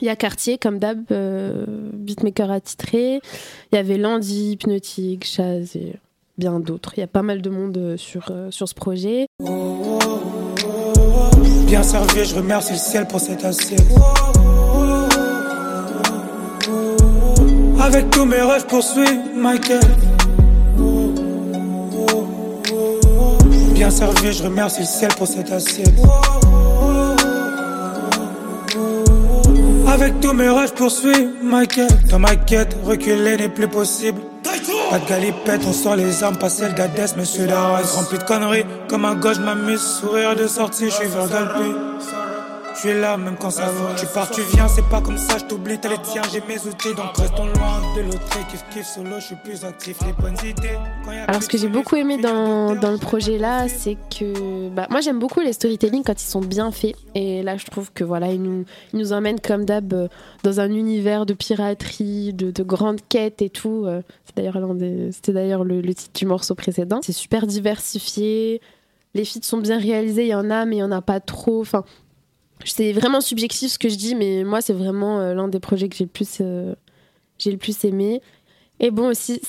il 0.00 0.06
y 0.06 0.10
a 0.10 0.16
Cartier, 0.16 0.58
comme 0.58 0.78
d'hab, 0.78 1.04
euh, 1.10 1.64
beatmaker 1.92 2.50
attitré. 2.50 3.20
Il 3.72 3.76
y 3.76 3.78
avait 3.78 3.98
Landy, 3.98 4.52
Hypnotique, 4.52 5.24
Chaz 5.24 5.76
et 5.76 5.96
bien 6.36 6.60
d'autres. 6.60 6.92
Il 6.96 7.00
y 7.00 7.02
a 7.02 7.08
pas 7.08 7.22
mal 7.22 7.42
de 7.42 7.50
monde 7.50 7.76
euh, 7.76 7.96
sur, 7.96 8.26
euh, 8.30 8.50
sur 8.50 8.68
ce 8.68 8.74
projet. 8.74 9.26
Bien 11.66 11.82
servi, 11.82 12.24
je 12.24 12.34
remercie 12.34 12.72
le 12.72 12.78
ciel 12.78 13.06
pour 13.06 13.20
cette 13.20 13.44
assiette. 13.44 13.86
Avec 17.80 18.10
tous 18.10 18.24
mes 18.24 18.42
rêves, 18.42 18.66
poursuis 18.66 19.20
Michael. 19.36 19.80
Bien 23.74 23.90
servi, 23.90 24.32
je 24.32 24.42
remercie 24.42 24.80
le 24.80 24.86
ciel 24.86 25.10
pour 25.16 25.26
cette 25.26 25.52
assiette. 25.52 25.94
Avec 29.86 30.20
tous 30.20 30.32
mes 30.32 30.48
rêves, 30.48 30.74
poursuis 30.74 31.28
Michael. 31.42 31.88
Dans 32.10 32.18
ma 32.18 32.36
quête, 32.36 32.76
reculer 32.84 33.36
n'est 33.36 33.48
plus 33.48 33.68
possible. 33.68 34.20
Pas 34.90 34.98
de 34.98 35.06
galipette, 35.06 35.60
on 35.66 35.72
sort 35.72 35.96
les 35.96 36.22
armes, 36.22 36.38
pas 36.38 36.48
celles 36.48 36.74
d'Adès, 36.74 37.14
monsieur 37.16 37.46
Darras. 37.46 37.82
Rempli 37.94 38.18
de 38.18 38.22
conneries, 38.24 38.64
comme 38.88 39.04
un 39.04 39.14
gauche, 39.14 39.38
m'amuse, 39.38 39.82
sourire 39.82 40.34
de 40.34 40.46
sortie, 40.46 40.86
je 40.86 40.94
suis 40.94 41.06
Vergalpi. 41.08 41.74
Je 42.80 42.88
suis 42.90 43.00
là 43.00 43.16
même 43.16 43.34
quand 43.36 43.50
ça 43.50 43.66
va. 43.66 43.96
Tu 43.96 44.06
pars, 44.06 44.30
tu 44.30 44.40
viens, 44.52 44.68
c'est 44.68 44.88
pas 44.88 45.00
comme 45.00 45.18
ça, 45.18 45.36
je 45.38 45.46
t'oublie, 45.46 45.78
t'as 45.80 45.88
les 45.88 45.96
tiens, 46.00 46.22
j'ai 46.32 46.40
mes 46.42 46.60
outils, 46.64 46.94
donc 46.94 47.16
restons 47.16 47.46
loin 47.46 47.80
de 47.96 48.02
l'autre. 48.02 48.20
Kiff, 48.48 48.64
kiff, 48.70 48.86
solo, 48.86 49.16
je 49.18 49.24
suis 49.24 49.36
plus 49.42 49.64
actif, 49.64 49.96
les 50.06 50.12
bonnes 50.12 50.36
idées. 50.44 50.78
Alors, 51.26 51.42
ce 51.42 51.48
que 51.48 51.58
j'ai 51.58 51.66
beaucoup 51.66 51.96
aimé 51.96 52.18
dans, 52.18 52.76
dans 52.76 52.92
le 52.92 52.98
projet 52.98 53.36
là, 53.36 53.66
c'est 53.68 53.96
que 54.16 54.68
bah, 54.68 54.86
moi 54.90 55.00
j'aime 55.00 55.18
beaucoup 55.18 55.40
les 55.40 55.52
storytelling 55.52 56.04
quand 56.04 56.22
ils 56.22 56.24
sont 56.24 56.40
bien 56.40 56.70
faits. 56.70 56.94
Et 57.16 57.42
là, 57.42 57.56
je 57.56 57.66
trouve 57.66 57.90
que 57.92 58.04
voilà, 58.04 58.30
ils 58.30 58.40
nous, 58.40 58.64
ils 58.92 58.98
nous 59.00 59.12
emmènent 59.12 59.40
comme 59.40 59.64
d'hab 59.64 59.92
euh, 59.92 60.06
dans 60.44 60.60
un 60.60 60.70
univers 60.70 61.26
de 61.26 61.34
piraterie, 61.34 62.32
de, 62.32 62.52
de 62.52 62.62
grandes 62.62 63.00
quêtes 63.08 63.42
et 63.42 63.50
tout. 63.50 63.86
euh, 63.86 64.02
C'était 64.24 65.32
d'ailleurs 65.32 65.64
le, 65.64 65.80
le 65.80 65.94
titre 65.94 66.16
du 66.16 66.26
morceau 66.26 66.54
précédent. 66.54 67.00
C'est 67.02 67.10
super 67.12 67.48
diversifié. 67.48 68.60
Les 69.14 69.24
feats 69.24 69.40
sont 69.42 69.58
bien 69.58 69.80
réalisés. 69.80 70.26
Il 70.26 70.28
y 70.28 70.34
en 70.36 70.48
a, 70.48 70.64
mais 70.64 70.76
il 70.76 70.78
y 70.78 70.82
en 70.84 70.92
a 70.92 71.02
pas 71.02 71.18
trop. 71.18 71.60
Enfin, 71.60 71.82
c'est 72.64 72.92
vraiment 72.92 73.20
subjectif 73.20 73.72
ce 73.72 73.78
que 73.78 73.88
je 73.88 73.96
dis, 73.96 74.14
mais 74.14 74.44
moi, 74.44 74.60
c'est 74.60 74.72
vraiment 74.72 75.20
euh, 75.20 75.34
l'un 75.34 75.48
des 75.48 75.60
projets 75.60 75.88
que 75.88 75.96
j'ai 75.96 76.04
le 76.04 76.10
plus, 76.10 76.38
euh, 76.40 76.74
j'ai 77.38 77.50
le 77.50 77.58
plus 77.58 77.84
aimé. 77.84 78.20
Et 78.80 78.92
bon 78.92 79.08
aussi, 79.08 79.40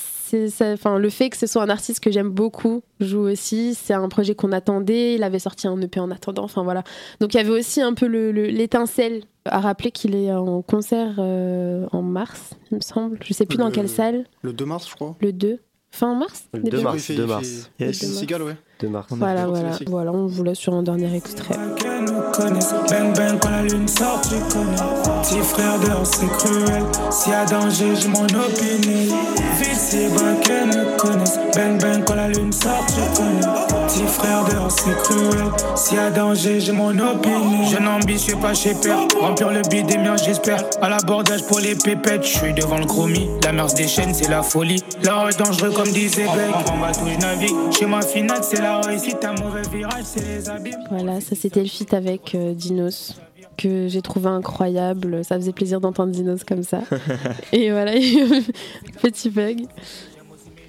enfin 0.60 0.98
le 0.98 1.10
fait 1.12 1.30
que 1.30 1.38
ce 1.38 1.46
soit 1.46 1.62
un 1.62 1.70
artiste 1.70 2.00
que 2.00 2.10
j'aime 2.10 2.30
beaucoup 2.30 2.82
joue 3.00 3.20
aussi. 3.30 3.76
C'est 3.76 3.94
un 3.94 4.10
projet 4.10 4.34
qu'on 4.34 4.52
attendait. 4.52 5.14
Il 5.14 5.22
avait 5.24 5.38
sorti 5.38 5.68
un 5.68 5.80
EP 5.82 6.00
en 6.00 6.10
attendant. 6.10 6.44
Enfin 6.46 6.64
voilà. 6.64 6.84
Donc 7.20 7.36
il 7.36 7.38
y 7.38 7.40
avait 7.40 7.52
aussi 7.52 7.80
un 7.80 7.94
peu 7.94 8.08
le- 8.08 8.32
le- 8.32 8.48
l'étincelle 8.48 9.22
à 9.46 9.60
rappeler 9.60 9.92
qu'il 9.92 10.16
est 10.16 10.34
en 10.34 10.64
concert 10.64 11.16
euh, 11.20 11.86
en 11.92 12.02
mars, 12.02 12.52
il 12.72 12.78
me 12.78 12.82
semble. 12.82 13.20
Je 13.24 13.34
sais 13.34 13.46
plus 13.46 13.58
dans 13.60 13.68
Le- 13.68 13.72
quelle 13.72 13.88
salle. 13.90 14.26
Le 14.42 14.52
2 14.52 14.66
mars, 14.66 14.90
je 14.90 14.96
crois. 14.96 15.16
Le 15.22 15.32
2 15.32 15.60
fin 15.92 16.16
mars. 16.16 16.44
Le 16.54 16.60
Début 16.62 16.78
2 16.78 16.84
mars, 16.84 16.96
Il 16.98 17.02
fait- 17.02 17.16
2 17.16 17.24
il 17.24 17.28
mars. 17.28 17.48
Yes. 17.80 17.98
C'est 18.00 18.06
une 18.08 18.14
cigale, 18.14 18.44
ouais. 18.44 18.56
2 18.80 18.90
mars. 18.90 19.08
Voilà, 19.12 19.48
voilà, 19.48 19.72
voilà. 19.88 20.12
On 20.12 20.28
vous 20.28 20.44
laisse 20.44 20.58
sur 20.60 20.74
un 20.74 20.84
dernier 20.84 21.14
extrait. 21.16 21.56
Quelqu'un 21.76 22.02
nous 22.02 22.22
connaisse. 22.32 22.74
Bang 22.90 23.16
bang 23.16 23.38
quand 23.42 23.50
la 23.50 23.64
lune 23.64 23.88
sort, 23.88 24.22
tu 24.22 24.36
connais. 24.54 25.22
Petit 25.24 25.40
frère 25.40 25.80
d'heure, 25.80 26.06
c'est 26.06 26.28
cruel. 26.28 26.84
S'il 27.12 27.32
y 27.32 27.36
a 27.36 27.46
danger, 27.46 27.96
j'ai 27.96 28.08
mon 28.08 28.24
opinion. 28.26 29.16
Vite, 29.60 29.76
c'est 29.76 30.10
bas 30.10 30.34
qu'elle 30.44 30.68
nous 30.70 30.98
connaisse. 30.98 31.38
Bang 31.56 31.82
bang 31.82 32.04
quand 32.06 32.16
la 32.16 32.30
lune 32.30 32.52
sort, 32.54 32.86
tu 32.88 33.02
connais. 33.22 33.79
Petit 33.90 34.08
frère 34.08 34.46
de 34.46 34.70
c'est 34.70 34.96
cruel. 34.98 35.52
S'il 35.76 35.98
y 35.98 36.00
a 36.00 36.12
danger, 36.12 36.60
j'ai 36.60 36.72
mon 36.72 36.92
opinion. 36.92 37.66
Je 37.66 37.78
n'ambitieux 37.78 38.36
pas 38.36 38.54
chez 38.54 38.76
père. 38.76 39.00
Remplir 39.20 39.52
le 39.52 39.62
bide 39.70 39.88
des 39.88 39.98
miens, 39.98 40.16
j'espère. 40.16 40.64
À 40.82 40.90
l'abordage 40.90 41.46
pour 41.48 41.60
les 41.60 41.76
pépettes, 41.76 42.24
je 42.24 42.38
suis 42.38 42.54
devant 42.54 42.78
le 42.78 42.86
chromie. 42.86 43.28
La 43.44 43.52
merde 43.52 43.74
des 43.74 43.88
chaînes, 43.88 44.14
c'est 44.14 44.30
la 44.30 44.44
folie. 44.44 44.84
L'or 45.04 45.30
est 45.30 45.40
dangereux 45.40 45.72
comme 45.72 45.90
disait 45.90 46.24
Beck. 46.24 46.72
On 46.72 46.78
va 46.78 46.92
tout, 46.92 47.08
je 47.08 47.20
navigue. 47.20 47.56
Chez 47.72 47.86
ma 47.86 48.02
finale, 48.02 48.44
c'est 48.44 48.62
la 48.62 48.80
réussite. 48.80 49.24
Un 49.26 49.34
mauvais 49.42 49.62
virage, 49.72 50.04
c'est 50.04 50.26
les 50.26 50.50
abîmes. 50.50 50.84
Voilà, 50.92 51.20
ça 51.20 51.36
c'était 51.36 51.62
le 51.62 51.70
feat 51.70 51.94
avec 51.94 52.36
euh, 52.36 52.54
Dinos 52.54 53.16
que 53.58 53.88
j'ai 53.88 54.02
trouvé 54.02 54.28
incroyable. 54.28 55.24
Ça 55.26 55.36
faisait 55.36 55.52
plaisir 55.52 55.82
d'entendre 55.82 56.12
Dinos 56.12 56.44
comme 56.44 56.64
ça. 56.64 56.82
Et 57.52 57.72
voilà, 57.72 57.94
petit 59.02 59.30
bug. 59.30 59.66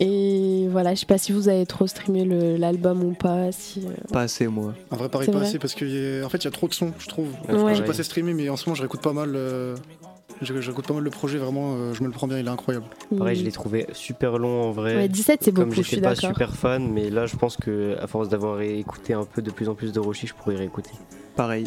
Et 0.03 0.67
voilà, 0.71 0.95
je 0.95 1.01
sais 1.01 1.07
pas 1.07 1.19
si 1.19 1.31
vous 1.33 1.49
avez 1.49 1.67
trop 1.67 1.87
streamé 1.87 2.25
l'album 2.57 3.03
ou 3.05 3.13
pas. 3.13 3.53
Si, 3.53 3.81
euh, 3.87 3.91
Pas 4.13 4.23
assez, 4.23 4.47
moi. 4.47 4.73
En 4.91 4.97
vrai, 4.97 5.09
pareil, 5.11 5.27
pas 5.29 5.39
vrai 5.39 5.47
assez 5.47 5.59
parce 5.59 5.75
qu'en 5.75 5.81
fait, 6.29 6.39
il 6.39 6.45
y 6.45 6.49
a 6.49 6.51
trop 6.51 6.69
de 6.69 6.75
sons, 6.75 6.93
je 6.99 7.07
trouve. 7.07 7.29
Ouais. 7.51 7.75
J'ai 7.75 7.83
pas 7.85 7.91
assez 7.91 8.03
streamé, 8.03 8.33
mais 8.33 8.49
en 8.49 8.57
ce 8.57 8.67
moment, 8.67 8.75
je 8.77 8.81
réécoute 8.83 9.03
pas 9.03 9.13
mal. 9.13 9.33
euh, 9.37 9.77
J'écoute 10.43 10.87
pas 10.87 10.95
mal 10.95 11.03
le 11.03 11.11
projet, 11.11 11.37
vraiment, 11.37 11.75
euh, 11.75 11.93
je 11.93 12.01
me 12.03 12.07
le 12.07 12.15
prends 12.15 12.27
bien, 12.27 12.39
il 12.39 12.47
est 12.47 12.51
incroyable. 12.51 12.87
Pareil, 13.19 13.37
je 13.37 13.45
l'ai 13.45 13.53
trouvé 13.53 13.87
super 13.93 14.39
long 14.39 14.63
en 14.63 14.71
vrai. 14.71 14.97
Ouais, 14.97 15.09
17, 15.09 15.41
c'est 15.43 15.53
Comme 15.53 15.65
beaucoup, 15.65 15.77
je 15.77 15.83
suis 15.83 15.97
j'étais 15.97 16.09
pas 16.09 16.15
super 16.15 16.55
fan, 16.57 16.89
mais 16.91 17.11
là, 17.11 17.27
je 17.27 17.37
pense 17.37 17.59
que 17.59 17.99
à 18.01 18.07
force 18.07 18.31
d'avoir 18.31 18.59
écouté 18.63 19.13
un 19.13 19.25
peu 19.25 19.43
de 19.43 19.51
plus 19.51 19.69
en 19.69 19.75
plus 19.75 19.93
de 19.93 20.01
Roshi, 20.01 20.27
je 20.29 20.33
pourrais 20.35 20.57
réécouter. 20.57 20.93
Pareil. 21.37 21.67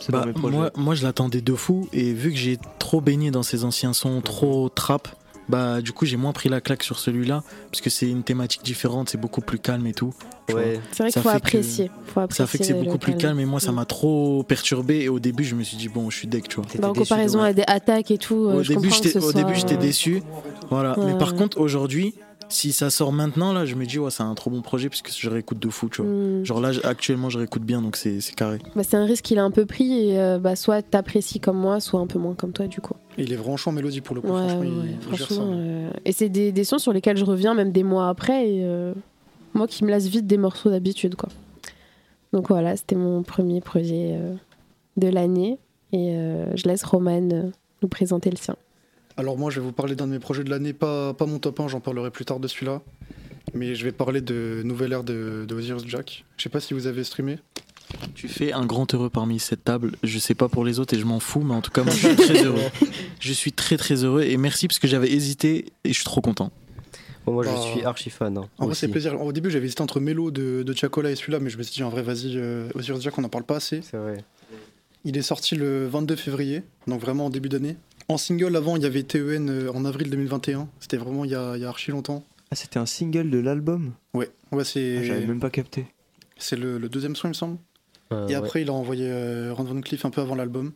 C'est 0.00 0.12
Bah, 0.12 0.20
dans 0.20 0.26
mes 0.26 0.32
projets. 0.32 0.56
moi, 0.56 0.70
moi, 0.76 0.94
je 0.94 1.02
l'attendais 1.02 1.40
de 1.40 1.54
fou 1.56 1.88
et 1.92 2.12
vu 2.12 2.30
que 2.30 2.36
j'ai 2.38 2.56
trop 2.78 3.00
baigné 3.00 3.32
dans 3.32 3.42
ces 3.42 3.64
anciens 3.64 3.92
sons, 3.92 4.20
trop 4.20 4.68
trap, 4.68 5.08
bah 5.48 5.80
du 5.82 5.92
coup 5.92 6.06
j'ai 6.06 6.16
moins 6.16 6.32
pris 6.32 6.48
la 6.48 6.60
claque 6.60 6.82
sur 6.82 6.98
celui-là 6.98 7.42
parce 7.70 7.80
que 7.80 7.90
c'est 7.90 8.08
une 8.08 8.22
thématique 8.22 8.62
différente, 8.64 9.08
c'est 9.10 9.20
beaucoup 9.20 9.40
plus 9.40 9.58
calme 9.58 9.86
et 9.86 9.92
tout. 9.92 10.12
Ouais. 10.52 10.80
C'est 10.92 11.02
vrai 11.04 11.10
qu'il 11.12 11.22
faut 11.22 11.28
que- 11.30 11.34
apprécier. 11.34 11.90
Ça 12.30 12.46
fait 12.46 12.58
que 12.58 12.64
c'est 12.64 12.74
beaucoup 12.74 12.98
plus 12.98 13.12
calme. 13.12 13.20
calme 13.22 13.40
et 13.40 13.44
moi 13.46 13.60
ça 13.60 13.72
m'a 13.72 13.84
trop 13.84 14.42
perturbé 14.42 15.00
et 15.02 15.08
au 15.08 15.18
début 15.18 15.44
je 15.44 15.54
me 15.54 15.62
suis 15.62 15.76
dit 15.76 15.88
bon 15.88 16.10
je 16.10 16.16
suis 16.18 16.28
deck 16.28 16.48
tu 16.48 16.56
vois. 16.56 16.66
Bah, 16.78 16.88
en 16.90 16.92
comparaison 16.92 17.40
à 17.42 17.52
des 17.52 17.64
attaques 17.66 18.10
et 18.10 18.18
tout, 18.18 18.46
euh, 18.48 18.56
Au 18.58 18.62
je 18.62 18.72
début 18.74 18.90
j'étais 18.90 19.10
ce 19.10 19.18
au 19.18 19.30
soit, 19.30 19.32
début 19.32 19.54
j'étais 19.54 19.74
euh, 19.74 19.78
déçu. 19.78 20.22
Voilà. 20.70 20.98
Ouais, 20.98 21.12
Mais 21.12 21.18
par 21.18 21.34
contre 21.34 21.58
aujourd'hui 21.60 22.14
si 22.48 22.72
ça 22.72 22.90
sort 22.90 23.12
maintenant 23.12 23.52
là 23.52 23.64
je 23.64 23.74
me 23.74 23.84
dis 23.86 23.98
ouais 23.98 24.10
c'est 24.10 24.22
un 24.22 24.34
trop 24.34 24.50
bon 24.50 24.60
projet 24.62 24.88
parce 24.88 25.02
que 25.02 25.10
je 25.12 25.28
réécoute 25.30 25.58
de 25.58 25.68
fou 25.68 25.88
tu 25.88 26.02
vois. 26.02 26.10
Mm. 26.10 26.44
Genre 26.44 26.60
là 26.60 26.70
actuellement 26.84 27.30
je 27.30 27.38
réécoute 27.38 27.62
bien 27.62 27.82
donc 27.82 27.96
c'est 27.96 28.18
carré. 28.36 28.58
Bah, 28.76 28.82
c'est 28.84 28.96
un 28.96 29.04
risque 29.04 29.24
qu'il 29.24 29.38
a 29.38 29.44
un 29.44 29.50
peu 29.50 29.66
pris 29.66 30.10
et 30.10 30.18
euh, 30.20 30.38
bah, 30.38 30.56
soit 30.56 30.82
t'apprécies 30.82 31.40
comme 31.40 31.58
moi, 31.58 31.80
soit 31.80 32.00
un 32.00 32.06
peu 32.06 32.18
moins 32.18 32.34
comme 32.34 32.52
toi 32.52 32.66
du 32.66 32.80
coup. 32.80 32.94
Et 33.18 33.22
il 33.22 33.32
est 33.32 33.36
vraiment 33.36 33.56
chaud 33.56 33.70
en 33.70 33.72
mélodie 33.74 34.00
pour 34.00 34.14
le 34.14 34.20
coup, 34.20 34.28
Ouais, 34.28 34.48
franchement, 34.48 34.60
ouais, 34.60 34.68
il- 34.86 34.90
il, 35.10 35.16
franchement. 35.18 35.46
euh, 35.52 35.90
Et 36.04 36.12
c'est 36.12 36.28
des, 36.28 36.52
des 36.52 36.64
sons 36.64 36.78
sur 36.78 36.92
lesquels 36.92 37.16
je 37.16 37.24
reviens 37.24 37.54
même 37.54 37.72
des 37.72 37.82
mois 37.84 38.08
après 38.08 38.48
et 38.48 38.64
euh, 38.64 38.92
moi 39.54 39.66
qui 39.66 39.84
me 39.84 39.90
lasse 39.90 40.06
vite 40.06 40.26
des 40.26 40.36
morceaux 40.38 40.70
d'habitude 40.70 41.14
quoi. 41.16 41.28
Donc 42.32 42.48
voilà, 42.48 42.76
c'était 42.76 42.96
mon 42.96 43.22
premier 43.22 43.60
projet 43.60 44.16
euh, 44.18 44.34
de 44.96 45.08
l'année 45.08 45.58
et 45.92 46.16
euh, 46.16 46.46
je 46.56 46.66
laisse 46.68 46.82
Roman 46.82 47.20
nous 47.82 47.88
présenter 47.88 48.30
le 48.30 48.36
sien. 48.36 48.56
Alors 49.16 49.38
moi 49.38 49.50
je 49.50 49.60
vais 49.60 49.66
vous 49.66 49.72
parler 49.72 49.94
d'un 49.94 50.06
de 50.06 50.12
mes 50.12 50.18
projets 50.18 50.44
de 50.44 50.50
l'année, 50.50 50.72
pas, 50.72 51.14
pas 51.14 51.26
mon 51.26 51.38
top 51.38 51.60
1, 51.60 51.68
j'en 51.68 51.80
parlerai 51.80 52.10
plus 52.10 52.24
tard 52.24 52.40
de 52.40 52.48
celui-là. 52.48 52.82
Mais 53.52 53.74
je 53.76 53.84
vais 53.84 53.92
parler 53.92 54.20
de 54.20 54.62
Nouvelle 54.64 54.92
Ère 54.92 55.04
de, 55.04 55.44
de 55.46 55.54
Osiris 55.54 55.84
Jack. 55.86 56.24
Je 56.36 56.42
sais 56.42 56.48
pas 56.48 56.58
si 56.60 56.74
vous 56.74 56.86
avez 56.88 57.04
streamé. 57.04 57.38
Tu 58.16 58.26
fais 58.26 58.52
un 58.52 58.66
grand 58.66 58.92
heureux 58.92 59.10
parmi 59.10 59.38
cette 59.38 59.62
table. 59.62 59.92
Je 60.02 60.18
sais 60.18 60.34
pas 60.34 60.48
pour 60.48 60.64
les 60.64 60.80
autres 60.80 60.94
et 60.94 60.98
je 60.98 61.04
m'en 61.04 61.20
fous, 61.20 61.42
mais 61.42 61.54
en 61.54 61.60
tout 61.60 61.70
cas, 61.70 61.84
moi, 61.84 61.92
je 61.94 62.08
suis 62.08 62.16
très 62.16 62.42
heureux. 62.44 62.58
Je 63.20 63.32
suis 63.32 63.52
très 63.52 63.76
très 63.76 64.02
heureux 64.04 64.22
et 64.22 64.36
merci 64.36 64.66
parce 64.66 64.78
que 64.78 64.86
j'avais 64.88 65.10
hésité 65.10 65.66
et 65.84 65.88
je 65.90 65.94
suis 65.94 66.04
trop 66.04 66.20
content. 66.20 66.50
Bon, 67.24 67.32
moi, 67.32 67.44
je 67.44 67.48
Bah, 67.50 67.60
suis 67.72 67.82
archi 67.84 68.10
fan. 68.10 68.36
hein, 68.36 68.48
En 68.58 68.66
vrai 68.66 68.74
c'est 68.74 68.88
plaisir. 68.88 69.18
Au 69.20 69.32
début 69.32 69.50
j'avais 69.50 69.64
hésité 69.66 69.80
entre 69.82 69.98
Mélo 70.00 70.30
de, 70.30 70.62
de 70.62 70.74
Chacola 70.74 71.10
et 71.10 71.14
celui-là, 71.16 71.38
mais 71.40 71.48
je 71.48 71.56
me 71.56 71.62
suis 71.62 71.72
dit 71.74 71.82
en 71.82 71.88
vrai 71.88 72.02
vas-y, 72.02 72.36
euh, 72.36 72.68
Osiris 72.74 73.00
Jack 73.02 73.16
on 73.16 73.22
n'en 73.22 73.28
parle 73.30 73.44
pas 73.44 73.56
assez. 73.56 73.80
C'est 73.82 73.96
vrai. 73.96 74.18
Il 75.04 75.16
est 75.16 75.22
sorti 75.22 75.54
le 75.54 75.86
22 75.86 76.16
février, 76.16 76.62
donc 76.86 77.00
vraiment 77.00 77.26
en 77.26 77.30
début 77.30 77.48
d'année. 77.48 77.76
En 78.08 78.18
single 78.18 78.54
avant 78.56 78.76
il 78.76 78.82
y 78.82 78.86
avait 78.86 79.02
TEN 79.02 79.48
euh, 79.48 79.72
en 79.72 79.84
avril 79.84 80.10
2021, 80.10 80.68
c'était 80.80 80.96
vraiment 80.96 81.24
il 81.24 81.30
y 81.30 81.34
a, 81.34 81.56
il 81.56 81.62
y 81.62 81.64
a 81.64 81.68
archi 81.68 81.90
longtemps. 81.90 82.24
Ah, 82.50 82.56
c'était 82.56 82.78
un 82.78 82.86
single 82.86 83.30
de 83.30 83.38
l'album? 83.38 83.92
Ouais, 84.12 84.30
ouais 84.52 84.64
c'est... 84.64 84.98
Ah, 84.98 85.02
J'avais 85.04 85.26
même 85.26 85.40
pas 85.40 85.50
capté. 85.50 85.86
C'est 86.36 86.56
le, 86.56 86.78
le 86.78 86.88
deuxième 86.88 87.16
son, 87.16 87.28
il 87.28 87.30
me 87.30 87.34
semble. 87.34 87.58
Euh, 88.12 88.26
Et 88.28 88.32
ouais. 88.32 88.34
après, 88.34 88.62
il 88.62 88.68
a 88.68 88.72
envoyé 88.72 89.06
euh, 89.08 89.52
Ron 89.54 89.64
Van 89.64 89.80
Cleef 89.80 90.04
un 90.04 90.10
peu 90.10 90.20
avant 90.20 90.34
l'album. 90.34 90.72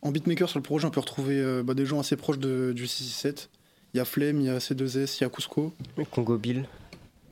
En 0.00 0.10
beatmaker, 0.10 0.48
sur 0.48 0.58
le 0.58 0.62
projet, 0.62 0.86
on 0.86 0.90
peut 0.90 1.00
retrouver 1.00 1.38
euh, 1.38 1.62
bah, 1.62 1.74
des 1.74 1.84
gens 1.84 2.00
assez 2.00 2.16
proches 2.16 2.38
de, 2.38 2.72
du 2.74 2.86
667. 2.86 3.50
Il 3.94 3.98
y 3.98 4.00
a 4.00 4.04
Flemme, 4.04 4.40
il 4.40 4.46
y 4.46 4.50
a 4.50 4.58
C2S, 4.58 5.18
il 5.18 5.22
y 5.22 5.24
a 5.24 5.28
Cusco. 5.28 5.72
Congo 6.10 6.38
Bill. 6.38 6.64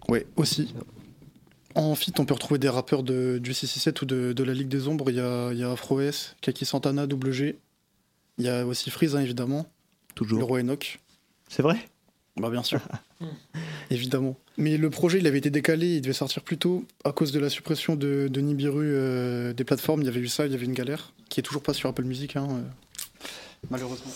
Ouais, 0.08 0.26
aussi. 0.36 0.74
En 1.74 1.94
feat, 1.94 2.18
on 2.20 2.24
peut 2.24 2.34
retrouver 2.34 2.58
des 2.58 2.68
rappeurs 2.68 3.02
de, 3.02 3.38
du 3.38 3.52
667 3.54 4.02
ou 4.02 4.06
de, 4.06 4.32
de 4.32 4.44
la 4.44 4.52
Ligue 4.54 4.68
des 4.68 4.88
Ombres. 4.88 5.10
Il 5.10 5.16
y 5.16 5.20
a, 5.20 5.52
il 5.52 5.58
y 5.58 5.62
a 5.64 5.70
Afro 5.72 6.00
S, 6.00 6.36
Kaki 6.40 6.64
Santana, 6.64 7.06
Double 7.06 7.32
G. 7.32 7.58
Il 8.38 8.44
y 8.44 8.48
a 8.48 8.66
aussi 8.66 8.90
Freeze, 8.90 9.16
hein, 9.16 9.20
évidemment. 9.20 9.66
Toujours. 10.14 10.38
Le 10.38 10.44
roi 10.44 10.60
Enoch. 10.60 11.00
C'est 11.48 11.62
vrai? 11.62 11.78
Bah 12.36 12.50
bien 12.50 12.62
sûr. 12.62 12.80
Évidemment. 13.90 14.36
Mais 14.58 14.76
le 14.76 14.90
projet, 14.90 15.18
il 15.18 15.26
avait 15.26 15.38
été 15.38 15.50
décalé, 15.50 15.96
il 15.96 16.00
devait 16.00 16.12
sortir 16.12 16.42
plus 16.42 16.58
tôt 16.58 16.84
à 17.04 17.12
cause 17.12 17.32
de 17.32 17.38
la 17.38 17.50
suppression 17.50 17.96
de, 17.96 18.28
de 18.30 18.40
Nibiru 18.40 18.92
euh, 18.94 19.52
des 19.52 19.64
plateformes. 19.64 20.02
Il 20.02 20.06
y 20.06 20.08
avait 20.08 20.20
eu 20.20 20.28
ça, 20.28 20.46
il 20.46 20.52
y 20.52 20.54
avait 20.54 20.64
une 20.64 20.72
galère 20.74 21.12
qui 21.28 21.40
est 21.40 21.42
toujours 21.42 21.62
pas 21.62 21.74
sur 21.74 21.88
Apple 21.88 22.04
Music, 22.04 22.36
hein, 22.36 22.48
euh, 22.50 22.62
malheureusement. 23.70 24.12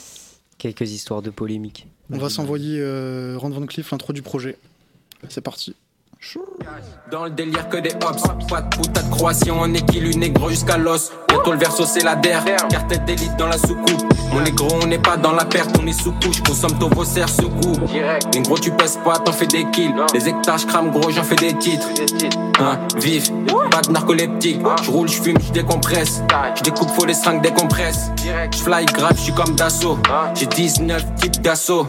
Quelques 0.59 0.91
histoires 0.91 1.23
de 1.23 1.31
polémique. 1.31 1.87
On 2.11 2.19
va 2.19 2.29
s'envoyer 2.29 2.79
euh, 2.81 3.37
Rand 3.39 3.51
Van 3.51 3.65
Cleef 3.67 3.91
l'intro 3.91 4.13
du 4.13 4.23
projet. 4.23 4.57
C'est 5.29 5.41
parti. 5.41 5.75
Dans 7.11 7.25
le 7.25 7.31
délire 7.31 7.69
que 7.69 7.79
des 7.79 7.95
hops, 7.95 8.23
pas 8.49 8.61
de 8.61 8.77
putain 8.77 9.03
de 9.03 9.11
croation, 9.11 9.57
on 9.59 9.73
est 9.73 9.81
qui 9.91 10.01
négro 10.19 10.51
jusqu'à 10.51 10.77
l'os. 10.77 11.11
Bientôt 11.29 11.53
le 11.53 11.59
verso 11.59 11.85
c'est 11.87 12.05
la 12.05 12.15
der, 12.15 12.45
car 12.69 12.87
tête 12.87 13.05
d'élite 13.07 13.37
dans 13.37 13.47
la 13.47 13.57
soucoupe. 13.57 14.03
Mon 14.33 14.43
négro 14.43 14.69
on 14.83 14.87
n'est 14.87 14.99
pas 14.99 15.17
dans 15.17 15.33
la 15.33 15.47
perte, 15.47 15.75
on 15.83 15.87
est 15.87 15.99
sous 15.99 16.13
couche, 16.13 16.43
consomme 16.43 16.79
ton 16.79 16.89
vos 16.91 17.05
serres 17.05 17.29
secoue. 17.29 17.73
Négro 18.35 18.59
tu 18.59 18.71
pèses 18.71 18.99
pas, 19.03 19.19
t'en 19.19 19.33
fais 19.33 19.47
des 19.47 19.65
kills. 19.71 19.95
Les 20.13 20.29
hectares 20.29 20.59
j'crame 20.59 20.91
gros, 20.91 21.11
j'en 21.11 21.25
fais 21.25 21.37
des 21.37 21.55
titres. 21.55 21.89
Hein, 22.61 22.79
vif, 22.99 23.31
pas 23.71 23.81
de 23.81 23.91
narcoleptique. 23.91 24.61
J'roule, 24.83 25.09
j'fume, 25.09 25.39
j'décompresse. 25.41 26.23
J'découpe, 26.57 26.91
faut 26.91 27.07
les 27.07 27.15
seringues 27.15 27.41
décompresse. 27.41 28.11
J'fly 28.53 28.85
grave, 28.85 29.17
j'suis 29.17 29.33
comme 29.33 29.57
d'assaut. 29.57 29.99
J'ai 30.35 30.47
19 30.47 31.15
types 31.15 31.41
d'assaut. 31.41 31.87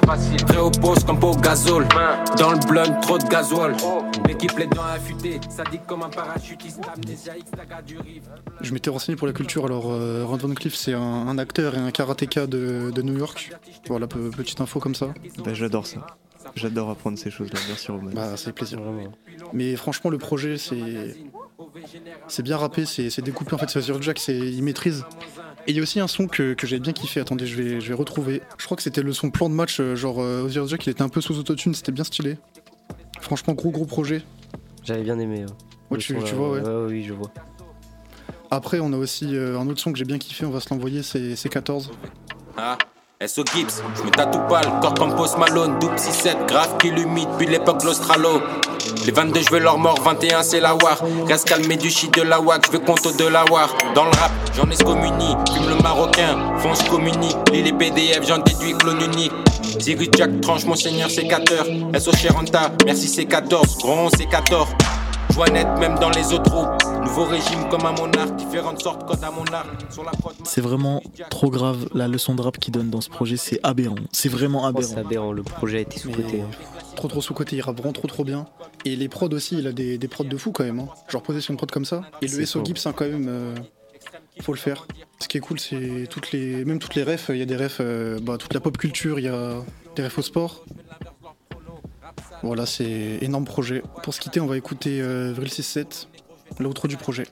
Prêt 0.48 0.58
au 0.58 0.72
poste 0.72 1.06
comme 1.06 1.20
pour 1.20 1.36
gazole. 1.42 1.86
Dans 2.38 2.52
le 2.52 2.60
blunt, 2.60 3.00
trop 3.02 3.18
de 3.18 3.26
gasoil. 4.22 4.28
L'équipe 4.28 4.58
les 4.58 4.68
dents 4.68 4.84
affûtées, 4.84 5.40
ça 5.50 5.64
dit 5.72 5.80
comme 5.88 6.04
un 6.04 6.10
parachutiste. 6.10 6.80
Amnésiaque, 6.94 7.44
saga 7.56 7.82
du 7.82 7.98
riff. 7.98 8.24
Je 8.62 8.74
m'étais 8.74 8.90
renseigné 8.90 9.16
pour 9.16 9.28
la 9.28 9.34
culture. 9.34 9.66
Alors, 9.66 9.92
euh, 9.92 10.26
Rand 10.26 10.38
Van 10.38 10.54
Cleef, 10.54 10.76
c'est 10.76 10.94
un, 10.94 11.00
un 11.02 11.38
acteur 11.38 11.76
et 11.76 11.80
un 11.80 11.92
karatéka 11.92 12.48
de, 12.48 12.92
de 12.94 13.02
New 13.02 13.18
York. 13.18 13.52
Voilà, 13.88 14.08
pe- 14.08 14.30
petite 14.30 14.62
info 14.62 14.80
comme 14.80 14.96
ça. 14.96 15.14
Bah, 15.44 15.54
J'adore 15.54 15.86
ça. 15.86 16.06
J'adore 16.56 16.90
apprendre 16.90 17.18
ces 17.18 17.32
choses-là. 17.32 17.60
Merci 17.68 17.92
Roman. 17.92 18.12
Bah, 18.14 18.36
c'est 18.36 18.52
plaisir. 18.54 18.80
Mais 19.54 19.76
franchement, 19.76 20.10
le 20.10 20.18
projet, 20.18 20.58
c'est. 20.58 21.16
C'est 22.28 22.42
bien 22.44 22.58
rappé, 22.58 22.86
c'est 22.86 23.10
c'est 23.10 23.22
découpé 23.22 23.54
en 23.54 23.58
fait. 23.58 23.70
C'est 23.70 23.80
Osiris 23.80 24.02
Jack, 24.02 24.28
il 24.28 24.62
maîtrise. 24.64 25.06
Et 25.68 25.72
il 25.72 25.76
y 25.76 25.80
a 25.80 25.84
aussi 25.84 26.00
un 26.00 26.08
son 26.08 26.28
que, 26.28 26.54
que 26.54 26.66
j'avais 26.66 26.80
bien 26.80 26.92
kiffé. 26.92 27.20
Attendez, 27.20 27.46
je 27.46 27.56
vais, 27.56 27.80
je 27.80 27.88
vais 27.90 27.94
retrouver. 27.94 28.42
Je 28.58 28.66
crois 28.66 28.76
que 28.76 28.82
c'était 28.84 29.04
le 29.04 29.14
son 29.14 29.30
plan 29.30 29.48
de 29.48 29.54
match. 29.54 29.80
euh, 29.80 29.96
Genre, 29.96 30.20
euh, 30.20 30.42
Osiris 30.44 30.70
Jack, 30.70 30.88
il 30.88 30.90
était 30.90 31.04
un 31.04 31.10
peu 31.10 31.22
sous 31.22 31.38
autotune, 31.38 31.76
c'était 31.76 31.92
bien 31.92 32.04
stylé. 32.04 32.38
Franchement, 33.22 33.54
gros 33.54 33.72
gros 33.72 33.86
projet. 33.86 34.22
J'avais 34.84 35.04
bien 35.04 35.18
aimé. 35.20 35.44
hein. 35.44 35.54
Ouais, 35.90 35.98
tu- 36.00 36.14
son, 36.14 36.20
tu 36.24 36.32
là, 36.32 36.38
vois, 36.38 36.52
ouais. 36.52 36.62
Oui, 36.90 37.04
je 37.04 37.14
vois. 37.14 37.32
Après, 38.50 38.80
on 38.82 38.92
a 38.92 38.98
aussi 38.98 39.36
euh, 39.36 39.58
un 39.60 39.68
autre 39.70 39.80
son 39.80 39.92
que 39.94 39.98
j'ai 39.98 40.06
bien 40.06 40.18
kiffé. 40.18 40.46
On 40.46 40.50
va 40.52 40.60
se 40.60 40.70
l'envoyer, 40.74 41.04
c'est 41.04 41.36
c'est 41.36 41.48
14. 41.50 41.92
Ah, 42.58 42.78
SO 43.28 43.44
Gibbs, 43.54 43.84
je 43.96 44.02
me 44.02 44.10
tatoue 44.10 44.40
pas 44.50 44.62
le 44.62 44.82
corps 44.82 44.96
comme 44.96 45.16
Post 45.16 45.38
Malone, 45.38 45.78
double 45.80 45.94
6-7, 45.94 46.48
grave 46.48 46.78
qui 46.80 46.90
l'humide 46.90 47.30
depuis 47.34 47.46
l'époque 47.46 47.84
l'Australo. 47.84 48.42
Les 49.06 49.12
22, 49.12 49.42
je 49.42 49.52
veux 49.52 49.60
leur 49.60 49.78
mort, 49.78 50.00
21, 50.04 50.42
c'est 50.42 50.60
la 50.60 50.74
war. 50.74 50.98
Reste 51.28 51.48
calmé 51.48 51.78
du 51.78 51.92
shit 51.92 52.12
de 52.16 52.24
la 52.24 52.42
WAC, 52.42 52.66
je 52.66 52.72
veux 52.72 52.80
compte 52.80 53.16
de 53.16 53.28
la 53.28 53.46
war. 53.52 53.70
Dans 53.94 54.06
le 54.06 54.10
rap, 54.10 54.32
j'en 54.56 54.64
communi, 54.84 55.36
fume 55.54 55.70
le 55.70 55.76
marocain, 55.84 56.58
fonce 56.58 56.82
communique. 56.90 57.38
Lis 57.52 57.62
les 57.62 57.74
PDF, 57.74 58.28
j'en 58.28 58.40
déduis 58.40 58.74
clone 58.74 59.02
unique. 59.02 59.34
Sirius 59.80 60.10
Jack, 60.18 60.42
tranche 60.42 60.66
mon 60.66 60.76
seigneur, 60.76 61.12
c'est 61.12 61.28
4 61.28 61.54
heures. 61.54 62.02
SO 62.02 62.12
Cheranta, 62.14 62.72
merci 62.86 63.08
c'est 63.08 63.26
14, 63.26 63.78
gros 63.78 64.10
c'est 64.18 64.26
14. 64.26 64.68
Joie 65.34 65.50
nette 65.50 65.68
même 65.80 65.96
dans 66.00 66.10
les 66.10 66.34
autres. 66.34 66.78
Nouveau 67.04 67.26
régime 67.26 67.68
comme 67.70 67.86
un 67.86 67.92
monarque, 67.94 68.36
différentes 68.36 68.82
sortes 68.82 69.24
à 69.24 69.32
mon 69.32 69.44
arc. 69.46 69.68
Sur 69.92 70.04
la 70.04 70.12
prod, 70.12 70.34
C'est 70.44 70.62
vraiment 70.62 71.02
trop 71.30 71.50
grave. 71.50 71.88
La 71.94 72.08
leçon 72.08 72.36
de 72.36 72.42
rap 72.42 72.58
qu'il 72.58 72.74
donne 72.74 72.90
dans 72.90 73.02
ce 73.02 73.10
projet, 73.10 73.38
c'est 73.38 73.60
aberrant. 73.64 73.96
C'est 74.12 74.30
vraiment 74.30 74.66
aberrant. 74.66 74.88
c'est 74.88 74.98
aberrant, 75.00 75.32
le 75.32 75.44
projet 75.44 75.78
a 75.78 75.82
été 75.82 76.00
sous-côté. 76.00 76.42
hein. 76.42 76.50
Trop 76.96 77.08
trop 77.08 77.22
sous-côté, 77.22 77.56
il 77.56 77.62
rappe 77.62 77.78
vraiment 77.78 77.94
trop 77.94 78.08
trop 78.08 78.24
bien. 78.24 78.46
Et 78.86 78.96
les 78.96 79.08
prods 79.10 79.30
aussi, 79.30 79.58
il 79.58 79.68
a 79.68 79.72
des, 79.72 79.98
des 79.98 80.08
prods 80.08 80.24
de 80.26 80.38
fou 80.38 80.52
quand 80.52 80.64
même. 80.64 80.80
hein. 80.80 80.88
Genre 81.10 81.22
posé 81.24 81.42
sur 81.42 81.52
une 81.52 81.58
prod 81.58 81.72
comme 81.72 81.86
ça. 81.86 82.02
Et 82.22 82.28
le 82.28 82.46
SO. 82.46 82.64
Gibbs, 82.64 82.78
hein, 82.86 82.94
quand 82.96 83.06
même, 83.08 83.26
euh, 83.30 83.56
faut 84.42 84.54
le 84.54 84.60
faire. 84.60 84.86
Ce 85.20 85.28
qui 85.28 85.38
est 85.38 85.42
cool, 85.42 85.60
c'est 85.60 86.08
toutes 86.10 86.32
les, 86.32 86.66
même 86.66 86.80
toutes 86.80 86.96
les 86.96 87.04
refs. 87.04 87.30
Il 87.30 87.38
y 87.38 87.42
a 87.42 87.46
des 87.46 87.56
refs, 87.58 87.78
euh, 87.80 88.20
bah, 88.22 88.38
toute 88.38 88.54
la 88.54 88.60
pop 88.60 88.78
culture, 88.78 89.20
il 89.20 89.26
y 89.26 89.30
a 89.30 89.56
des 89.96 90.04
refs 90.04 90.18
au 90.18 90.22
sport. 90.22 90.64
Voilà, 92.44 92.66
c'est 92.66 93.20
énorme 93.22 93.46
projet. 93.46 93.84
Pour 94.04 94.14
se 94.14 94.20
quitter, 94.20 94.40
on 94.40 94.48
va 94.48 94.58
écouter 94.58 95.02
euh, 95.02 95.32
Vril 95.34 95.50
67, 95.52 96.08
l'outro 96.60 96.88
du 96.88 96.98
projet. 96.98 97.24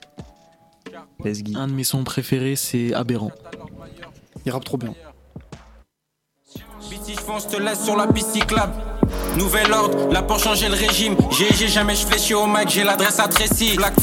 Un 1.56 1.68
de 1.68 1.74
mes 1.74 1.84
sons 1.84 2.04
préférés, 2.04 2.56
c'est 2.56 2.94
Aberrant. 2.94 3.32
Il 4.46 4.52
rappe 4.52 4.64
trop 4.64 4.78
bien. 4.78 4.94
Si 6.90 7.14
je 7.14 7.20
fonce, 7.20 7.48
te 7.48 7.58
laisse 7.58 7.84
sur 7.84 7.96
la 7.96 8.08
piste 8.08 8.32
cyclable. 8.34 8.74
Nouvel 9.38 9.72
ordre, 9.72 10.12
là 10.12 10.24
pour 10.24 10.40
changer 10.40 10.68
le 10.68 10.74
régime. 10.74 11.16
GG, 11.30 11.68
jamais 11.68 11.96
je 11.96 12.06
fléchis 12.06 12.34
au 12.34 12.48
mic, 12.48 12.68
j'ai 12.68 12.84
l'adresse 12.84 13.20
à 13.20 13.28
Tracy. 13.28 13.76
Black 13.76 13.94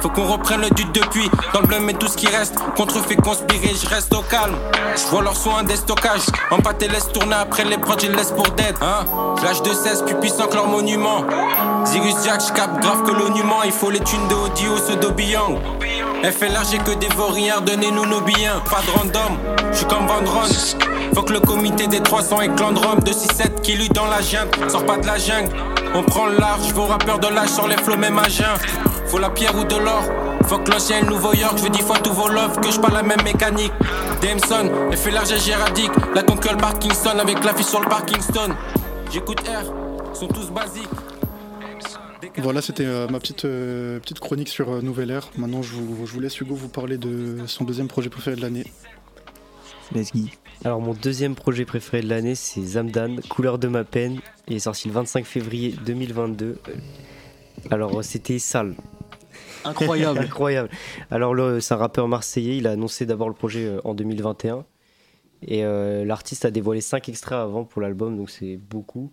faut 0.00 0.08
qu'on 0.08 0.26
reprenne 0.26 0.60
le 0.60 0.70
dude 0.70 0.92
depuis. 0.92 1.28
Dans 1.52 1.60
le 1.60 1.66
bleu, 1.66 1.78
mais 1.80 1.92
tout 1.92 2.06
ce 2.06 2.16
qui 2.16 2.28
reste. 2.28 2.54
Contrefait 2.76 3.16
conspirer, 3.16 3.72
je 3.74 3.88
reste 3.88 4.14
au 4.14 4.22
calme. 4.22 4.56
Je 4.96 5.02
vois 5.08 5.22
leurs 5.22 5.36
soins 5.36 5.64
des 5.64 5.76
stockages. 5.76 6.26
Empathé, 6.50 6.88
laisse 6.88 7.10
tourner 7.12 7.34
après 7.34 7.64
les 7.64 7.78
prods, 7.78 7.98
je 8.00 8.10
laisse 8.10 8.30
pour 8.30 8.48
dead. 8.50 8.76
Hein? 8.80 9.04
Flash 9.36 9.62
de 9.62 9.72
16, 9.72 10.04
plus 10.06 10.14
puissant 10.16 10.46
que 10.46 10.54
leur 10.54 10.66
monument. 10.66 11.24
Zirus 11.84 12.14
Jack, 12.24 12.40
j'capte 12.40 12.80
grave 12.80 13.02
que 13.02 13.10
l'onument. 13.10 13.62
Il 13.64 13.72
faut 13.72 13.90
les 13.90 14.00
thunes 14.00 14.28
de 14.28 14.34
audio, 14.34 14.76
ceux 14.76 14.96
d'Obiang. 14.96 15.58
FLR, 16.22 16.64
j'ai 16.68 16.78
que 16.78 16.98
des 16.98 17.08
vauriens, 17.14 17.60
donnez-nous 17.60 18.04
nos 18.06 18.20
biens. 18.20 18.60
Pas 18.68 18.80
de 18.82 18.90
random, 18.98 19.38
j'suis 19.72 19.86
comme 19.86 20.06
Van 20.06 20.24
Ron. 20.24 20.48
Faut 21.14 21.22
que 21.22 21.32
le 21.32 21.40
comité 21.40 21.86
des 21.86 22.00
300 22.00 22.40
éclats 22.40 22.72
de 22.72 22.78
Rome 22.78 23.00
de 23.00 23.12
6-7 23.12 23.60
qui 23.62 23.76
lutte 23.76 23.94
dans 23.94 24.06
la 24.06 24.20
jungle. 24.20 24.50
Sors 24.68 24.84
pas 24.84 24.96
de 24.96 25.06
la 25.06 25.16
jungle, 25.16 25.54
on 25.94 26.02
prend 26.02 26.26
le 26.26 26.36
large. 26.36 26.72
Vos 26.74 26.86
rappeurs 26.86 27.20
de 27.20 27.28
l'âge 27.28 27.50
sur 27.50 27.68
les 27.68 27.76
flots, 27.76 27.96
même 27.96 28.18
à 28.18 28.28
jeun. 28.28 28.46
Faut 29.06 29.18
la 29.18 29.30
pierre 29.30 29.56
ou 29.56 29.64
de 29.64 29.76
l'or. 29.76 30.02
Faut 30.48 30.58
que 30.58 30.70
l'ancien 30.70 30.98
et 30.98 31.02
nouveau 31.04 31.34
York, 31.34 31.54
je 31.58 31.62
veux 31.62 31.70
dix 31.70 31.82
fois 31.82 31.98
tous 31.98 32.12
vos 32.12 32.28
love, 32.28 32.58
que 32.60 32.70
je 32.70 32.80
parle 32.80 32.94
la 32.94 33.02
même 33.02 33.22
mécanique. 33.22 33.72
Jameson, 34.20 34.70
FLR, 34.92 35.24
j'ai 35.24 35.38
Géradique. 35.38 35.92
La 36.14 36.22
conquête 36.22 36.56
Parkinson 36.56 37.18
avec 37.20 37.44
la 37.44 37.54
fille 37.54 37.64
sur 37.64 37.80
le 37.80 37.88
Parkingston. 37.88 38.54
J'écoute 39.10 39.40
R, 39.46 40.14
sont 40.14 40.26
tous 40.26 40.50
basiques. 40.50 40.88
Voilà, 42.36 42.62
c'était 42.62 42.84
euh, 42.86 43.08
ma 43.08 43.18
petite, 43.18 43.44
euh, 43.44 43.98
petite 44.00 44.20
chronique 44.20 44.48
sur 44.48 44.70
euh, 44.70 44.80
Nouvelle 44.80 45.10
Ère. 45.10 45.28
Maintenant, 45.36 45.62
je 45.62 45.72
vous, 45.74 46.06
je 46.06 46.12
vous 46.12 46.20
laisse 46.20 46.38
Hugo 46.40 46.54
vous 46.54 46.68
parler 46.68 46.96
de 46.96 47.38
son 47.46 47.64
deuxième 47.64 47.88
projet 47.88 48.10
préféré 48.10 48.36
de 48.36 48.42
l'année. 48.42 48.64
Let's 49.94 50.12
go. 50.12 50.20
Alors 50.64 50.80
mon 50.80 50.92
deuxième 50.92 51.34
projet 51.34 51.64
préféré 51.64 52.02
de 52.02 52.08
l'année 52.08 52.34
c'est 52.34 52.60
Zamdan, 52.60 53.16
Couleur 53.28 53.58
de 53.58 53.68
ma 53.68 53.84
peine. 53.84 54.20
Il 54.48 54.56
est 54.56 54.60
sorti 54.60 54.88
le 54.88 54.94
25 54.94 55.24
février 55.24 55.74
2022. 55.86 56.58
Alors 57.70 58.02
c'était 58.04 58.38
sale. 58.38 58.74
Incroyable. 59.64 60.18
Incroyable. 60.22 60.68
Alors 61.10 61.32
le- 61.32 61.60
c'est 61.60 61.74
un 61.74 61.78
rappeur 61.78 62.06
marseillais, 62.08 62.56
il 62.58 62.66
a 62.66 62.72
annoncé 62.72 63.06
d'abord 63.06 63.28
le 63.28 63.34
projet 63.34 63.66
euh, 63.66 63.80
en 63.84 63.94
2021. 63.94 64.64
Et 65.42 65.64
euh, 65.64 66.04
l'artiste 66.04 66.44
a 66.44 66.50
dévoilé 66.50 66.80
5 66.80 67.08
extraits 67.08 67.38
avant 67.38 67.64
pour 67.64 67.80
l'album, 67.80 68.16
donc 68.16 68.28
c'est 68.28 68.56
beaucoup. 68.56 69.12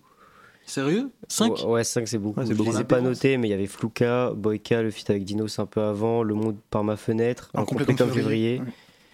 Sérieux? 0.66 1.10
5 1.28 1.64
Ouais, 1.66 1.84
5 1.84 2.06
c'est 2.08 2.18
beaucoup. 2.18 2.40
Ouais, 2.40 2.46
c'est 2.46 2.52
Je 2.52 2.58
beaucoup. 2.58 2.72
les 2.72 2.80
ai 2.80 2.84
pas 2.84 3.00
notés, 3.00 3.36
mais 3.38 3.48
il 3.48 3.50
y 3.50 3.54
avait 3.54 3.66
Flouka, 3.66 4.32
Boyka, 4.34 4.82
le 4.82 4.90
feat 4.90 5.08
avec 5.10 5.24
Dinos 5.24 5.58
un 5.58 5.66
peu 5.66 5.80
avant, 5.80 6.22
Le 6.22 6.34
Monde 6.34 6.56
par 6.70 6.82
ma 6.84 6.96
fenêtre, 6.96 7.50
Un 7.54 7.62
Un 7.62 7.64
complet 7.64 7.86
comme 7.86 7.96
comme 7.96 8.10
février, 8.12 8.60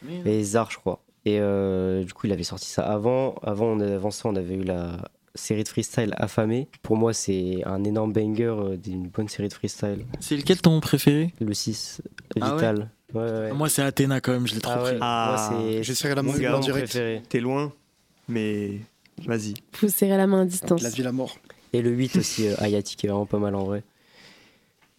Ouais. 0.05 0.23
et 0.25 0.43
Zar, 0.43 0.71
je 0.71 0.79
crois. 0.79 1.01
Et 1.25 1.38
euh, 1.41 2.03
du 2.05 2.12
coup, 2.15 2.27
il 2.27 2.33
avait 2.33 2.43
sorti 2.43 2.67
ça 2.69 2.83
avant. 2.83 3.35
Avant, 3.43 3.67
on, 3.67 3.81
avant 3.81 4.11
ça, 4.11 4.29
on 4.29 4.35
avait 4.35 4.55
eu 4.55 4.65
la 4.65 4.97
série 5.35 5.62
de 5.62 5.69
freestyle 5.69 6.15
Affamé. 6.17 6.69
Pour 6.83 6.97
moi, 6.97 7.12
c'est 7.12 7.62
un 7.65 7.85
énorme 7.85 8.12
banger 8.12 8.45
euh, 8.59 8.77
d'une 8.77 9.07
bonne 9.09 9.29
série 9.29 9.49
de 9.49 9.55
freestyle. 9.55 10.05
C'est 10.21 10.37
lequel 10.37 10.61
ton 10.61 10.81
préféré? 10.81 11.33
Le 11.41 11.55
6, 11.55 12.03
Ah 12.41 12.49
ouais 12.49 12.55
Vital. 12.57 12.91
Ouais, 13.15 13.21
ouais, 13.23 13.31
ouais. 13.31 13.53
Moi, 13.53 13.69
c'est 13.69 13.83
Athéna 13.83 14.21
quand 14.21 14.33
même, 14.33 14.47
je 14.49 14.55
l'ai 14.55 14.61
trop 14.61 14.73
Ah 14.75 14.83
ouais, 14.83 14.91
pris. 14.91 14.99
Ah, 15.01 15.49
moi, 15.53 15.61
c'est 15.71 15.83
j'ai 15.85 15.95
serré 15.95 16.15
la 16.15 16.23
gars 16.23 16.57
en 16.57 16.61
direct. 16.61 16.87
préféré. 16.88 17.23
T'es 17.29 17.41
loin, 17.41 17.73
mais 18.29 18.79
vas-y. 19.27 19.55
Vous 19.81 19.89
serrez 19.89 20.17
la 20.17 20.27
main 20.27 20.43
à 20.43 20.45
distance. 20.45 20.83
La 20.83 20.91
vie, 20.91 21.03
la 21.03 21.13
mort. 21.13 21.37
Et 21.73 21.83
le 21.83 21.91
8 21.91 22.17
aussi, 22.17 22.49
euh, 22.49 22.55
Hayati, 22.59 22.97
qui 22.97 23.07
est 23.07 23.09
vraiment 23.09 23.27
pas 23.27 23.39
mal 23.39 23.55
en 23.55 23.65
vrai. 23.65 23.83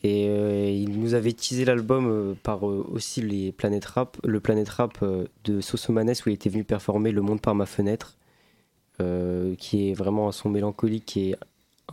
Et 0.04 0.28
euh, 0.28 0.70
il 0.70 1.00
nous 1.00 1.14
avait 1.14 1.32
teasé 1.32 1.64
l'album 1.64 2.08
euh, 2.10 2.34
par 2.44 2.68
euh, 2.68 2.86
aussi 2.92 3.22
les 3.22 3.52
Planet 3.54 3.84
Rap, 3.86 4.18
le 4.26 4.40
Planet 4.42 4.68
Rap 4.68 4.98
euh, 5.02 5.26
de 5.46 5.62
Sosomanes 5.62 6.14
où 6.26 6.30
il 6.30 6.34
était 6.34 6.50
venu 6.50 6.66
performer 6.66 7.12
Le 7.12 7.22
Monde 7.22 7.40
par 7.40 7.56
ma 7.56 7.66
fenêtre, 7.66 8.18
euh, 9.02 9.56
qui 9.56 9.90
est 9.90 9.94
vraiment 9.94 10.28
un 10.28 10.34
son 10.34 10.50
mélancolique, 10.50 11.06
qui 11.06 11.32
est 11.32 11.36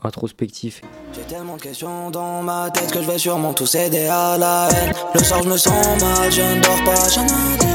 introspectif. 0.02 0.82
J'ai 1.14 1.22
tellement 1.22 1.56
de 1.56 1.62
questions 1.62 2.10
dans 2.10 2.42
ma 2.42 2.70
tête 2.70 2.90
que 2.90 3.00
je 3.00 3.06
vais 3.06 3.18
sûrement 3.18 3.54
tous 3.54 3.66
céder 3.66 4.06
à 4.06 4.36
la 4.38 4.68
haine. 4.72 4.92
Le 5.14 5.20
soir, 5.20 5.42
je 5.44 5.48
me 5.48 5.56
sens 5.56 6.02
mal, 6.02 6.32
je 6.32 6.40
ne 6.40 6.62
dors 6.62 6.84
pas, 6.84 7.08
j'analyse. 7.10 7.69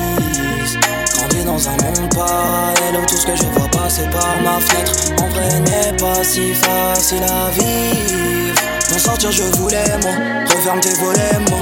Dans 1.45 1.69
un 1.69 1.71
monde 1.71 2.13
parallèle 2.13 2.97
où 3.01 3.05
tout 3.05 3.15
ce 3.17 3.25
que 3.27 3.35
je 3.35 3.43
vois 3.43 3.67
passer 3.69 4.03
par 4.11 4.41
ma 4.41 4.59
fenêtre. 4.59 4.93
En 5.23 5.27
vrai, 5.29 5.59
n'est 5.61 5.95
pas 5.97 6.23
si 6.23 6.53
facile 6.53 7.23
à 7.23 7.49
vivre. 7.51 8.61
M'en 8.91 8.97
sortir, 8.97 9.31
je 9.31 9.43
voulais, 9.57 9.97
moi. 10.01 10.11
Referme 10.49 10.81
tes 10.81 10.93
volets, 10.95 11.39
moi. 11.49 11.59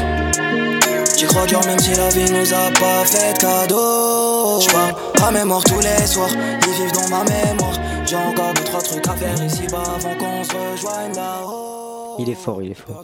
J'y 1.18 1.26
crois 1.26 1.46
dur, 1.46 1.62
même 1.66 1.80
si 1.80 1.94
la 1.96 2.10
vie 2.10 2.32
nous 2.32 2.54
a 2.54 2.72
pas 2.80 3.06
fait 3.06 3.34
de 3.34 3.40
cadeau. 3.40 4.60
J'parle 4.62 4.96
à 5.24 5.32
mémoire 5.32 5.64
tous 5.64 5.80
les 5.80 6.06
soirs, 6.06 6.30
ils 6.32 6.74
vivent 6.74 6.92
dans 6.92 7.10
ma 7.10 7.24
mémoire. 7.24 7.80
J'ai 8.06 8.16
encore 8.16 8.54
deux, 8.54 8.64
trois 8.64 8.82
trucs 8.82 9.08
à 9.08 9.14
faire 9.14 9.46
ici-bas 9.46 9.84
avant 9.96 10.16
qu'on 10.16 10.44
se 10.44 10.54
rejoigne 10.54 11.16
là-haut. 11.16 12.16
Il 12.20 12.30
est 12.30 12.36
fort, 12.36 12.62
il 12.62 12.72
est 12.72 12.76
fort. 12.76 13.04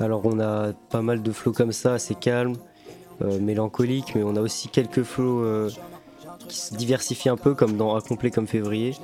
Alors 0.00 0.22
on 0.24 0.40
a 0.40 0.72
pas 0.90 1.02
mal 1.02 1.22
de 1.22 1.32
flows 1.32 1.52
comme 1.52 1.72
ça, 1.72 1.94
assez 1.94 2.14
calme, 2.14 2.54
euh, 3.22 3.38
mélancolique, 3.40 4.14
mais 4.14 4.22
on 4.22 4.36
a 4.36 4.40
aussi 4.40 4.68
quelques 4.68 5.02
flows 5.02 5.44
euh, 5.44 5.70
qui 6.48 6.56
se 6.58 6.74
diversifient 6.74 7.28
un 7.30 7.36
peu, 7.36 7.54
comme 7.54 7.76
dans 7.76 7.94
Incomplet 7.96 8.30
comme 8.30 8.46
février, 8.46 8.94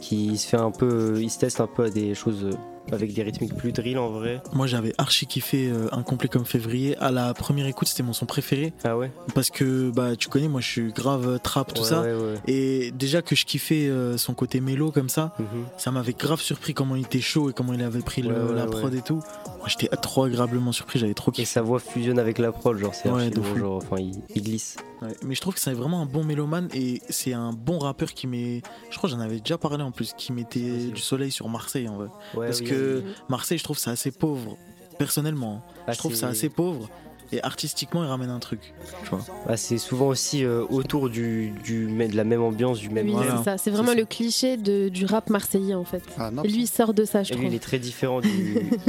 qui 0.00 0.36
se 0.38 0.46
fait 0.48 0.56
un 0.56 0.70
peu, 0.70 1.18
il 1.20 1.30
se 1.30 1.38
teste 1.38 1.60
un 1.60 1.66
peu 1.66 1.84
à 1.84 1.90
des 1.90 2.14
choses 2.14 2.44
euh, 2.44 2.50
avec 2.92 3.12
des 3.12 3.22
rythmiques 3.22 3.54
plus 3.54 3.70
drill 3.70 3.98
en 3.98 4.08
vrai. 4.08 4.40
Moi, 4.52 4.66
j'avais 4.66 4.92
archi 4.98 5.26
kiffé 5.26 5.68
euh, 5.70 5.86
un 5.92 6.02
complet 6.02 6.28
comme 6.28 6.44
février. 6.46 6.96
À 6.96 7.12
la 7.12 7.34
première 7.34 7.66
écoute, 7.66 7.86
c'était 7.86 8.02
mon 8.02 8.12
son 8.14 8.26
préféré. 8.26 8.72
Ah 8.82 8.96
ouais? 8.98 9.12
Parce 9.34 9.50
que, 9.50 9.90
bah, 9.90 10.16
tu 10.16 10.28
connais, 10.28 10.48
moi, 10.48 10.60
je 10.60 10.66
suis 10.68 10.92
grave 10.92 11.28
euh, 11.28 11.38
trap, 11.38 11.72
tout 11.72 11.82
Ouais, 11.82 11.88
ça. 11.88 12.00
ouais, 12.02 12.14
ouais. 12.14 12.34
Et 12.48 12.90
déjà 12.92 13.22
que 13.22 13.36
je 13.36 13.44
kiffais 13.44 13.86
euh, 13.88 14.16
son 14.16 14.34
côté 14.34 14.60
mélo 14.60 14.90
comme 14.90 15.08
ça, 15.10 15.34
Mhm. 15.38 15.46
ça 15.76 15.92
m'avait 15.92 16.14
grave 16.14 16.40
surpris 16.40 16.74
comment 16.74 16.96
il 16.96 17.02
était 17.04 17.20
chaud 17.20 17.50
et 17.50 17.52
comment 17.52 17.74
il 17.74 17.82
avait 17.82 18.00
pris 18.00 18.22
le- 18.22 18.54
la 18.54 18.66
prod 18.66 18.92
et 18.92 19.02
tout. 19.02 19.20
J'étais 19.66 19.88
trop 19.96 20.24
agréablement 20.24 20.72
surpris, 20.72 20.98
j'avais 20.98 21.14
trop 21.14 21.30
Et 21.30 21.34
kiffé. 21.36 21.46
sa 21.46 21.62
voix 21.62 21.78
fusionne 21.80 22.18
avec 22.18 22.38
la 22.38 22.50
prod, 22.52 22.76
genre 22.78 22.94
c'est 22.94 23.10
Ouais, 23.10 23.30
bon, 23.30 23.56
genre, 23.56 23.76
enfin 23.76 23.96
il, 23.98 24.12
il 24.34 24.42
glisse. 24.42 24.76
Ouais, 25.02 25.14
Mais 25.24 25.34
je 25.34 25.40
trouve 25.40 25.54
que 25.54 25.60
c'est 25.60 25.72
vraiment 25.72 26.00
un 26.02 26.06
bon 26.06 26.24
mélomane 26.24 26.68
et 26.74 27.00
c'est 27.08 27.32
un 27.32 27.52
bon 27.52 27.78
rappeur 27.78 28.12
qui 28.12 28.26
met. 28.26 28.62
Je 28.90 28.96
crois 28.96 29.08
que 29.10 29.16
j'en 29.16 29.20
avais 29.22 29.38
déjà 29.38 29.58
parlé 29.58 29.82
en 29.82 29.90
plus, 29.92 30.12
qui 30.16 30.32
mettait 30.32 30.86
du 30.88 31.00
soleil 31.00 31.30
sur 31.30 31.48
Marseille 31.48 31.88
en 31.88 31.96
vrai. 31.96 32.08
Ouais, 32.34 32.46
Parce 32.46 32.60
oui, 32.60 32.66
que 32.66 33.02
oui. 33.04 33.12
Marseille, 33.28 33.58
je 33.58 33.64
trouve 33.64 33.78
c'est 33.78 33.90
assez 33.90 34.10
pauvre, 34.10 34.56
personnellement. 34.98 35.62
Ah, 35.86 35.92
je 35.92 35.98
trouve 35.98 36.14
c'est 36.14 36.26
assez 36.26 36.48
pauvre 36.48 36.88
et 37.32 37.42
artistiquement, 37.42 38.02
il 38.04 38.08
ramène 38.08 38.30
un 38.30 38.38
truc. 38.38 38.72
Tu 39.04 39.10
vois. 39.10 39.20
Bah, 39.46 39.56
c'est 39.56 39.78
souvent 39.78 40.08
aussi 40.08 40.44
euh, 40.44 40.64
autour 40.68 41.08
du, 41.10 41.50
du, 41.64 41.86
de 41.86 42.16
la 42.16 42.24
même 42.24 42.42
ambiance, 42.42 42.78
du 42.78 42.90
même 42.90 43.08
Oui, 43.08 43.14
c'est 43.38 43.44
ça. 43.44 43.58
C'est 43.58 43.70
vraiment 43.70 43.94
le 43.94 44.04
cliché 44.04 44.56
de, 44.56 44.88
du 44.88 45.04
rap 45.06 45.30
marseillais 45.30 45.74
en 45.74 45.84
fait. 45.84 46.02
Ah, 46.18 46.30
Et 46.44 46.48
lui, 46.48 46.62
il 46.62 46.66
sort 46.68 46.94
de 46.94 47.04
ça, 47.04 47.22
je 47.22 47.32
Et 47.32 47.36
lui, 47.36 47.42
trouve. 47.42 47.52
il 47.52 47.56
est 47.56 47.60
très 47.62 47.78
différent 47.78 48.20
du, 48.20 48.28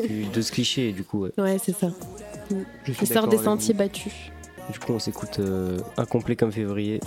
du- 0.07 0.25
de 0.25 0.41
ce 0.41 0.51
cliché, 0.51 0.91
du 0.91 1.03
coup, 1.03 1.21
ouais. 1.23 1.31
Ouais, 1.37 1.57
c'est 1.63 1.75
ça. 1.75 1.89
Je 2.85 2.91
Il 3.01 3.07
sort 3.07 3.27
des 3.27 3.37
sentiers 3.37 3.73
vous. 3.73 3.77
battus. 3.79 4.13
Du 4.71 4.79
coup, 4.79 4.93
on 4.93 4.99
s'écoute 4.99 5.39
euh, 5.39 5.77
Incomplet 5.97 6.37
comme 6.37 6.51
février. 6.51 7.01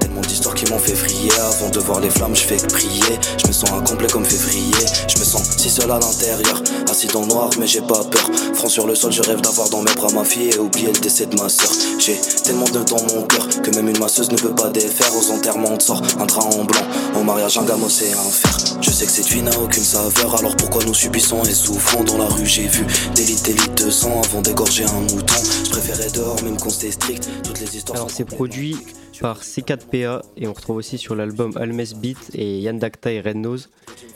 Tellement 0.00 0.20
d'histoires 0.22 0.54
qui 0.54 0.70
m'ont 0.70 0.78
fait 0.78 0.94
vriller. 0.94 1.30
Avant 1.38 1.68
de 1.70 1.78
voir 1.78 2.00
les 2.00 2.10
flammes 2.10 2.34
je 2.34 2.42
fais 2.42 2.56
que 2.56 2.66
prier. 2.66 3.18
Je 3.40 3.46
me 3.46 3.52
sens 3.52 3.70
incomplet 3.70 4.08
comme 4.08 4.24
février. 4.24 4.74
Je 5.08 5.18
me 5.18 5.24
sens 5.24 5.42
si 5.56 5.70
seul 5.70 5.90
à 5.90 6.00
l'intérieur. 6.00 6.62
Assis 6.90 7.06
dans 7.08 7.20
le 7.22 7.28
noir 7.28 7.50
mais 7.60 7.66
j'ai 7.66 7.80
pas 7.80 8.02
peur. 8.04 8.28
Front 8.54 8.68
sur 8.68 8.86
le 8.86 8.94
sol 8.94 9.12
je 9.12 9.22
rêve 9.22 9.40
d'avoir 9.40 9.68
dans 9.70 9.82
mes 9.82 9.94
bras 9.94 10.10
ma 10.12 10.24
fille 10.24 10.50
Et 10.50 10.58
oublier 10.58 10.88
le 10.92 10.98
décès 11.00 11.26
de 11.26 11.40
ma 11.40 11.48
soeur 11.48 11.70
J'ai 11.98 12.20
tellement 12.42 12.64
de 12.64 12.82
dans 12.82 13.02
mon 13.14 13.22
cœur 13.22 13.48
Que 13.48 13.70
même 13.74 13.88
une 13.88 13.98
masseuse 13.98 14.30
ne 14.30 14.36
peut 14.36 14.54
pas 14.54 14.68
défaire. 14.68 15.14
Aux 15.16 15.30
enterrements 15.30 15.76
de 15.76 15.82
sort 15.82 16.02
Un 16.18 16.26
drap 16.26 16.44
en 16.44 16.64
blanc. 16.64 16.82
Au 17.18 17.22
mariage 17.22 17.56
un 17.56 17.64
gamin 17.64 17.88
c'est 17.88 18.12
un 18.12 18.30
fer 18.30 18.56
Je 18.80 18.90
sais 18.90 19.06
que 19.06 19.12
cette 19.12 19.28
vie 19.28 19.42
n'a 19.42 19.56
aucune 19.58 19.84
saveur. 19.84 20.38
Alors 20.38 20.56
pourquoi 20.56 20.82
nous 20.84 20.94
subissons 20.94 21.42
et 21.44 21.54
souffrons 21.54 22.02
Dans 22.04 22.18
la 22.18 22.26
rue? 22.26 22.46
J'ai 22.46 22.66
vu 22.66 22.84
des 23.14 23.24
litres 23.24 23.44
des 23.44 23.52
litres 23.52 23.84
de 23.86 23.90
sang 23.90 24.20
Avant 24.24 24.42
d'égorger 24.42 24.84
un 24.84 25.00
mouton. 25.14 25.34
Je 25.64 25.70
préférais 25.70 26.10
dehors 26.10 26.31
même 26.44 26.56
qu'on 26.56 26.70
c'était 26.70 26.92
strict 26.92 27.28
Toutes 27.44 27.60
les 27.60 27.76
histoires 27.76 27.96
Alors, 27.98 28.10
c'est 28.10 28.24
produit 28.24 28.76
par 29.20 29.42
C4PA 29.42 30.22
et 30.36 30.46
on 30.48 30.52
retrouve 30.52 30.76
aussi 30.76 30.98
sur 30.98 31.14
l'album 31.14 31.56
Almes 31.56 31.84
Beat 31.96 32.18
et 32.34 32.58
Yann 32.60 32.78
Dacta 32.78 33.12
et 33.12 33.20
Red 33.20 33.36
Nose 33.36 33.70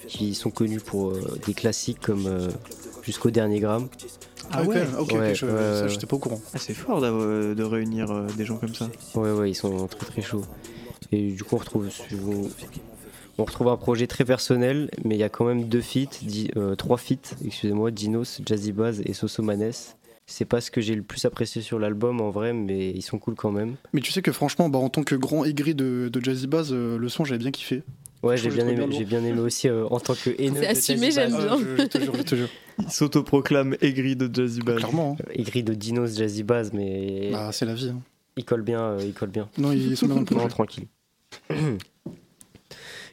qui 0.09 0.35
sont 0.35 0.51
connus 0.51 0.81
pour 0.81 1.11
euh, 1.11 1.39
des 1.47 1.55
classiques 1.55 2.01
comme 2.01 2.27
euh, 2.27 2.49
Jusqu'au 3.03 3.31
dernier 3.31 3.61
gramme. 3.61 3.89
Ah 4.51 4.65
ouais, 4.65 4.83
ok, 4.99 5.13
ok, 5.13 5.19
Ouais, 5.21 5.35
ça, 5.37 5.47
ouais. 5.47 5.89
j'étais 5.89 6.07
pas 6.07 6.17
au 6.17 6.19
courant. 6.19 6.41
Ah, 6.55 6.59
c'est 6.59 6.75
fort 6.75 7.01
d'avoir- 7.01 7.55
de 7.55 7.63
réunir 7.63 8.11
euh, 8.11 8.27
des 8.37 8.45
gens 8.45 8.57
comme 8.57 8.75
ça. 8.75 8.91
Ouais, 9.15 9.31
ouais, 9.31 9.51
ils 9.53 9.55
sont 9.55 9.87
très 9.87 10.07
très 10.07 10.23
chauds. 10.23 10.43
Et 11.13 11.31
du 11.31 11.45
coup, 11.45 11.55
on 11.55 11.59
retrouve, 11.59 11.89
on 13.39 13.45
retrouve 13.45 13.69
un 13.69 13.77
projet 13.77 14.09
très 14.09 14.25
personnel, 14.25 14.91
mais 15.05 15.15
il 15.15 15.19
y 15.19 15.23
a 15.23 15.29
quand 15.29 15.45
même 15.45 15.69
deux 15.69 15.83
feats, 15.83 16.19
di- 16.23 16.51
euh, 16.57 16.75
trois 16.75 16.97
feats, 16.97 17.37
excusez-moi, 17.45 17.93
Dinos, 17.93 18.41
Jazzy 18.45 18.73
Baz 18.73 19.01
et 19.05 19.13
Sosomanes. 19.13 19.71
C'est 20.29 20.45
pas 20.45 20.61
ce 20.61 20.71
que 20.73 20.81
j'ai 20.81 20.95
le 20.97 21.03
plus 21.03 21.25
apprécié 21.25 21.63
sur 21.63 21.79
l'album 21.79 22.21
en 22.21 22.31
vrai, 22.31 22.53
mais 22.53 22.91
ils 22.91 23.03
sont 23.03 23.19
cool 23.19 23.35
quand 23.37 23.53
même. 23.53 23.77
Mais 23.93 24.01
tu 24.01 24.11
sais 24.11 24.23
que 24.23 24.33
franchement, 24.33 24.69
bah, 24.69 24.79
en 24.81 24.89
tant 24.89 25.05
que 25.05 25.15
grand 25.15 25.45
aigri 25.45 25.75
de, 25.75 26.09
de 26.13 26.21
Jazzy 26.25 26.49
Bass, 26.49 26.69
euh, 26.73 26.99
le 26.99 27.09
son 27.09 27.25
j'avais 27.25 27.39
bien 27.39 27.53
kiffé. 27.53 27.83
Ouais, 28.25 28.37
j'ai 28.37 28.51
bien 28.51 28.67
aimé, 28.67 28.87
bien 28.87 28.99
j'ai 28.99 29.05
bien 29.05 29.23
aimé 29.25 29.39
aussi 29.41 29.69
euh, 29.69 29.87
en 29.87 30.01
tant 30.01 30.15
que 30.15 30.31
haineux. 30.41 30.57
C'est 30.61 30.67
de 30.67 30.67
assumé, 30.97 31.11
Jazzy 31.13 31.37
j'aime 31.37 31.47
bien. 31.47 31.59
Je, 31.59 31.77
je 31.83 31.87
te 31.87 31.99
jure, 32.01 32.15
je 32.17 32.23
te 32.23 32.35
jure. 32.35 32.49
Il 32.81 32.91
s'autoproclame 32.91 33.77
aigri 33.81 34.17
de 34.17 34.29
Jazzy 34.35 34.61
Bass. 34.63 34.79
Clairement. 34.79 35.17
hein. 35.21 35.25
Aigri 35.33 35.63
de 35.63 35.75
Dinos, 35.75 36.17
Jazzy 36.17 36.43
Bass, 36.43 36.73
mais 36.73 37.29
Bah, 37.31 37.51
c'est 37.53 37.65
la 37.67 37.75
vie. 37.75 37.91
hein. 37.91 38.01
il 38.37 38.45
colle 38.45 38.63
bien, 38.63 38.81
euh, 38.83 38.99
il 39.05 39.13
colle 39.15 39.31
bien. 39.31 39.49
Non, 39.59 39.71
ils 39.71 39.97
sont 39.97 40.07
bien 40.07 40.17
dans 40.17 40.23
le 40.23 40.37
Non, 40.43 40.49
tranquille. 40.49 40.87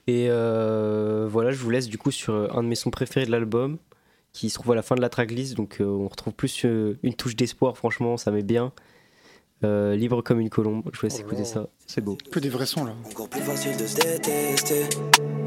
Et 0.08 0.28
euh, 0.30 1.28
voilà, 1.30 1.52
je 1.52 1.58
vous 1.58 1.70
laisse 1.70 1.88
du 1.88 1.98
coup 1.98 2.12
sur 2.12 2.34
un 2.58 2.64
de 2.64 2.68
mes 2.68 2.76
sons 2.76 2.90
préférés 2.90 3.26
de 3.26 3.32
l'album, 3.32 3.78
qui 4.34 4.50
se 4.50 4.56
trouve 4.56 4.72
à 4.74 4.76
la 4.76 4.82
fin 4.82 4.96
de 4.96 5.02
la 5.02 5.10
tracklist. 5.10 5.56
Donc 5.56 5.78
euh, 5.80 5.86
on 5.86 6.08
retrouve 6.08 6.34
plus 6.34 6.66
euh, 6.66 6.98
une 7.04 7.14
touche 7.14 7.36
d'espoir, 7.36 7.78
franchement, 7.78 8.18
ça 8.18 8.32
met 8.32 8.44
bien. 8.44 8.74
Euh, 9.64 9.96
libre 9.96 10.22
comme 10.22 10.42
une 10.42 10.50
colombe, 10.50 10.84
je 10.92 11.00
vous 11.00 11.06
laisse 11.06 11.20
Oh 11.20 11.22
écouter 11.22 11.46
ça. 11.46 11.68
C'est 11.88 12.02
beau. 12.02 12.18
Que 12.32 12.40
des 12.40 12.50
vrais 12.50 12.66
sons 12.66 12.84
là. 12.84 12.94
Encore 13.10 13.30
plus 13.30 13.42
facile 13.42 13.78
de 13.78 13.88
se 13.88 13.96
détester. 13.96 14.90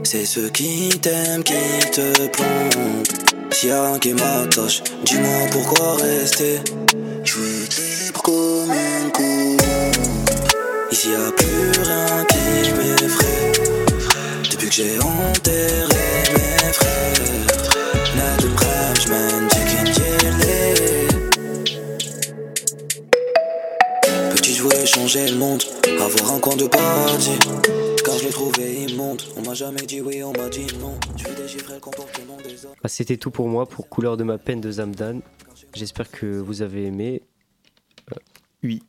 C'est 0.05 0.25
ceux 0.25 0.49
qui 0.49 0.89
t'aiment 1.01 1.43
qui 1.43 1.91
te 1.91 2.29
plombent. 2.29 3.05
S'il 3.51 3.69
y 3.69 3.73
a 3.73 3.85
rien 3.91 3.99
qui 3.99 4.15
m'attache, 4.15 4.83
dis-moi 5.05 5.49
pourquoi 5.51 5.97
rester. 5.97 6.61
Je 7.25 7.65
être 7.65 8.07
libre 8.07 8.23
comme 8.23 8.71
une 8.71 9.11
colombe. 9.11 9.61
Ici 10.91 11.11
y 11.11 11.15
a 11.15 11.33
plus 11.33 11.83
rien 11.83 12.25
qui 12.25 12.73
m'effraie. 12.73 13.53
Depuis 14.51 14.69
que 14.69 14.75
j'ai 14.75 14.99
enterré 14.99 15.96
coin 26.47 26.57
de 26.57 26.67
paradis. 26.69 27.39
Car 28.05 28.17
je 28.19 28.25
l'ai 28.25 28.31
trouvé 28.31 28.85
immonde. 28.85 29.21
On 29.37 29.43
m'a 29.43 29.55
jamais 29.55 29.83
dit 29.83 30.01
oui, 30.01 30.23
on 30.23 30.33
m'a 30.33 30.49
dit 30.49 30.67
non. 30.81 30.95
Je 31.17 31.27
veux 31.27 31.35
déchiffrer 31.35 31.75
le 31.75 31.81
comportement 31.81 32.37
des 32.37 32.65
hommes. 32.65 32.75
Ah, 32.85 32.89
C'était 32.89 33.17
tout 33.17 33.33
pour 33.33 33.49
moi 33.49 33.67
pour 33.67 33.89
Couleur 33.89 34.17
de 34.17 34.23
ma 34.23 34.39
peine 34.39 34.61
de 34.61 34.71
Zamdan. 34.71 35.19
J'espère 35.75 36.09
que 36.09 36.39
vous 36.39 36.63
avez 36.63 36.85
aimé. 36.85 37.23
Euh, 38.13 38.17
Oui. 38.63 38.83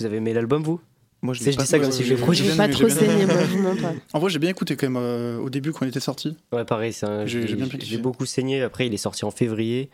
Vous 0.00 0.06
avez 0.06 0.16
aimé 0.16 0.32
l'album, 0.32 0.64
vous? 0.64 0.80
Moi, 1.22 1.34
je 1.34 1.44
je 1.44 1.50
dis 1.56 1.66
ça 1.66 1.78
comme 1.78 1.92
si 1.92 2.02
euh, 2.02 2.04
je 2.04 2.10
l'ai 2.14 2.34
j'ai- 2.34 2.56
pas 2.56 2.68
trop 2.68 2.88
saigné, 2.88 3.26
moi, 3.58 3.74
pas. 3.80 3.92
En 4.12 4.18
vrai, 4.18 4.28
j'ai 4.28 4.40
bien 4.40 4.50
écouté 4.50 4.74
quand 4.76 4.86
même 4.90 5.00
euh, 5.00 5.38
au 5.38 5.50
début 5.50 5.70
quand 5.70 5.84
il 5.86 5.88
était 5.90 6.00
sorti. 6.00 6.36
Ouais, 6.52 6.64
pareil, 6.64 6.92
J'ai- 7.26 7.98
beaucoup 7.98 8.26
saigné. 8.26 8.60
Après, 8.62 8.88
il 8.88 8.92
est 8.92 8.96
sorti 8.98 9.24
en 9.24 9.30
février. 9.30 9.88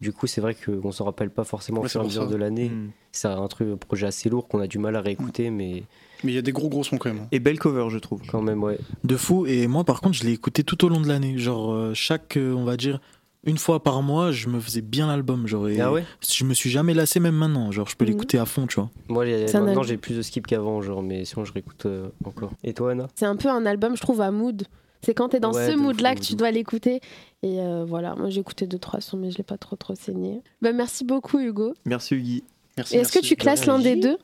Du 0.00 0.12
coup, 0.12 0.28
c'est 0.28 0.40
vrai 0.40 0.54
qu'on 0.54 0.92
s'en 0.92 1.04
rappelle 1.04 1.30
pas 1.30 1.42
forcément 1.44 1.80
au 1.80 1.82
Ouais, 1.82 1.88
fur 1.88 2.00
et 2.00 2.04
à 2.04 2.06
mesure 2.06 2.22
ça. 2.22 2.28
de 2.30 2.36
l'année. 2.36 2.68
Hmm. 2.70 2.90
C'est 3.10 3.26
un 3.28 3.48
truc, 3.48 3.68
un 3.72 3.76
projet 3.76 4.06
assez 4.06 4.28
lourd 4.30 4.46
qu'on 4.46 4.60
a 4.60 4.68
du 4.68 4.78
mal 4.78 4.94
à 4.94 5.00
réécouter, 5.02 5.50
mais 5.50 5.82
Mais 6.24 6.32
il 6.32 6.34
y 6.34 6.38
a 6.38 6.42
des 6.42 6.52
gros 6.52 6.68
gros 6.68 6.84
sons 6.84 6.98
quand 6.98 7.10
même. 7.12 7.22
hein. 7.22 7.28
Et 7.32 7.38
belle 7.40 7.58
cover, 7.58 7.86
je 7.90 7.98
trouve. 7.98 8.20
quand 8.30 8.42
même, 8.42 8.62
ouais. 8.62 8.78
De 9.04 9.16
fou. 9.16 9.46
Et 9.46 9.66
moi, 9.66 9.84
par 9.84 10.00
contre, 10.00 10.16
je 10.16 10.24
l'ai 10.24 10.32
écouté 10.32 10.64
tout 10.64 10.84
au 10.84 10.88
long 10.88 11.00
de 11.00 11.08
l'année. 11.08 11.38
Genre, 11.38 11.72
euh, 11.72 11.94
chaque, 11.94 12.36
euh, 12.36 12.52
on 12.54 12.64
va 12.64 12.76
dire, 12.76 13.00
une 13.44 13.56
fois 13.56 13.82
par 13.82 14.02
mois, 14.02 14.32
je 14.32 14.48
me 14.48 14.60
faisais 14.60 14.82
bien 14.82 15.06
l'album. 15.06 15.46
Genre, 15.46 15.68
et 15.68 15.80
Ah 15.80 15.90
ouais 15.92 16.04
je 16.28 16.44
me 16.44 16.52
suis 16.54 16.68
jamais 16.70 16.92
lassé, 16.94 17.20
même 17.20 17.34
maintenant. 17.36 17.70
Genre, 17.72 17.88
je 17.88 17.96
peux 17.96 18.04
Mhm. 18.04 18.10
l'écouter 18.12 18.38
à 18.38 18.44
fond, 18.44 18.66
tu 18.66 18.74
vois. 18.76 18.90
Moi, 19.08 19.24
maintenant, 19.24 19.66
album. 19.68 19.84
j'ai 19.84 19.96
plus 19.96 20.16
de 20.16 20.22
skip 20.22 20.46
qu'avant, 20.46 20.82
genre, 20.82 21.02
mais 21.02 21.24
sinon, 21.24 21.44
je 21.44 21.52
réécoute 21.52 21.86
euh, 21.86 22.08
encore. 22.24 22.52
Et 22.64 22.74
toi, 22.74 22.92
Anna? 22.92 23.08
C'est 23.14 23.26
un 23.26 23.36
peu 23.36 23.48
un 23.48 23.64
album, 23.66 23.96
je 23.96 24.02
trouve, 24.02 24.20
à 24.20 24.30
mood. 24.30 24.64
C'est 25.02 25.14
quand 25.14 25.30
t'es 25.30 25.40
dans 25.40 25.54
Ouais, 25.54 25.70
ce 25.70 25.76
mood-là 25.76 26.14
que 26.14 26.20
tu 26.20 26.34
dois 26.34 26.50
l'écouter. 26.50 27.00
Et 27.42 27.58
euh, 27.60 27.86
voilà, 27.88 28.14
moi 28.16 28.28
j'ai 28.28 28.40
écouté 28.40 28.66
deux 28.66 28.78
trois 28.78 29.00
sons, 29.00 29.16
mais 29.16 29.30
je 29.30 29.38
l'ai 29.38 29.44
pas 29.44 29.56
trop 29.56 29.74
trop 29.74 29.94
saigné. 29.94 30.42
Bah, 30.60 30.72
merci 30.74 31.06
beaucoup 31.06 31.38
Hugo. 31.38 31.72
Merci. 31.86 32.44
Et 32.92 32.96
Est-ce 32.98 33.10
que 33.10 33.24
tu 33.24 33.34
classes 33.34 33.64
l'un 33.64 33.78
des 33.78 33.96
deux? 33.96 34.18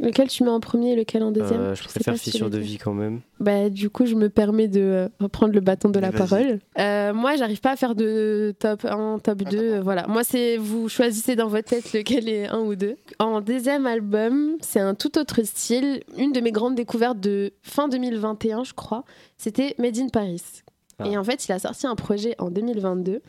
Lequel 0.00 0.28
tu 0.28 0.42
mets 0.44 0.50
en 0.50 0.60
premier 0.60 0.92
et 0.92 0.96
lequel 0.96 1.22
en 1.22 1.30
deuxième 1.30 1.60
Euh, 1.60 1.74
Je 1.74 1.82
sais 1.82 1.88
préfère 1.88 2.14
pas 2.14 2.18
si 2.18 2.30
Fissure 2.30 2.50
de 2.50 2.58
vie 2.58 2.78
quand 2.78 2.92
même. 2.94 3.20
Bah, 3.40 3.68
du 3.70 3.90
coup, 3.90 4.06
je 4.06 4.14
me 4.14 4.28
permets 4.28 4.68
de 4.68 4.80
euh, 4.80 5.08
reprendre 5.20 5.52
le 5.54 5.60
bâton 5.60 5.88
de 5.90 5.98
la 5.98 6.12
parole. 6.12 6.58
Euh, 6.78 7.12
moi, 7.14 7.36
j'arrive 7.36 7.60
pas 7.60 7.72
à 7.72 7.76
faire 7.76 7.94
de 7.94 8.54
top 8.58 8.84
1, 8.84 9.18
top 9.22 9.42
2. 9.42 9.56
euh, 9.58 9.80
voilà. 9.82 10.06
Moi, 10.06 10.24
c'est 10.24 10.56
vous 10.56 10.88
choisissez 10.88 11.36
dans 11.36 11.48
votre 11.48 11.68
tête 11.68 11.92
lequel 11.92 12.28
est 12.28 12.46
un 12.48 12.60
ou 12.60 12.74
deux. 12.76 12.96
En 13.18 13.40
deuxième 13.40 13.86
album, 13.86 14.56
c'est 14.60 14.80
un 14.80 14.94
tout 14.94 15.18
autre 15.18 15.42
style. 15.42 16.02
Une 16.18 16.32
de 16.32 16.40
mes 16.40 16.52
grandes 16.52 16.74
découvertes 16.74 17.20
de 17.20 17.52
fin 17.62 17.88
2021, 17.88 18.64
je 18.64 18.72
crois, 18.74 19.04
c'était 19.36 19.74
Made 19.78 19.98
in 19.98 20.08
Paris. 20.08 20.42
Ah. 20.98 21.06
Et 21.08 21.16
en 21.16 21.24
fait, 21.24 21.46
il 21.46 21.52
a 21.52 21.58
sorti 21.58 21.86
un 21.86 21.94
projet 21.94 22.34
en 22.38 22.50
2022. 22.50 23.20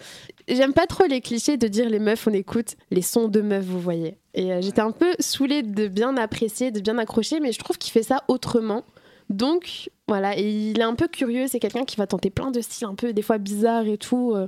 J'aime 0.48 0.74
pas 0.74 0.88
trop 0.88 1.06
les 1.06 1.22
clichés 1.22 1.58
de 1.58 1.68
dire 1.68 1.90
les 1.90 2.00
meufs, 2.00 2.28
on 2.28 2.34
écoute 2.34 2.76
les 2.92 3.02
sons 3.02 3.28
de 3.28 3.42
meufs, 3.42 3.66
vous 3.66 3.80
voyez. 3.80 4.18
Et 4.34 4.54
euh, 4.54 4.62
j'étais 4.62 4.82
un 4.82 4.92
peu 4.92 5.14
saoulée 5.20 5.64
de 5.64 5.88
bien 5.88 6.16
apprécier, 6.18 6.72
de 6.72 6.80
bien 6.80 6.98
accrocher, 6.98 7.40
mais 7.40 7.52
je 7.52 7.60
trouve 7.60 7.78
qu'il 7.78 7.92
fait 7.92 8.04
ça 8.04 8.24
autrement. 8.28 8.84
Donc 9.30 9.90
voilà, 10.08 10.38
et 10.38 10.50
il 10.50 10.80
est 10.80 10.84
un 10.84 10.96
peu 10.96 11.10
curieux, 11.10 11.48
c'est 11.48 11.60
quelqu'un 11.60 11.84
qui 11.84 11.98
va 11.98 12.08
tenter 12.08 12.30
plein 12.30 12.50
de 12.50 12.62
styles 12.62 12.88
un 12.88 12.96
peu 12.96 13.12
des 13.12 13.22
fois 13.22 13.38
bizarres 13.38 13.88
et 13.88 13.98
tout. 13.98 14.34
euh, 14.34 14.48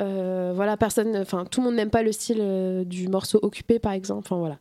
euh, 0.00 0.52
voilà, 0.54 0.76
personne, 0.78 1.16
enfin 1.16 1.44
tout 1.44 1.60
le 1.60 1.66
monde 1.66 1.74
n'aime 1.74 1.90
pas 1.90 2.02
le 2.02 2.12
style 2.12 2.84
du 2.86 3.08
morceau 3.08 3.38
occupé 3.42 3.78
par 3.78 3.92
exemple. 3.92 4.20
Enfin 4.24 4.38
voilà. 4.38 4.58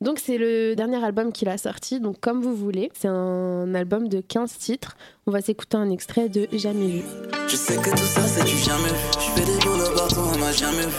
Donc 0.00 0.18
c'est 0.18 0.38
le 0.38 0.74
dernier 0.74 1.04
album 1.04 1.30
qu'il 1.30 1.50
a 1.50 1.58
sorti, 1.58 2.00
donc 2.00 2.20
comme 2.20 2.40
vous 2.40 2.54
voulez. 2.54 2.90
C'est 2.94 3.08
un 3.08 3.74
album 3.74 4.08
de 4.08 4.22
15 4.22 4.56
titres. 4.56 4.96
On 5.26 5.30
va 5.30 5.42
s'écouter 5.42 5.76
un 5.76 5.90
extrait 5.90 6.30
de 6.30 6.48
Jamais 6.52 6.88
vu. 6.88 7.02
Je 7.48 7.56
sais 7.56 7.76
que 7.76 7.90
tout 7.90 7.96
ça 7.98 8.22
c'est 8.22 8.44
du 8.44 8.56
jamais 8.56 8.88
vu. 8.88 8.94
Je 9.12 9.40
fais 9.40 9.44
des 9.44 9.58
partout, 9.94 10.39
jamais 10.52 10.82
vu. 10.86 10.92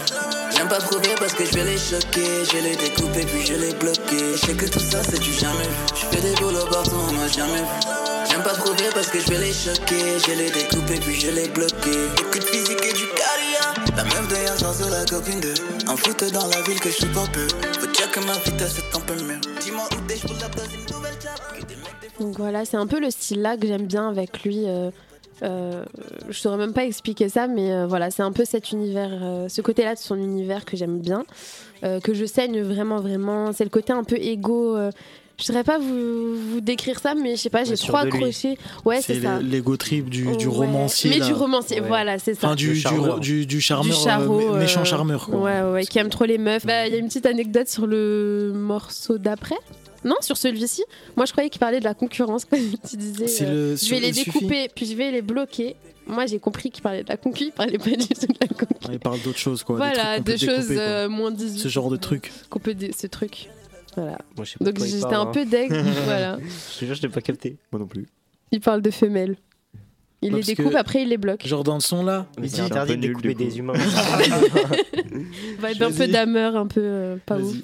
J'aime 0.56 0.68
pas 0.68 0.80
prouver 0.80 1.16
parce 1.20 1.34
que 1.34 1.46
je 1.46 1.52
vais 1.52 1.64
les 1.66 1.78
choquer. 1.78 2.46
Je 2.46 2.54
vais 2.58 2.62
les 2.62 2.76
découper 2.76 3.26
puis 3.26 3.46
je 3.46 3.54
vais 3.54 3.68
les 3.68 3.74
bloquer. 3.74 4.36
Je 4.36 4.46
sais 4.46 4.54
que 4.54 4.66
tout 4.66 4.80
ça 4.80 5.02
c'est 5.04 5.20
du 5.20 5.34
jamais 5.34 5.64
vu. 5.64 5.76
Je 5.96 6.06
fais 6.06 6.22
des 6.22 6.36
boulots 6.36 6.66
partout, 6.72 6.96
on 7.10 7.14
m'a 7.14 7.28
jamais 7.28 7.60
vu. 7.60 8.02
J'aime 8.30 8.44
pas 8.44 8.54
prouver 8.54 8.90
parce 8.94 9.08
que 9.08 9.20
je 9.20 9.28
vais 9.28 9.40
les 9.40 9.54
choquer. 9.54 10.20
Je 10.20 10.28
vais 10.28 10.36
les 10.36 10.52
découper 10.52 11.00
puis 11.00 11.20
je 11.20 11.28
vais 11.28 11.42
les 11.44 11.50
bloquer. 11.50 12.08
De 12.34 12.46
physique 12.46 12.82
et 12.84 12.94
du 12.94 13.08
caria. 13.16 13.74
La 13.98 14.04
meuf 14.04 14.28
de 14.28 14.36
hier 14.36 14.54
c'est 14.58 14.90
la 14.90 15.06
copine 15.06 15.40
de. 15.42 15.54
Un 15.90 15.98
foot 15.98 16.24
dans 16.34 16.48
la 16.48 16.62
ville 16.62 16.80
que 16.80 16.90
je 16.90 16.96
supporte 16.96 17.32
peu. 17.34 17.48
Faut 17.80 17.88
dire 17.88 18.10
que 18.12 18.20
ma 18.22 18.34
vitesse 18.34 18.78
est 18.80 18.96
un 18.96 19.00
peu 19.02 19.16
mieux. 19.16 19.40
Dis-moi 19.62 19.88
où 19.92 20.08
t'es, 20.08 20.16
je 20.18 20.26
up 20.26 20.56
dans 20.56 20.64
une 20.64 20.96
nouvelle 20.96 21.18
des 21.68 22.24
Donc 22.24 22.38
voilà, 22.38 22.66
c'est 22.66 22.78
un 22.78 22.88
peu 22.88 23.00
le 23.00 23.10
style 23.10 23.42
là 23.42 23.58
que 23.58 23.68
j'aime 23.68 23.86
bien 23.88 24.08
avec 24.10 24.44
lui. 24.44 24.66
euh, 24.68 24.92
euh, 25.44 25.84
je 26.30 26.38
saurais 26.40 26.58
même 26.58 26.74
pas 26.74 26.86
expliquer 26.86 27.30
ça, 27.30 27.48
mais 27.48 27.72
euh, 27.72 27.88
voilà, 27.88 28.12
c'est 28.12 28.24
un 28.24 28.32
peu 28.32 28.46
cet 28.46 28.72
univers, 28.72 29.10
euh, 29.22 29.50
ce 29.50 29.62
côté-là 29.62 29.96
de 29.96 30.00
son 30.00 30.16
univers 30.16 30.66
que 30.66 30.78
j'aime 30.78 31.00
bien, 31.00 31.24
euh, 31.84 32.00
que 32.00 32.14
je 32.14 32.26
saigne 32.26 32.62
vraiment, 32.62 33.00
vraiment. 33.00 33.52
C'est 33.54 33.64
le 33.64 33.70
côté 33.70 33.94
un 33.94 34.04
peu 34.04 34.18
égo. 34.18 34.76
euh, 34.78 34.92
je 35.40 35.46
saurais 35.48 35.64
pas 35.64 35.80
vous, 35.80 36.36
vous 36.36 36.62
décrire 36.62 37.00
ça, 37.00 37.16
mais 37.16 37.32
je 37.36 37.42
sais 37.42 37.50
pas, 37.50 37.64
j'ai 37.64 37.74
lui. 37.74 37.96
accroché. 37.96 38.58
Ouais, 38.86 39.02
c'est 39.02 39.22
ça. 39.22 39.40
le- 39.40 39.48
l'ego 39.48 39.76
trip 39.76 40.08
du, 40.08 40.26
du 40.38 40.46
Ouais. 40.46 40.54
romancier. 40.54 41.10
Mais 41.10 41.18
là. 41.18 41.26
du 41.26 41.34
romancier, 41.34 41.82
Ouais. 41.82 41.88
voilà, 41.88 42.20
c'est 42.20 42.36
ça. 42.36 42.48
Enfin, 42.48 42.56
du, 42.56 42.76
charmeur. 42.76 43.20
du, 43.20 43.40
du 43.40 43.46
Du 43.48 43.62
charmeur, 43.62 43.98
euh, 44.00 44.04
charreau, 44.04 44.40
mé- 44.56 44.60
méchant 44.60 44.84
charmeur. 44.86 45.26
Quoi. 45.26 45.40
Ouais, 45.40 45.62
ouais, 45.64 45.72
ouais, 45.72 45.86
qui 45.86 45.98
aime 45.98 46.10
trop 46.10 46.26
les 46.26 46.38
meufs. 46.38 46.64
Bah, 46.68 46.86
Il 46.86 46.94
y 46.94 46.96
a 46.96 47.00
une 47.00 47.08
petite 47.08 47.26
anecdote 47.26 47.68
sur 47.68 47.88
le 47.88 48.52
morceau 48.54 49.18
d'après. 49.18 49.56
Non, 50.04 50.16
sur 50.22 50.38
celui-ci. 50.38 50.84
Moi, 51.16 51.26
je 51.26 51.32
croyais 51.32 51.50
qu'il 51.50 51.60
parlait 51.60 51.80
de 51.80 51.84
la 51.86 51.94
concurrence. 51.94 52.46
Quand 52.50 52.58
tu 52.90 52.98
disais, 52.98 53.44
euh, 53.46 53.72
le- 53.72 53.76
je 53.76 53.90
vais 53.90 54.00
les 54.00 54.12
découper, 54.12 54.70
puis 54.74 54.86
je 54.86 54.96
vais 54.96 55.12
les 55.12 55.22
bloquer. 55.22 55.76
Moi, 56.08 56.26
j'ai 56.26 56.40
compris 56.40 56.72
qu'il 56.72 56.82
parlait 56.82 57.04
de 57.04 57.10
la 57.10 57.18
concu, 57.18 57.46
il 57.46 57.52
parlait 57.52 57.78
pas 57.78 57.92
du 57.92 58.08
tout 58.08 58.26
de 58.28 58.36
la 58.42 58.48
concu. 58.48 58.74
Il 58.92 59.00
parle 59.00 59.22
d'autres 59.22 59.38
choses, 59.38 59.64
quoi. 59.64 59.76
des 59.76 59.80
voilà, 59.96 60.16
trucs 60.16 60.18
qu'on 60.18 60.24
peut 60.24 60.32
de 60.34 60.38
choses 60.38 60.68
découper, 60.68 60.80
euh, 60.80 61.10
moins 61.10 61.32
18. 61.32 61.60
Ce 61.60 61.68
genre 61.68 61.90
de 61.90 61.98
truc. 61.98 62.32
Qu'on 62.50 62.60
peut 62.60 62.76
ce 62.98 63.08
truc. 63.08 63.50
Voilà. 63.96 64.18
Moi, 64.36 64.46
je 64.46 64.52
sais 64.52 64.58
pas 64.58 64.66
Donc 64.66 64.80
j'étais 64.84 65.00
parle, 65.02 65.16
un 65.16 65.22
hein. 65.22 65.26
peu 65.28 65.46
deg. 65.46 65.72
voilà. 66.06 66.38
Je 66.74 66.80
te 66.80 66.86
jure, 66.86 66.96
je 66.96 67.02
l'ai 67.02 67.10
pas 67.10 67.22
capté. 67.22 67.58
Moi 67.72 67.80
non 67.80 67.88
plus. 67.88 68.08
Il 68.52 68.62
parle 68.62 68.82
de 68.82 68.90
femelles. 68.92 69.36
Il 70.24 70.32
Non, 70.32 70.38
les 70.38 70.44
découpe, 70.44 70.76
après 70.76 71.02
il 71.02 71.10
les 71.10 71.18
bloque. 71.18 71.48
Genre 71.48 71.64
dans 71.64 71.74
le 71.74 71.80
son 71.80 72.04
là, 72.04 72.28
Mais 72.40 72.48
il 72.48 72.54
dit 72.54 72.62
interdit 72.62 72.96
de 72.96 73.02
découper 73.02 73.34
des 73.34 73.58
humains. 73.58 73.74
va 75.60 75.72
être 75.72 75.82
un 75.82 75.92
peu 75.92 76.08
d'ameur, 76.08 76.56
un 76.56 76.68
peu 76.68 76.82
euh, 76.84 77.16
pas 77.26 77.40
ouf. 77.40 77.56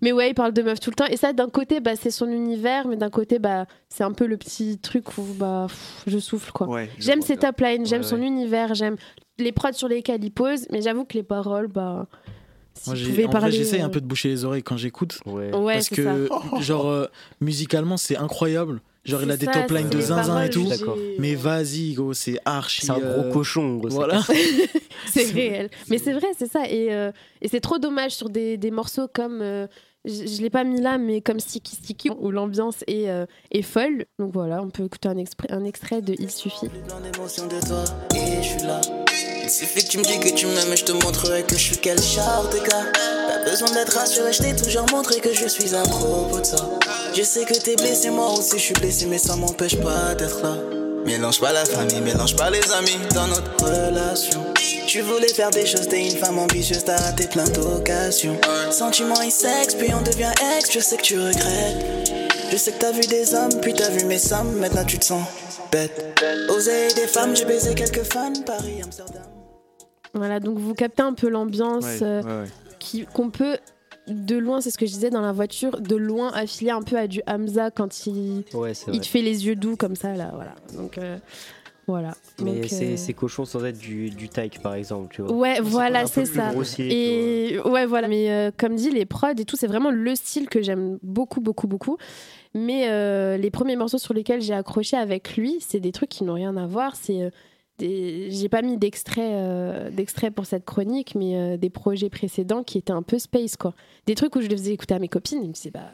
Mais 0.00 0.12
ouais, 0.12 0.30
il 0.30 0.34
parle 0.34 0.54
de 0.54 0.62
meufs 0.62 0.80
tout 0.80 0.88
le 0.88 0.94
temps. 0.94 1.06
Et 1.06 1.18
ça, 1.18 1.34
d'un 1.34 1.50
côté, 1.50 1.80
bah, 1.80 1.96
c'est 2.00 2.10
son 2.10 2.28
univers, 2.28 2.88
mais 2.88 2.96
d'un 2.96 3.10
côté, 3.10 3.38
bah, 3.38 3.66
c'est 3.90 4.04
un 4.04 4.12
peu 4.12 4.26
le 4.26 4.38
petit 4.38 4.78
truc 4.78 5.18
où 5.18 5.22
bah, 5.34 5.66
pff, 5.68 6.04
je 6.06 6.18
souffle, 6.18 6.50
quoi. 6.52 6.66
Ouais, 6.66 6.88
J'aime 6.98 7.20
ses 7.20 7.36
top 7.36 7.60
lines, 7.60 7.84
j'aime 7.84 8.00
Ouais, 8.00 8.06
son 8.06 8.20
ouais. 8.20 8.26
univers, 8.26 8.74
j'aime 8.74 8.96
les 9.38 9.52
prods 9.52 9.72
sur 9.72 9.88
lesquels 9.88 10.24
il 10.24 10.30
pose, 10.30 10.66
mais 10.72 10.80
j'avoue 10.80 11.04
que 11.04 11.14
les 11.14 11.22
paroles, 11.22 11.68
bah. 11.68 12.06
Parler, 13.30 13.52
j'essaye 13.52 13.80
un 13.80 13.86
euh, 13.86 13.88
peu 13.88 14.00
de 14.00 14.06
boucher 14.06 14.28
les 14.28 14.44
oreilles 14.44 14.62
quand 14.62 14.76
j'écoute. 14.76 15.18
Ouais. 15.26 15.54
Ouais, 15.54 15.74
parce 15.74 15.88
que, 15.88 16.28
ça. 16.28 16.60
genre, 16.60 16.88
euh, 16.88 17.06
musicalement, 17.40 17.96
c'est 17.96 18.16
incroyable. 18.16 18.80
Genre, 19.08 19.22
il 19.22 19.30
a 19.30 19.36
des 19.36 19.46
ça, 19.46 19.52
top 19.52 19.70
lines 19.70 19.88
de 19.88 20.00
zinzin 20.00 20.42
et 20.42 20.50
tout. 20.50 20.68
Mais 21.18 21.34
vas-y, 21.34 21.94
gros, 21.94 22.14
c'est 22.14 22.38
archi. 22.44 22.86
C'est 22.86 22.92
un 22.92 22.98
gros 22.98 23.22
euh, 23.22 23.32
cochon, 23.32 23.76
gros. 23.76 23.88
Voilà. 23.88 24.20
c'est 25.06 25.30
réel. 25.30 25.70
Mais 25.88 25.98
c'est 25.98 26.12
vrai, 26.12 26.26
c'est 26.38 26.50
ça. 26.50 26.68
Et, 26.68 26.92
euh, 26.92 27.10
et 27.40 27.48
c'est 27.48 27.60
trop 27.60 27.78
dommage 27.78 28.12
sur 28.12 28.28
des, 28.28 28.56
des 28.56 28.70
morceaux 28.70 29.08
comme. 29.12 29.40
euh, 29.42 29.66
je 30.04 30.26
je 30.26 30.42
l'ai 30.42 30.50
pas 30.50 30.64
mis 30.64 30.80
là, 30.80 30.96
mais 30.96 31.20
comme 31.20 31.40
Sticky 31.40 31.76
Sticky, 31.76 32.10
où 32.10 32.30
l'ambiance 32.30 32.84
est, 32.86 33.10
euh, 33.10 33.26
est 33.50 33.62
folle. 33.62 34.06
Donc 34.18 34.32
voilà, 34.32 34.62
on 34.62 34.70
peut 34.70 34.84
écouter 34.84 35.08
un, 35.08 35.16
extrait 35.64 36.02
de 36.02 36.14
Il 36.18 36.30
suffit. 36.30 36.68
plein 36.68 37.00
d'émotions 37.00 37.46
de 37.46 37.60
toi 37.66 37.84
et 38.14 38.42
je 38.42 38.48
suis 38.48 38.62
là. 38.62 38.80
Suffit 39.48 39.82
que 39.82 39.88
tu 39.88 39.98
me 39.98 40.04
dis 40.04 40.20
que 40.20 40.28
tu 40.28 40.46
m'aimes 40.46 40.72
et 40.72 40.76
je 40.76 40.84
te 40.84 40.92
montrerai 40.92 41.42
que 41.42 41.56
je 41.56 41.62
suis 41.62 41.78
quel 41.78 41.98
genre 42.02 42.48
de 42.52 42.58
gars. 42.58 42.84
Pas 42.92 43.50
besoin 43.50 43.70
d'être 43.70 43.96
rassuré, 43.96 44.32
je 44.32 44.42
t'ai 44.42 44.54
toujours 44.54 44.84
montré 44.90 45.20
que 45.20 45.32
je 45.32 45.48
suis 45.48 45.74
à 45.74 45.82
propos 45.82 46.38
de 46.38 46.44
ça. 46.44 46.68
Je 47.16 47.22
sais 47.22 47.46
que 47.46 47.54
t'es 47.54 47.74
blessé, 47.76 48.10
moi 48.10 48.30
aussi 48.34 48.58
je 48.58 48.62
suis 48.62 48.74
blessé, 48.74 49.06
mais 49.06 49.16
ça 49.16 49.36
m'empêche 49.36 49.76
pas 49.76 50.14
d'être 50.14 50.42
là. 50.42 50.56
Mélange 51.06 51.40
pas 51.40 51.52
la 51.52 51.64
famille, 51.64 52.02
mélange 52.02 52.36
pas 52.36 52.50
les 52.50 52.70
amis 52.72 52.98
dans 53.14 53.26
notre 53.26 53.64
relation. 53.64 54.44
Tu 54.86 55.00
voulais 55.00 55.32
faire 55.32 55.50
des 55.50 55.64
choses, 55.64 55.88
t'es 55.88 56.06
une 56.06 56.18
femme 56.18 56.38
ambitieuse, 56.38 56.84
t'as 56.84 56.98
raté 56.98 57.26
plein 57.26 57.48
d'occasions. 57.48 58.38
Sentiments 58.70 59.22
et 59.22 59.30
sexe, 59.30 59.74
puis 59.74 59.88
on 59.94 60.02
devient 60.02 60.32
ex, 60.58 60.70
je 60.72 60.80
sais 60.80 60.98
que 60.98 61.02
tu 61.02 61.18
regrettes. 61.18 62.12
Je 62.52 62.56
sais 62.58 62.72
que 62.72 62.78
t'as 62.78 62.92
vu 62.92 63.00
des 63.00 63.34
hommes, 63.34 63.60
puis 63.62 63.72
t'as 63.72 63.88
vu 63.88 64.04
mes 64.04 64.18
sommes, 64.18 64.52
maintenant 64.56 64.84
tu 64.84 64.98
te 64.98 65.06
sens 65.06 65.22
bête. 65.70 66.20
Oser 66.50 66.88
des 66.94 67.06
femmes, 67.06 67.34
j'ai 67.34 67.44
baisé 67.44 67.74
quelques 67.74 68.04
fans, 68.04 68.32
Paris, 68.44 68.80
Amsterdam. 68.82 69.37
Voilà, 70.14 70.40
donc 70.40 70.58
vous 70.58 70.74
captez 70.74 71.02
un 71.02 71.12
peu 71.14 71.28
l'ambiance 71.28 71.84
Ouais, 71.84 71.98
euh, 72.02 72.22
ouais, 72.22 72.28
ouais. 72.42 72.48
qui- 72.78 73.04
qu'on 73.06 73.30
peut 73.30 73.56
de 74.06 74.36
loin, 74.38 74.60
c'est 74.62 74.70
ce 74.70 74.78
que 74.78 74.86
je 74.86 74.92
disais 74.92 75.10
dans 75.10 75.20
la 75.20 75.32
voiture, 75.32 75.80
de 75.80 75.94
loin 75.96 76.32
affilier 76.32 76.70
un 76.70 76.80
peu 76.82 76.96
à 76.96 77.06
du 77.06 77.20
Hamza 77.26 77.70
quand 77.70 78.06
il, 78.06 78.44
Ouais, 78.54 78.72
il 78.92 79.00
te 79.00 79.06
fait 79.06 79.20
les 79.20 79.46
yeux 79.46 79.54
doux 79.54 79.76
comme 79.76 79.96
ça 79.96 80.14
là, 80.14 80.30
voilà. 80.34 80.54
Donc 80.74 80.96
euh, 80.96 81.18
voilà. 81.86 82.14
Mais 82.42 82.66
c'est 82.68 82.92
euh, 82.94 82.96
c'est 82.96 83.12
cochon 83.12 83.44
sans 83.44 83.62
être 83.66 83.76
du, 83.78 84.08
du 84.08 84.30
tyke 84.30 84.62
par 84.62 84.74
exemple, 84.74 85.14
tu 85.14 85.20
vois. 85.20 85.32
Ouais, 85.32 85.60
voilà, 85.60 86.06
c'est 86.06 86.24
ça. 86.24 86.52
et 86.78 87.58
ouais, 87.66 87.84
voilà. 87.84 88.08
Mais 88.08 88.30
euh, 88.30 88.50
comme 88.56 88.76
dit, 88.76 88.90
les 88.90 89.04
prods 89.04 89.28
et 89.38 89.44
tout, 89.44 89.56
c'est 89.56 89.66
vraiment 89.66 89.90
le 89.90 90.14
style 90.14 90.48
que 90.48 90.62
j'aime 90.62 90.98
beaucoup, 91.02 91.42
beaucoup, 91.42 91.66
beaucoup. 91.66 91.98
Mais 92.54 92.88
euh, 92.88 93.36
les 93.36 93.50
premiers 93.50 93.76
morceaux 93.76 93.98
sur 93.98 94.14
lesquels 94.14 94.40
j'ai 94.40 94.54
accroché 94.54 94.96
avec 94.96 95.36
lui, 95.36 95.58
c'est 95.60 95.80
des 95.80 95.92
trucs 95.92 96.08
qui 96.08 96.24
n'ont 96.24 96.34
rien 96.34 96.56
à 96.56 96.66
voir. 96.66 96.96
C'est 96.96 97.22
euh, 97.22 97.30
des... 97.78 98.30
j'ai 98.30 98.48
pas 98.48 98.62
mis 98.62 98.76
d'extrait, 98.76 99.30
euh, 99.34 99.90
d'extrait 99.90 100.30
pour 100.30 100.46
cette 100.46 100.64
chronique, 100.64 101.14
mais 101.14 101.36
euh, 101.36 101.56
des 101.56 101.70
projets 101.70 102.10
précédents 102.10 102.62
qui 102.62 102.78
étaient 102.78 102.92
un 102.92 103.02
peu 103.02 103.18
space, 103.18 103.56
quoi. 103.56 103.74
Des 104.06 104.14
trucs 104.14 104.34
où 104.36 104.40
je 104.40 104.48
les 104.48 104.56
faisais 104.56 104.72
écouter 104.72 104.94
à 104.94 104.98
mes 104.98 105.08
copines, 105.08 105.42
ils 105.42 105.48
me 105.48 105.52
disaient 105.54 105.70
bah. 105.70 105.90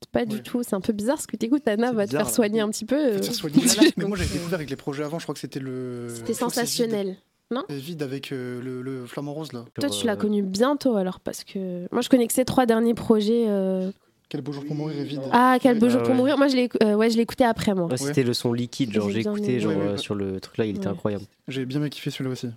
c'est 0.00 0.10
Pas 0.10 0.24
du 0.24 0.42
tout, 0.42 0.62
c'est 0.62 0.74
un 0.74 0.80
peu 0.80 0.92
bizarre 0.92 1.20
ce 1.20 1.26
que 1.26 1.36
t'écoutes, 1.36 1.66
Anna 1.68 1.92
va 1.92 2.06
te 2.06 2.12
faire 2.12 2.30
soigner 2.30 2.60
un 2.60 2.68
petit 2.70 2.84
peu. 2.84 2.96
euh. 3.14 3.22
Ça 3.22 3.32
soit 3.32 3.50
dit. 3.50 3.62
Mais 3.96 4.04
moi 4.04 4.16
j'avais 4.16 4.32
découvert 4.32 4.54
avec 4.54 4.70
les 4.70 4.76
projets 4.76 5.04
avant, 5.04 5.18
je 5.18 5.24
crois 5.24 5.34
que 5.34 5.40
c'était 5.40 5.60
le. 5.60 6.06
C'était 6.08 6.34
sensationnel, 6.34 7.16
non 7.50 7.64
Vide 7.68 8.02
avec 8.02 8.32
euh, 8.32 8.62
le, 8.62 8.80
le 8.82 9.04
flamant 9.06 9.34
rose 9.34 9.52
là. 9.52 9.64
Toi, 9.78 9.90
tu 9.90 10.06
l'as 10.06 10.16
connu 10.16 10.42
bientôt 10.42 10.96
alors, 10.96 11.20
parce 11.20 11.44
que 11.44 11.86
moi, 11.92 12.00
je 12.00 12.08
connais 12.08 12.26
que 12.26 12.32
ces 12.32 12.44
trois 12.46 12.64
derniers 12.66 12.94
projets. 12.94 13.44
euh, 13.48 13.90
Quel 14.32 14.40
beau 14.40 14.52
jour 14.52 14.64
pour 14.64 14.74
mourir 14.74 14.98
et 14.98 15.04
vide. 15.04 15.20
Ah, 15.30 15.58
quel 15.60 15.78
beau 15.78 15.84
Ah 15.84 15.90
jour 15.90 16.00
pour 16.00 16.12
ouais. 16.12 16.16
mourir. 16.16 16.38
Moi, 16.38 16.48
je 16.48 16.56
l'ai 16.56 16.70
euh, 16.82 16.94
ouais, 16.94 17.10
je 17.10 17.18
écouté 17.18 17.44
après, 17.44 17.74
moi. 17.74 17.84
Ouais, 17.84 17.98
C'était 17.98 18.22
le 18.22 18.32
son 18.32 18.54
liquide, 18.54 18.90
genre 18.90 19.10
J'ai 19.10 19.20
écouté 19.20 19.60
genre, 19.60 19.72
Ouais, 19.72 19.76
ouais, 19.76 19.84
euh, 19.88 19.92
ouais. 19.92 19.98
sur 19.98 20.14
le 20.14 20.40
truc 20.40 20.56
là, 20.56 20.64
il 20.64 20.74
était 20.74 20.86
incroyable. 20.86 21.24
J'ai 21.48 21.66
bien 21.66 21.86
kiffé 21.90 22.10
celui-là 22.10 22.30
aussi. 22.30 22.48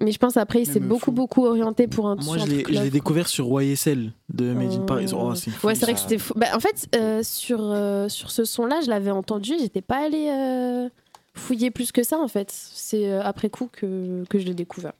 Mais 0.00 0.12
je 0.12 0.18
pense 0.18 0.38
après, 0.38 0.62
il 0.62 0.66
s'est 0.66 0.80
beaucoup, 0.80 1.04
fou. 1.04 1.12
beaucoup 1.12 1.44
orienté 1.44 1.88
pour 1.88 2.08
un 2.08 2.16
Moi, 2.16 2.38
je 2.38 2.46
l'ai 2.46 2.88
découvert 2.88 3.28
sur 3.28 3.60
YSL 3.60 4.12
de 4.32 4.54
Made 4.54 4.72
in 4.72 4.86
Paris. 4.86 5.12
Oh, 5.14 5.34
c'est 5.34 5.50
fou, 5.50 5.66
Ouais, 5.66 5.74
c'est 5.74 5.84
vrai 5.84 5.92
que 5.92 6.00
c'était 6.00 6.16
fou. 6.16 6.32
Bah, 6.36 6.46
en 6.54 6.60
fait, 6.60 6.88
euh, 6.96 7.20
sur, 7.22 7.58
euh, 7.60 8.08
sur 8.08 8.30
ce 8.30 8.46
son-là, 8.46 8.80
je 8.82 8.88
l'avais 8.88 9.10
entendu, 9.10 9.52
j'étais 9.60 9.82
pas 9.82 10.06
allée 10.06 10.30
euh, 10.30 10.88
fouiller 11.34 11.70
plus 11.70 11.92
que 11.92 12.02
ça, 12.02 12.18
en 12.18 12.28
fait. 12.28 12.48
C'est 12.50 13.10
euh, 13.12 13.20
après 13.22 13.50
coup 13.50 13.68
que, 13.70 14.24
que 14.30 14.38
je 14.38 14.46
l'ai 14.46 14.54
découvert. 14.54 14.94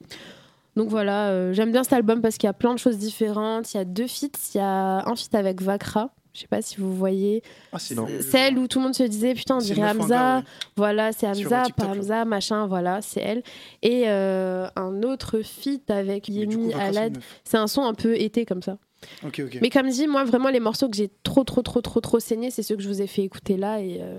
Donc 0.76 0.88
voilà, 0.88 1.28
euh, 1.30 1.52
j'aime 1.52 1.70
bien 1.72 1.84
cet 1.84 1.92
album 1.92 2.20
parce 2.20 2.36
qu'il 2.36 2.46
y 2.46 2.50
a 2.50 2.54
plein 2.54 2.74
de 2.74 2.78
choses 2.78 2.98
différentes. 2.98 3.72
Il 3.74 3.76
y 3.76 3.80
a 3.80 3.84
deux 3.84 4.06
feats. 4.06 4.28
Il 4.54 4.58
y 4.58 4.60
a 4.60 5.08
un 5.08 5.14
feat 5.14 5.34
avec 5.34 5.62
Vakra. 5.62 6.10
Je 6.32 6.40
sais 6.40 6.46
pas 6.48 6.62
si 6.62 6.78
vous 6.78 6.92
voyez. 6.96 7.44
Ah, 7.72 7.78
Celle 7.78 8.58
où 8.58 8.66
tout 8.66 8.80
le 8.80 8.86
monde 8.86 8.94
se 8.94 9.04
disait 9.04 9.34
putain, 9.34 9.58
on 9.58 9.60
C'est 9.60 9.74
dirait 9.74 9.90
Hamza. 9.90 10.38
ouais. 10.38 10.42
Voilà, 10.76 11.12
c'est 11.12 11.28
Hamza, 11.28 11.62
pas. 11.76 11.84
Hamza, 11.86 12.24
machin, 12.24 12.66
voilà, 12.66 13.00
c'est 13.02 13.20
elle. 13.20 13.42
Et 13.82 14.04
euh, 14.08 14.66
un 14.74 15.04
autre 15.04 15.42
feat 15.42 15.88
avec 15.92 16.28
Yemi 16.28 16.74
Alad. 16.74 17.18
C'est 17.44 17.56
un 17.56 17.68
son 17.68 17.82
un 17.84 17.94
peu 17.94 18.16
été 18.20 18.44
comme 18.44 18.62
ça. 18.62 18.78
Ok, 19.24 19.42
ok. 19.46 19.58
Mais 19.62 19.70
comme 19.70 19.88
dit, 19.88 20.08
moi, 20.08 20.24
vraiment, 20.24 20.48
les 20.48 20.58
morceaux 20.60 20.88
que 20.88 20.96
j'ai 20.96 21.10
trop, 21.22 21.44
trop, 21.44 21.62
trop, 21.62 21.82
trop, 21.82 22.00
trop 22.00 22.18
saigné, 22.18 22.50
c'est 22.50 22.62
ceux 22.64 22.74
que 22.74 22.82
je 22.82 22.88
vous 22.88 23.00
ai 23.00 23.06
fait 23.06 23.22
écouter 23.22 23.56
là. 23.56 23.80
Et, 23.80 23.98
euh, 24.00 24.18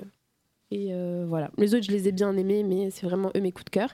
et 0.71 0.89
euh, 0.91 1.25
voilà. 1.27 1.51
Les 1.57 1.75
autres, 1.75 1.85
je 1.85 1.91
les 1.91 2.07
ai 2.07 2.11
bien 2.11 2.35
aimés, 2.35 2.63
mais 2.63 2.89
c'est 2.91 3.05
vraiment 3.05 3.29
eux 3.35 3.39
mes 3.39 3.51
coups 3.51 3.65
de 3.65 3.69
cœur. 3.69 3.89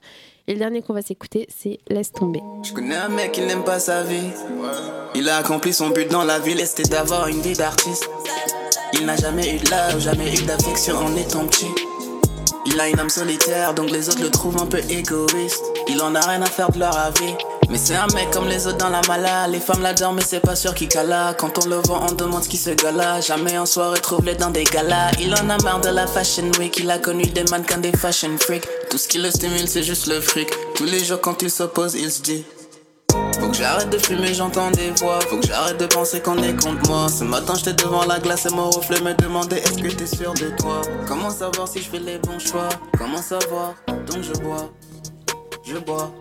Et 0.47 0.53
le 0.53 0.59
dernier 0.59 0.81
qu'on 0.81 0.93
va 0.93 1.01
s'écouter, 1.01 1.47
c'est 1.49 1.79
Laisse 1.89 2.11
tomber. 2.11 2.41
Je 2.63 2.73
connais 2.73 2.95
un 2.95 3.09
mec 3.09 3.33
qui 3.33 3.41
n'aime 3.41 3.63
pas 3.63 3.79
sa 3.79 4.03
vie. 4.03 4.31
Il 5.13 5.27
a 5.27 5.37
accompli 5.37 5.73
son 5.73 5.89
but 5.89 6.09
dans 6.09 6.23
la 6.23 6.39
ville, 6.39 6.59
et 6.59 6.65
c'était 6.65 6.89
d'avoir 6.89 7.27
une 7.27 7.41
vie 7.41 7.53
d'artiste. 7.53 8.09
Il 8.93 9.05
n'a 9.05 9.15
jamais 9.15 9.55
eu 9.55 9.59
de 9.59 9.69
love, 9.69 9.99
jamais 9.99 10.33
eu 10.33 10.43
d'affection 10.43 10.95
en 10.97 11.15
étant 11.15 11.45
petit. 11.45 11.67
Il 12.65 12.79
a 12.79 12.87
une 12.87 12.99
âme 12.99 13.09
solitaire, 13.09 13.73
donc 13.73 13.89
les 13.89 14.07
autres 14.09 14.21
le 14.21 14.29
trouvent 14.29 14.61
un 14.61 14.67
peu 14.67 14.79
égoïste. 14.89 15.65
Il 15.87 16.01
en 16.01 16.15
a 16.15 16.21
rien 16.21 16.41
à 16.41 16.45
faire 16.45 16.71
de 16.71 16.79
leur 16.79 16.97
avis. 16.97 17.35
Mais 17.71 17.77
c'est 17.77 17.95
un 17.95 18.07
mec 18.07 18.31
comme 18.31 18.49
les 18.49 18.67
autres 18.67 18.79
dans 18.79 18.89
la 18.89 18.99
mala. 19.07 19.47
Les 19.47 19.61
femmes 19.61 19.81
l'adorent, 19.81 20.11
mais 20.11 20.21
c'est 20.21 20.41
pas 20.41 20.57
sûr 20.57 20.75
qu'il 20.75 20.89
cala. 20.89 21.33
Quand 21.37 21.57
on 21.63 21.69
le 21.69 21.77
voit, 21.77 22.01
on 22.09 22.11
demande 22.11 22.43
ce 22.43 22.49
qui 22.49 22.57
se 22.57 22.71
gala. 22.71 23.21
Jamais 23.21 23.57
en 23.57 23.65
soirée 23.65 24.01
trouvé 24.01 24.35
dans 24.35 24.49
des 24.49 24.65
galas. 24.65 25.11
Il 25.21 25.33
en 25.33 25.49
a 25.49 25.57
marre 25.63 25.79
de 25.79 25.87
la 25.87 26.05
fashion 26.05 26.51
week. 26.59 26.79
Il 26.79 26.91
a 26.91 26.99
connu 26.99 27.23
des 27.27 27.45
mannequins, 27.45 27.77
des 27.77 27.93
fashion 27.93 28.37
freaks. 28.37 28.67
Tout 28.89 28.97
ce 28.97 29.07
qui 29.07 29.19
le 29.19 29.31
stimule, 29.31 29.69
c'est 29.69 29.83
juste 29.83 30.07
le 30.07 30.19
fric. 30.19 30.49
Tous 30.75 30.83
les 30.83 31.01
jours, 31.01 31.21
quand 31.21 31.41
il 31.41 31.49
s'oppose, 31.49 31.93
il 31.95 32.11
se 32.11 32.21
dit. 32.21 32.43
Faut 33.39 33.47
que 33.47 33.55
j'arrête 33.55 33.89
de 33.89 33.97
fumer, 33.97 34.33
j'entends 34.33 34.69
des 34.71 34.91
voix. 34.99 35.21
Faut 35.21 35.37
que 35.37 35.47
j'arrête 35.47 35.77
de 35.77 35.85
penser 35.85 36.19
qu'on 36.19 36.43
est 36.43 36.61
contre 36.61 36.89
moi. 36.89 37.07
Ce 37.07 37.23
matin, 37.23 37.53
j'étais 37.55 37.71
devant 37.71 38.03
la 38.03 38.19
glace 38.19 38.47
et 38.47 38.53
mon 38.53 38.69
reflet 38.69 38.99
me 38.99 39.13
demandait 39.13 39.59
est-ce 39.59 39.81
que 39.81 39.87
t'es 39.87 40.07
sûr 40.07 40.33
de 40.33 40.49
toi? 40.57 40.81
Comment 41.07 41.29
savoir 41.29 41.69
si 41.69 41.81
je 41.81 41.89
fais 41.89 41.99
les 41.99 42.17
bons 42.17 42.37
choix? 42.37 42.67
Comment 42.97 43.21
savoir? 43.21 43.75
Donc 43.87 44.21
je 44.21 44.33
bois, 44.41 44.69
je 45.65 45.77
bois. 45.77 46.11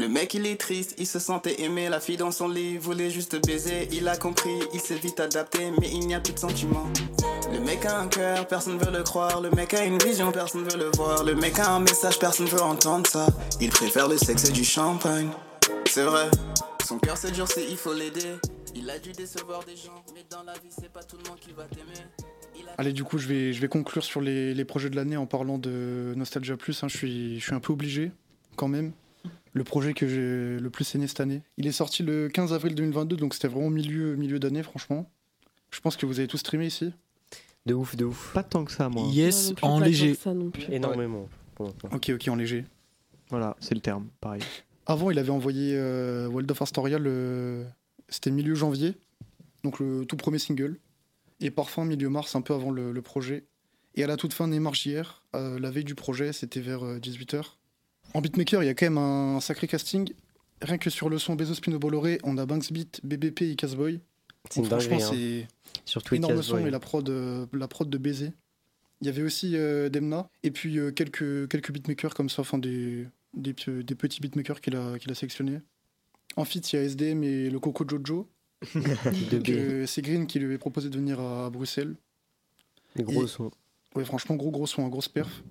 Le 0.00 0.08
mec 0.08 0.32
il 0.32 0.46
est 0.46 0.56
triste, 0.56 0.94
il 0.96 1.06
se 1.06 1.18
sentait 1.18 1.60
aimé, 1.60 1.90
la 1.90 2.00
fille 2.00 2.16
dans 2.16 2.30
son 2.30 2.48
lit 2.48 2.78
voulait 2.78 3.10
juste 3.10 3.36
baiser, 3.46 3.86
il 3.92 4.08
a 4.08 4.16
compris, 4.16 4.58
il 4.72 4.80
s'est 4.80 4.96
vite 4.96 5.20
adapté, 5.20 5.70
mais 5.78 5.90
il 5.90 6.06
n'y 6.06 6.14
a 6.14 6.20
plus 6.20 6.32
de 6.32 6.38
sentiments. 6.38 6.88
Le 7.52 7.60
mec 7.60 7.84
a 7.84 8.00
un 8.00 8.08
cœur, 8.08 8.48
personne 8.48 8.78
veut 8.78 8.90
le 8.90 9.02
croire, 9.02 9.42
le 9.42 9.50
mec 9.50 9.74
a 9.74 9.84
une 9.84 9.98
vision, 9.98 10.32
personne 10.32 10.66
veut 10.66 10.78
le 10.78 10.90
voir, 10.96 11.22
le 11.22 11.34
mec 11.34 11.58
a 11.58 11.72
un 11.72 11.80
message, 11.80 12.18
personne 12.18 12.46
veut 12.46 12.62
entendre 12.62 13.06
ça. 13.10 13.26
Il 13.60 13.68
préfère 13.68 14.08
le 14.08 14.16
sexe 14.16 14.48
et 14.48 14.52
du 14.52 14.64
champagne. 14.64 15.28
C'est 15.84 16.04
vrai, 16.04 16.30
son 16.86 16.98
cœur 16.98 17.18
c'est 17.18 17.32
dur, 17.32 17.46
c'est 17.46 17.66
il 17.68 17.76
faut 17.76 17.92
l'aider. 17.92 18.36
Il 18.74 18.88
a 18.88 18.98
dû 18.98 19.12
décevoir 19.12 19.64
des 19.64 19.76
gens, 19.76 20.02
mais 20.14 20.24
dans 20.30 20.44
la 20.44 20.54
vie 20.54 20.70
c'est 20.70 20.90
pas 20.90 21.02
tout 21.02 21.18
le 21.22 21.28
monde 21.28 21.38
qui 21.40 21.52
va 21.52 21.64
t'aimer. 21.64 22.06
Allez, 22.78 22.94
du 22.94 23.04
coup, 23.04 23.18
je 23.18 23.28
vais, 23.28 23.52
je 23.52 23.60
vais 23.60 23.68
conclure 23.68 24.04
sur 24.04 24.22
les, 24.22 24.54
les 24.54 24.64
projets 24.64 24.88
de 24.88 24.96
l'année 24.96 25.18
en 25.18 25.26
parlant 25.26 25.58
de 25.58 26.14
Nostalgia 26.16 26.56
Plus. 26.56 26.82
hein. 26.82 26.88
Je, 26.88 26.96
suis, 26.96 27.38
je 27.38 27.44
suis 27.44 27.54
un 27.54 27.60
peu 27.60 27.74
obligé, 27.74 28.12
quand 28.56 28.68
même. 28.68 28.92
Le 29.52 29.64
projet 29.64 29.94
que 29.94 30.06
j'ai 30.06 30.60
le 30.62 30.70
plus 30.70 30.94
aimé 30.94 31.06
cette 31.08 31.20
année. 31.20 31.42
Il 31.56 31.66
est 31.66 31.72
sorti 31.72 32.02
le 32.02 32.28
15 32.28 32.52
avril 32.52 32.74
2022, 32.74 33.16
donc 33.16 33.34
c'était 33.34 33.48
vraiment 33.48 33.70
milieu, 33.70 34.14
milieu 34.16 34.38
d'année, 34.38 34.62
franchement. 34.62 35.10
Je 35.72 35.80
pense 35.80 35.96
que 35.96 36.06
vous 36.06 36.18
avez 36.20 36.28
tous 36.28 36.38
streamé 36.38 36.66
ici. 36.66 36.92
De 37.66 37.74
ouf, 37.74 37.96
de 37.96 38.04
ouf. 38.04 38.32
Pas 38.32 38.42
tant 38.44 38.64
que 38.64 38.72
ça, 38.72 38.88
moi. 38.88 39.06
Yes, 39.12 39.48
Non, 39.48 39.50
non 39.50 39.54
plus, 39.54 39.66
en 39.66 39.78
pas 39.80 39.84
léger. 39.86 40.08
tant 40.10 40.14
que 40.16 40.20
ça 40.22 40.34
non 40.34 40.50
plus. 40.50 40.64
Énormément. 40.72 41.28
Ok, 41.92 42.10
ok, 42.14 42.28
en 42.28 42.36
léger. 42.36 42.64
Voilà, 43.28 43.56
c'est 43.60 43.74
le 43.74 43.80
terme, 43.80 44.08
pareil. 44.20 44.42
Avant, 44.86 45.10
il 45.10 45.18
avait 45.18 45.30
envoyé 45.30 45.74
euh, 45.76 46.26
World 46.28 46.50
of 46.50 46.62
Astoria, 46.62 46.98
le... 46.98 47.64
c'était 48.08 48.30
milieu 48.30 48.54
janvier, 48.54 48.94
donc 49.62 49.78
le 49.78 50.04
tout 50.06 50.16
premier 50.16 50.38
single. 50.38 50.78
Et 51.40 51.50
Parfum, 51.50 51.84
milieu 51.84 52.08
mars, 52.08 52.34
un 52.34 52.40
peu 52.40 52.54
avant 52.54 52.70
le, 52.70 52.92
le 52.92 53.02
projet. 53.02 53.44
Et 53.94 54.04
à 54.04 54.06
la 54.06 54.16
toute 54.16 54.32
fin, 54.32 54.46
Neymar 54.48 54.74
JR, 54.74 55.22
euh, 55.34 55.58
la 55.58 55.70
veille 55.70 55.84
du 55.84 55.94
projet, 55.94 56.32
c'était 56.32 56.60
vers 56.60 56.82
18h. 56.98 57.42
En 58.14 58.20
beatmaker, 58.20 58.62
il 58.62 58.66
y 58.66 58.68
a 58.68 58.74
quand 58.74 58.86
même 58.86 58.98
un 58.98 59.40
sacré 59.40 59.66
casting. 59.66 60.12
Rien 60.62 60.78
que 60.78 60.90
sur 60.90 61.08
le 61.08 61.18
son 61.18 61.36
Bezos 61.36 61.60
Pino 61.60 61.78
Bolloré, 61.78 62.18
on 62.22 62.36
a 62.38 62.44
Banks 62.46 62.72
Beat, 62.72 63.00
BBP 63.04 63.42
et 63.42 63.56
Casboy. 63.56 64.00
C'est 64.50 64.64
franchement, 64.64 64.96
hein. 64.96 65.10
c'est 65.12 65.46
Surtout 65.84 66.14
énorme 66.16 66.42
son 66.42 66.58
et 66.66 66.70
la 66.70 66.80
prod, 66.80 67.08
euh, 67.08 67.46
la 67.52 67.68
prod 67.68 67.88
de 67.88 67.98
baiser. 67.98 68.32
Il 69.00 69.06
y 69.06 69.10
avait 69.10 69.22
aussi 69.22 69.56
euh, 69.56 69.88
Demna 69.88 70.28
et 70.42 70.50
puis 70.50 70.78
euh, 70.78 70.90
quelques, 70.90 71.48
quelques 71.48 71.70
beatmakers 71.72 72.14
comme 72.14 72.28
ça, 72.28 72.42
enfin 72.42 72.58
des, 72.58 73.06
des, 73.34 73.54
pe- 73.54 73.82
des 73.82 73.94
petits 73.94 74.20
beatmakers 74.20 74.60
qu'il 74.60 74.76
a, 74.76 74.98
qu'il 74.98 75.10
a 75.10 75.14
sélectionnés. 75.14 75.60
En 76.36 76.44
fit, 76.44 76.58
il 76.58 76.76
y 76.76 76.78
a 76.78 76.82
SDM 76.82 77.22
et 77.24 77.48
le 77.50 77.58
Coco 77.58 77.84
Jojo. 77.88 78.28
C'est 79.86 80.02
Green 80.02 80.26
qui 80.26 80.38
lui 80.38 80.46
avait 80.46 80.58
proposé 80.58 80.90
de 80.90 80.96
venir 80.96 81.20
à, 81.20 81.46
à 81.46 81.50
Bruxelles. 81.50 81.94
Les 82.96 83.04
gros 83.04 83.24
Et- 83.24 83.28
sons. 83.28 83.50
Ouais, 83.94 84.04
franchement, 84.04 84.36
gros 84.36 84.50
gros 84.50 84.66
son, 84.66 84.84
un 84.84 84.88
gros 84.88 85.00
perf. 85.12 85.42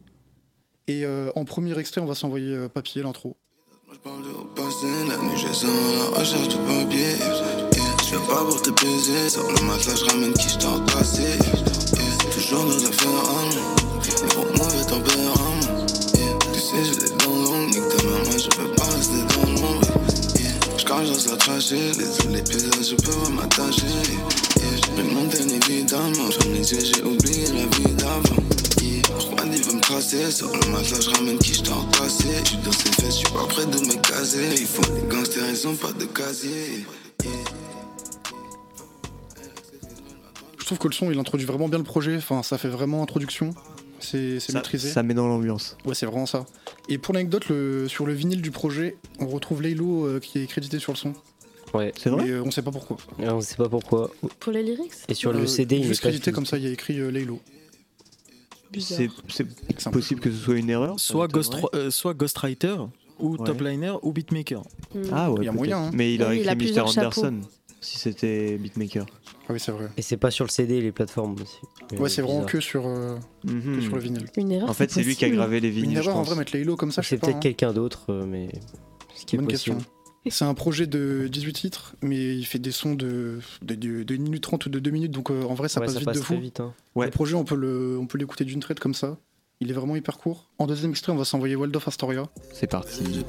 Et 0.90 1.06
euh, 1.06 1.30
en 1.36 1.46
premier 1.46 1.78
extrait, 1.78 2.02
on 2.02 2.08
va 2.08 2.16
s'envoyer 2.16 2.56
euh, 2.56 2.68
papier, 2.68 3.04
l'intro. 3.04 3.38
Passé 4.56 4.88
la 5.08 5.18
nuit, 5.18 5.38
j'ai 5.38 5.54
ça 5.54 5.68
la 5.68 6.20
recherche 6.20 6.48
de 6.48 6.56
papier. 6.56 7.14
Je 8.02 8.10
viens 8.10 8.26
pas 8.26 8.44
pour 8.44 8.60
te 8.60 8.72
baiser. 8.72 9.30
Sur 9.30 9.44
le 9.44 9.68
matelas, 9.68 9.96
je 9.96 10.06
ramène 10.06 10.34
qui 10.34 10.50
je 10.50 10.58
t'ai 10.58 10.66
entassé. 10.66 11.22
Yeah, 11.22 12.32
Toujours 12.34 12.62
à 12.62 12.66
nous. 12.66 12.80
Mais 12.82 14.34
pour 14.34 14.46
mauvais 14.58 14.84
tempérament. 14.90 15.86
Tu 16.54 16.60
sais, 16.60 16.84
j'ai 16.84 16.96
des 16.96 17.16
dents 17.24 17.36
longues. 17.36 17.70
Nique 17.70 17.88
ta 17.90 18.04
maman, 18.06 18.38
je 18.40 18.50
peux 18.50 18.72
pas 18.74 18.86
rester 18.86 19.22
dans 19.30 19.62
l'ombre. 19.62 19.88
Je 20.76 20.86
cache 20.86 21.08
dans 21.08 21.14
sa 21.14 21.38
trachée. 21.38 21.92
Les 22.00 22.34
les 22.34 22.42
pieds, 22.42 22.58
je 22.82 22.96
peux 22.96 23.12
pas 23.12 23.30
m'attacher. 23.30 23.86
Je 24.58 24.92
vais 24.96 25.14
monter 25.14 25.42
évidemment. 25.42 26.32
J'en 26.32 26.50
yeux, 26.50 26.64
j'ai 26.64 27.04
oublié 27.04 27.46
la 27.54 27.78
vie 27.78 27.94
d'avant. 27.94 28.40
Sur 29.90 30.50
le 30.54 30.72
matelas, 30.72 31.02
je 31.02 31.10
ramène 31.10 31.40
qui 31.40 31.52
je 31.56 31.64
t'ai 31.64 31.72
entassé. 31.72 32.28
Je 32.44 32.50
suis 32.50 32.58
dans 32.58 32.72
ses 32.72 32.92
fesses, 32.92 33.06
je 33.06 33.26
suis 33.26 33.34
pas 33.34 33.48
prêt 33.48 33.66
de 33.66 33.80
me 33.80 34.00
caser. 34.00 34.52
Ils 34.52 34.68
font 34.68 34.84
les 34.94 35.02
gangsters, 35.10 35.50
ils 35.50 35.68
ont 35.68 35.76
pas 35.76 35.92
de 35.94 36.06
casier. 36.06 36.86
Je 40.60 40.66
trouve 40.66 40.78
que 40.78 40.88
le 40.88 40.94
son, 40.94 41.10
il 41.10 41.18
introduit 41.18 41.48
vraiment 41.48 41.68
bien 41.68 41.80
le 41.80 41.84
projet. 41.84 42.16
Enfin, 42.18 42.44
ça 42.44 42.60
fait 42.60 42.68
vraiment 42.70 43.02
introduction. 43.02 43.56
c'est 44.00 44.38
maîtrisé. 44.54 44.90
ça 44.92 45.02
met 45.02 45.16
dans 45.16 45.28
l'ambiance. 45.28 45.76
Ouais, 45.86 45.96
c'est 45.96 46.06
vraiment 46.06 46.28
ça. 46.28 46.46
Et 46.88 47.00
pour 47.00 47.16
l'anecdote, 47.16 47.50
le- 47.50 47.88
sur 47.88 48.06
le 48.06 48.14
vinyle 48.14 48.44
du 48.44 48.52
projet, 48.52 48.96
on 49.20 49.26
retrouve 49.28 49.64
Laylo 49.64 50.06
euh, 50.06 50.20
qui 50.20 50.38
est 50.38 50.46
crédité 50.46 50.78
sur 50.78 50.92
le 50.94 50.98
son. 50.98 51.14
Ouais. 51.74 51.94
C'est 51.98 52.12
vrai 52.12 52.26
Mais 52.26 52.30
euh, 52.30 52.44
on 52.46 52.52
sait 52.52 52.62
pas 52.62 52.72
pourquoi. 52.72 52.98
Et 53.20 53.28
on 53.28 53.42
sait 53.42 53.56
pas 53.56 53.70
pourquoi. 53.70 54.12
Pour 54.40 54.52
les 54.54 54.62
lyrics 54.62 54.92
Et 55.08 55.16
sur 55.16 55.32
Euh, 55.32 55.34
le 55.40 55.48
CD, 55.48 55.78
il 55.78 55.84
Juste 55.86 56.02
est 56.02 56.04
pas 56.04 56.10
crédité 56.10 56.32
comme 56.32 56.46
ça, 56.46 56.58
il 56.60 56.64
y 56.64 56.68
a 56.68 56.72
écrit 56.72 57.00
euh, 57.00 57.10
Laylo. 57.10 57.40
C'est 58.78 59.10
possible 59.92 60.22
que 60.22 60.32
ce 60.32 60.38
soit 60.38 60.56
une 60.58 60.70
erreur 60.70 61.00
Soit, 61.00 61.26
ça 61.28 61.32
Ghost, 61.32 61.56
euh, 61.74 61.90
soit 61.92 62.14
Ghostwriter, 62.14 62.76
ou 63.20 63.36
Ouais. 63.38 63.46
Topliner, 63.46 63.94
ou 64.02 64.12
Beatmaker. 64.14 64.64
Ah 65.12 65.32
ouais, 65.32 65.40
Il 65.42 65.46
y 65.46 65.48
a 65.48 65.52
moyen, 65.52 65.78
hein. 65.86 65.92
Mais 65.94 66.14
il 66.14 66.24
a 66.24 66.34
écrit 66.36 66.56
Mr. 66.56 66.88
chapeaux. 66.88 67.00
Anderson 67.26 67.42
si 67.82 67.98
c'était 67.98 68.58
beatmaker. 68.58 69.06
Ah 69.48 69.54
oui, 69.54 69.60
c'est 69.60 69.72
vrai. 69.72 69.88
Et 69.96 70.02
c'est 70.02 70.18
pas 70.18 70.32
sur 70.32 70.44
le 70.44 70.50
CD 70.50 70.82
les 70.82 70.92
plateformes 70.92 71.36
aussi. 71.42 71.98
Ouais, 71.98 72.10
c'est 72.10 72.22
vraiment 72.22 72.44
que 72.44 72.60
sur, 72.60 72.86
euh, 72.86 73.18
que 73.48 73.52
Mhm. 73.54 73.82
sur 73.82 73.96
le 73.96 74.02
vinyle. 74.02 74.26
Une 74.36 74.52
erreur. 74.52 74.70
En 74.70 74.74
fait, 74.74 74.92
c'est 74.92 75.02
lui 75.02 75.16
qui 75.16 75.24
a 75.24 75.30
gravé 75.30 75.62
les 75.62 75.70
Une 75.70 75.74
vinyles, 75.76 75.96
je 75.96 76.10
erreur 76.10 76.18
en 76.18 76.24
vrai, 76.24 76.36
mettre 76.36 76.54
Laylo 76.54 76.76
comme 76.76 76.92
ça, 76.92 77.02
je 77.02 77.08
sais 77.08 77.16
C'est 77.16 77.22
peut-être 77.22 77.38
hein. 77.38 77.40
quelqu'un 77.40 77.72
d'autre, 77.72 78.08
euh, 78.10 78.26
mais 78.28 78.50
ce 79.16 79.26
qui 79.26 79.36
est 79.36 79.40
Bonne 79.40 79.48
possible. 79.48 79.78
question. 79.78 79.92
C'est 80.28 80.46
un 80.46 80.54
projet 80.54 80.86
de 80.86 81.28
18 81.32 81.54
titres, 81.54 81.96
mais 82.02 82.36
il 82.36 82.46
fait 82.46 82.60
des 82.60 82.72
sons 82.72 82.94
de, 82.94 83.40
de, 83.62 83.76
de, 83.76 84.04
de 84.04 84.16
1 84.16 84.18
minute 84.20 84.44
30 84.44 84.66
ou 84.66 84.70
de 84.70 84.80
2 84.80 84.92
minutes, 84.92 85.12
donc 85.12 85.32
euh, 85.32 85.44
en 85.44 85.54
vrai 85.56 85.70
ça 85.70 85.80
Ouais, 85.80 85.86
passe 85.88 85.94
ça 85.96 86.00
vite 86.00 86.06
passe 86.08 86.18
de 86.18 86.22
fou. 86.22 86.34
très 86.34 86.42
vite. 86.42 86.60
hein. 86.60 86.74
Ouais. 86.96 87.06
Le 87.06 87.12
projet, 87.12 87.36
on 87.36 87.44
peut 87.46 87.56
le- 87.56 87.98
on 88.00 88.06
peut 88.06 88.18
l'écouter 88.18 88.44
d'une 88.46 88.60
traite 88.60 88.80
comme 88.80 88.94
ça. 88.94 89.18
Il 89.62 89.70
est 89.70 89.74
vraiment 89.74 89.96
hyper 89.96 90.18
court. 90.18 90.50
En 90.58 90.68
deuxième 90.68 90.92
extrait, 90.92 91.12
on 91.12 91.18
va 91.18 91.26
s'envoyer 91.26 91.56
World 91.56 91.76
of 91.76 91.88
Astoria. 91.88 92.24
C'est 92.54 92.68
parti. 92.70 93.04
Je 93.12 93.22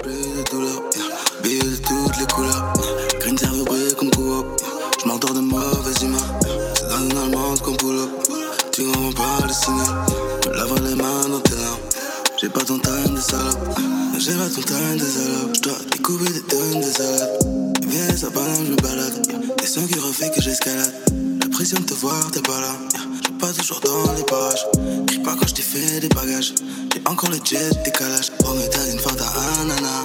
J'ai 12.41 12.49
pas 12.49 12.61
ton 12.61 12.79
time 12.79 13.13
de 13.13 13.21
salope. 13.21 13.79
J'ai 14.17 14.33
pas 14.33 14.49
ton 14.49 14.63
time 14.63 14.97
de 14.97 15.05
salope. 15.05 15.55
Je 15.57 15.61
dois 15.61 15.77
découper 15.91 16.33
des 16.33 16.41
tonnes 16.41 16.79
de 16.79 16.91
salade. 16.91 17.77
Viens, 17.87 18.17
ça 18.17 18.31
parle, 18.31 18.65
je 18.65 18.71
me 18.71 18.77
balade. 18.77 19.27
Des 19.59 19.67
sons 19.67 19.85
qui 19.85 19.99
refait 19.99 20.31
que 20.31 20.41
j'escalade. 20.41 20.91
La 21.39 21.47
pression 21.49 21.77
de 21.77 21.85
te 21.85 21.93
voir, 21.93 22.31
t'es 22.31 22.41
pas 22.41 22.59
là. 22.59 22.73
yeah. 22.93 23.01
Je 23.21 23.27
suis 23.27 23.37
pas 23.37 23.53
toujours 23.53 23.79
dans 23.81 24.13
les 24.13 24.23
parages. 24.23 24.65
Crie 25.05 25.19
pas 25.19 25.35
quand 25.35 25.47
je 25.49 25.53
t'ai 25.53 25.61
fait 25.61 25.99
des 25.99 26.09
bagages. 26.09 26.55
J'ai 26.91 27.03
encore 27.05 27.29
le 27.29 27.37
jet 27.45 27.83
décalage. 27.85 28.31
Oh, 28.43 28.55
mais 28.57 28.67
t'as 28.69 28.89
une 28.89 28.97
faute 28.97 29.21
à 29.21 29.61
un 29.61 29.65
nana. 29.65 30.03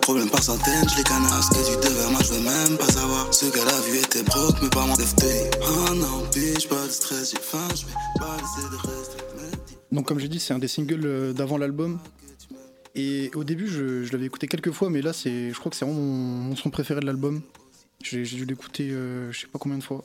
Problème 0.00 0.28
par 0.28 0.42
centaines, 0.42 0.88
je 0.90 0.96
les 0.96 1.04
canard. 1.04 1.40
Ce 1.44 1.50
que 1.50 1.70
tu 1.70 1.88
devais, 1.88 2.10
moi 2.10 2.20
je 2.24 2.32
veux 2.32 2.40
même 2.40 2.76
pas 2.78 2.90
savoir. 2.90 3.32
Ce 3.32 3.46
qu'elle 3.46 3.68
a 3.68 3.80
vu 3.88 3.98
était 3.98 4.24
broke, 4.24 4.56
mais 4.60 4.70
pas 4.70 4.86
moi. 4.86 4.96
Lève-toi. 4.98 5.28
Oh 5.62 5.94
non, 5.94 6.24
bitch, 6.34 6.66
pas 6.66 6.84
de 6.84 6.90
stress, 6.90 7.30
j'ai 7.30 7.40
faim, 7.40 7.68
je 7.76 7.86
vais 7.86 7.92
pas 8.18 8.36
laisser 8.38 8.68
de 8.72 8.76
rester. 8.76 9.25
Donc 9.96 10.06
comme 10.06 10.18
j'ai 10.18 10.28
dit, 10.28 10.38
c'est 10.38 10.52
un 10.54 10.58
des 10.58 10.68
singles 10.68 11.00
euh, 11.06 11.32
d'avant 11.32 11.56
l'album. 11.56 11.98
Et 12.94 13.30
au 13.34 13.44
début, 13.44 13.66
je, 13.66 14.04
je 14.04 14.12
l'avais 14.12 14.26
écouté 14.26 14.46
quelques 14.46 14.70
fois, 14.70 14.90
mais 14.90 15.02
là, 15.02 15.12
c'est, 15.12 15.50
je 15.50 15.58
crois 15.58 15.70
que 15.70 15.76
c'est 15.76 15.84
vraiment 15.84 16.00
mon, 16.00 16.48
mon 16.50 16.56
son 16.56 16.70
préféré 16.70 17.00
de 17.00 17.06
l'album. 17.06 17.40
J'ai, 18.02 18.24
j'ai 18.24 18.36
dû 18.36 18.44
l'écouter, 18.44 18.90
euh, 18.90 19.32
je 19.32 19.40
sais 19.40 19.46
pas 19.46 19.58
combien 19.58 19.78
de 19.78 19.82
fois. 19.82 20.04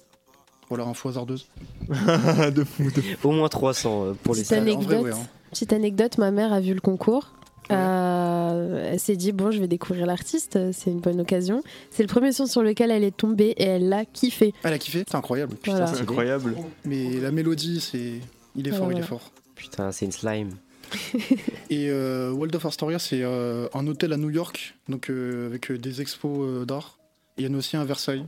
Voilà, 0.70 0.86
info 0.86 1.10
hasardeuse. 1.10 1.48
de 1.90 2.64
fou, 2.64 2.84
de 2.90 3.02
fou. 3.02 3.28
Au 3.28 3.32
moins 3.32 3.50
300 3.50 4.06
euh, 4.06 4.14
pour 4.24 4.34
les 4.34 4.42
Petite 4.42 4.58
vrai, 4.58 4.72
anecdote, 4.72 5.04
ouais, 5.04 5.12
hein. 5.12 5.28
petite 5.52 5.74
anecdote, 5.74 6.18
ma 6.18 6.32
mère 6.32 6.54
a 6.54 6.62
vu 6.62 6.74
le 6.74 6.80
concours. 6.82 7.34
Euh, 7.70 8.92
elle 8.92 9.00
s'est 9.00 9.16
dit 9.16 9.32
bon 9.32 9.50
je 9.52 9.60
vais 9.60 9.68
découvrir 9.68 10.06
l'artiste, 10.06 10.60
c'est 10.74 10.92
une 10.92 11.00
bonne 11.00 11.22
occasion. 11.22 11.64
C'est 11.90 12.04
le 12.04 12.08
premier 12.08 12.32
son 12.34 12.46
sur 12.46 12.64
lequel 12.64 12.92
elle 12.92 13.04
est 13.04 13.16
tombée 13.16 13.54
et 13.58 13.64
elle 13.64 13.88
l'a 13.88 14.04
kiffé. 14.06 14.54
Elle 14.64 14.74
a 14.74 14.78
kiffé, 14.80 15.04
c'est 15.08 15.16
incroyable. 15.16 15.56
Putain, 15.56 15.78
Voilà. 15.78 15.88
c'est 15.88 16.02
Incroyable. 16.02 16.56
Mais 16.86 17.20
la 17.20 17.32
mélodie, 17.32 17.80
c'est, 17.80 18.20
il 18.56 18.68
est 18.68 18.72
fort, 18.72 18.92
il 18.92 18.98
est 18.98 19.04
fort. 19.04 19.32
Putain, 19.62 19.92
c'est 19.92 20.06
une 20.06 20.12
slime. 20.12 20.50
Et 21.70 21.90
euh, 21.90 22.32
World 22.32 22.56
of 22.56 22.66
Astoria, 22.66 23.00
c'est 23.00 23.22
euh, 23.22 23.68
un 23.74 23.88
hôtel 23.88 24.12
à 24.14 24.18
New 24.18 24.30
York, 24.30 24.76
donc 24.90 25.10
euh, 25.10 25.46
avec 25.48 25.72
euh, 25.72 25.78
des 25.78 26.02
expos 26.02 26.40
euh, 26.42 26.66
d'art. 26.66 27.00
Et 27.38 27.44
il 27.44 27.48
y 27.48 27.50
en 27.50 27.54
a 27.54 27.58
aussi 27.58 27.78
un 27.78 27.82
à 27.82 27.86
Versailles. 27.86 28.26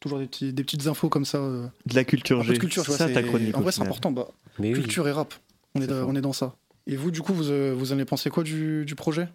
Toujours 0.00 0.18
des, 0.18 0.26
petits- 0.26 0.52
des 0.52 0.64
petites 0.64 0.86
infos 0.86 1.08
comme 1.08 1.24
ça. 1.24 1.38
euh. 1.38 1.66
De 1.86 1.94
la 1.94 2.04
culture 2.04 2.40
peu 2.40 2.48
de 2.48 2.52
G. 2.54 2.58
culture, 2.58 2.82
tu 2.82 2.88
vois, 2.90 2.98
ça 2.98 3.06
c'est- 3.06 3.14
ta 3.14 3.22
chronique. 3.22 3.56
En 3.56 3.62
vrai, 3.62 3.72
c'est 3.72 3.80
important. 3.82 4.10
Bah, 4.12 4.28
Mais 4.58 4.68
oui. 4.74 4.74
culture 4.82 5.08
et 5.08 5.12
rap. 5.12 5.32
On 5.74 5.80
est, 5.80 5.86
dans- 5.86 6.06
on 6.08 6.14
est 6.14 6.20
dans 6.20 6.34
ça. 6.34 6.56
Et 6.86 6.96
vous, 6.96 7.10
du 7.10 7.22
coup, 7.22 7.32
vous, 7.32 7.50
euh, 7.50 7.72
vous 7.74 7.92
en 7.92 7.94
avez 7.94 8.04
pensé 8.04 8.28
quoi 8.28 8.42
du, 8.42 8.84
du 8.84 8.94
projet? 8.94 9.28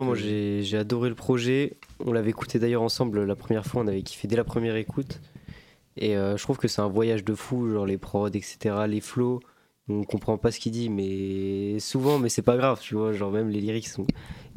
Moi 0.00 0.16
j'ai 0.16 0.76
adoré 0.76 1.08
le 1.08 1.14
projet. 1.14 1.74
On 2.04 2.12
l'avait 2.12 2.30
écouté 2.30 2.58
d'ailleurs 2.58 2.82
ensemble 2.82 3.24
la 3.24 3.36
première 3.36 3.64
fois, 3.64 3.82
on 3.82 3.86
avait 3.86 4.02
kiffé 4.02 4.26
dès 4.28 4.36
la 4.36 4.44
première 4.44 4.76
écoute. 4.76 5.20
Et 5.96 6.16
euh, 6.16 6.36
je 6.36 6.42
trouve 6.42 6.58
que 6.58 6.66
c'est 6.68 6.80
un 6.82 6.88
voyage 6.88 7.24
de 7.24 7.34
fou, 7.34 7.70
genre 7.70 7.86
les 7.86 7.96
prods, 7.96 8.26
etc., 8.28 8.74
les 8.88 9.00
flows. 9.00 9.40
On 9.88 10.02
comprend 10.04 10.38
pas 10.38 10.50
ce 10.50 10.58
qu'il 10.60 10.72
dit, 10.72 10.88
mais 10.88 11.78
souvent, 11.78 12.18
mais 12.18 12.28
c'est 12.30 12.42
pas 12.42 12.56
grave, 12.56 12.80
tu 12.80 12.94
vois. 12.94 13.12
Genre 13.12 13.30
même 13.30 13.50
les 13.50 13.60
lyrics 13.60 13.86
sont, 13.88 14.06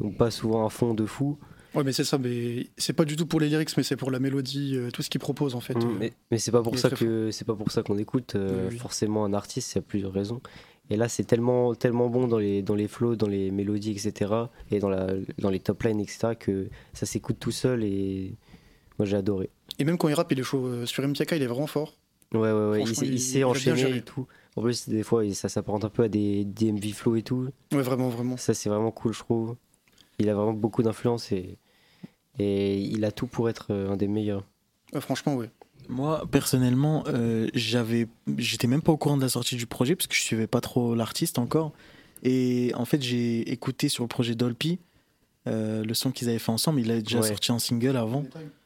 ont 0.00 0.10
pas 0.10 0.30
souvent 0.30 0.64
un 0.64 0.70
fond 0.70 0.94
de 0.94 1.04
fou. 1.04 1.38
Ouais, 1.74 1.84
mais 1.84 1.92
c'est 1.92 2.04
ça, 2.04 2.16
mais 2.16 2.66
c'est 2.78 2.94
pas 2.94 3.04
du 3.04 3.14
tout 3.14 3.26
pour 3.26 3.38
les 3.38 3.48
lyrics, 3.50 3.76
mais 3.76 3.82
c'est 3.82 3.96
pour 3.96 4.10
la 4.10 4.20
mélodie, 4.20 4.72
euh, 4.76 4.90
tout 4.90 5.02
ce 5.02 5.10
qu'il 5.10 5.20
propose 5.20 5.54
en 5.54 5.60
fait. 5.60 5.74
Mm, 5.74 5.98
Mais, 6.00 6.12
mais 6.30 6.38
c'est 6.38 6.50
pas 6.50 6.62
pour 6.62 6.78
ça 6.78 6.88
que 6.88 7.30
c'est 7.30 7.44
pas 7.46 7.54
pour 7.54 7.70
ça 7.70 7.82
qu'on 7.82 7.98
écoute 7.98 8.36
euh, 8.36 8.68
Oui, 8.68 8.72
oui. 8.72 8.78
forcément 8.78 9.24
un 9.26 9.34
artiste. 9.34 9.72
Il 9.74 9.76
y 9.76 9.78
a 9.80 9.82
plusieurs 9.82 10.12
raisons. 10.12 10.40
Et 10.90 10.96
là, 10.96 11.10
c'est 11.10 11.24
tellement 11.24 11.74
tellement 11.74 12.08
bon 12.08 12.26
dans 12.26 12.38
les 12.38 12.62
dans 12.62 12.74
les 12.74 12.88
flows, 12.88 13.14
dans 13.16 13.28
les 13.28 13.50
mélodies, 13.50 13.90
etc. 13.90 14.32
Et 14.70 14.78
dans 14.78 14.88
la 14.88 15.08
dans 15.38 15.50
les 15.50 15.60
top 15.60 15.82
lines, 15.82 16.00
etc. 16.00 16.28
Que 16.40 16.70
ça 16.94 17.04
s'écoute 17.04 17.36
tout 17.38 17.50
seul 17.50 17.84
et 17.84 18.34
moi 18.98 19.04
j'ai 19.04 19.16
adoré. 19.18 19.50
Et 19.78 19.84
même 19.84 19.98
quand 19.98 20.08
il 20.08 20.14
rappe, 20.14 20.32
il 20.32 20.40
est 20.40 20.42
chaud. 20.42 20.64
Euh, 20.66 20.86
Sur 20.86 21.06
MTK, 21.06 21.32
il 21.32 21.42
est 21.42 21.46
vraiment 21.46 21.66
fort. 21.66 21.98
Ouais, 22.32 22.40
ouais, 22.40 22.68
ouais. 22.70 22.82
Il, 22.82 22.88
il 23.04 23.14
il- 23.14 23.20
sait 23.20 23.44
enchaîner 23.44 23.96
et 23.98 24.02
tout. 24.02 24.26
En 24.58 24.62
plus, 24.62 24.88
des 24.88 25.02
fois, 25.04 25.22
ça 25.34 25.48
s'apparente 25.48 25.84
un 25.84 25.88
peu 25.88 26.02
à 26.02 26.08
des, 26.08 26.44
des 26.44 26.72
MV 26.72 26.92
flow 26.92 27.14
et 27.16 27.22
tout. 27.22 27.48
Ouais, 27.72 27.82
vraiment, 27.82 28.08
vraiment. 28.08 28.36
Ça, 28.36 28.54
c'est 28.54 28.68
vraiment 28.68 28.90
cool, 28.90 29.12
je 29.14 29.20
trouve. 29.20 29.54
Il 30.18 30.28
a 30.28 30.34
vraiment 30.34 30.52
beaucoup 30.52 30.82
d'influence 30.82 31.30
et, 31.30 31.58
et 32.40 32.78
il 32.80 33.04
a 33.04 33.12
tout 33.12 33.26
pour 33.28 33.48
être 33.48 33.68
euh, 33.70 33.90
un 33.90 33.96
des 33.96 34.08
meilleurs. 34.08 34.44
Euh, 34.96 35.00
franchement, 35.00 35.36
ouais. 35.36 35.48
Moi, 35.88 36.26
personnellement, 36.30 37.04
euh, 37.06 37.46
j'avais, 37.54 38.08
j'étais 38.36 38.66
même 38.66 38.82
pas 38.82 38.90
au 38.92 38.96
courant 38.96 39.16
de 39.16 39.22
la 39.22 39.28
sortie 39.28 39.54
du 39.56 39.66
projet 39.66 39.94
parce 39.94 40.06
que 40.08 40.14
je 40.16 40.20
suivais 40.22 40.46
pas 40.48 40.60
trop 40.60 40.94
l'artiste 40.96 41.38
encore. 41.38 41.72
Et 42.24 42.72
en 42.74 42.84
fait, 42.84 43.00
j'ai 43.00 43.48
écouté 43.52 43.88
sur 43.88 44.02
le 44.02 44.08
projet 44.08 44.34
Dolpy 44.34 44.80
euh, 45.46 45.84
le 45.84 45.94
son 45.94 46.10
qu'ils 46.10 46.28
avaient 46.28 46.38
fait 46.40 46.50
ensemble. 46.50 46.80
Il 46.80 46.90
a 46.90 47.00
déjà 47.00 47.20
Ouais. 47.20 47.28
sorti 47.28 47.52
en 47.52 47.58
single 47.60 47.96
avant. 47.96 48.24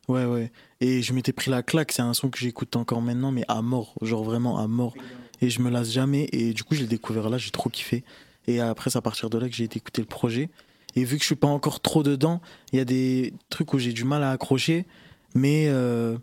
Ouais, 0.08 0.24
ouais. 0.24 0.50
Et 0.80 1.02
je 1.02 1.12
m'étais 1.12 1.32
pris 1.32 1.50
la 1.50 1.62
claque. 1.62 1.92
C'est 1.92 2.02
un 2.02 2.14
son 2.14 2.28
que 2.30 2.38
j'écoute 2.38 2.74
encore 2.76 3.02
maintenant, 3.02 3.30
mais 3.30 3.44
à 3.46 3.60
mort. 3.62 3.94
Genre 4.00 4.24
vraiment 4.24 4.58
à 4.58 4.66
mort. 4.66 4.94
Et 5.42 5.50
je 5.50 5.60
me 5.60 5.68
lasse 5.68 5.90
jamais. 5.90 6.28
Et 6.32 6.54
du 6.54 6.64
coup, 6.64 6.74
je 6.74 6.80
l'ai 6.80 6.86
découvert 6.86 7.28
là. 7.28 7.36
J'ai 7.36 7.50
trop 7.50 7.68
kiffé. 7.68 8.02
Et 8.46 8.60
après, 8.60 8.88
c'est 8.90 8.96
à 8.98 9.02
partir 9.02 9.28
de 9.28 9.36
là 9.38 9.48
que 9.48 9.54
j'ai 9.54 9.64
été 9.64 9.76
écouter 9.78 10.00
le 10.00 10.06
projet. 10.08 10.48
Et 10.96 11.04
vu 11.04 11.16
que 11.16 11.22
je 11.22 11.26
suis 11.26 11.34
pas 11.36 11.48
encore 11.48 11.80
trop 11.80 12.02
dedans, 12.02 12.40
il 12.72 12.78
y 12.78 12.80
a 12.80 12.84
des 12.86 13.34
trucs 13.50 13.74
où 13.74 13.78
j'ai 13.78 13.92
du 13.92 14.04
mal 14.04 14.22
à 14.22 14.30
accrocher. 14.30 14.86
Mais 15.34 15.66
euh, 15.68 16.16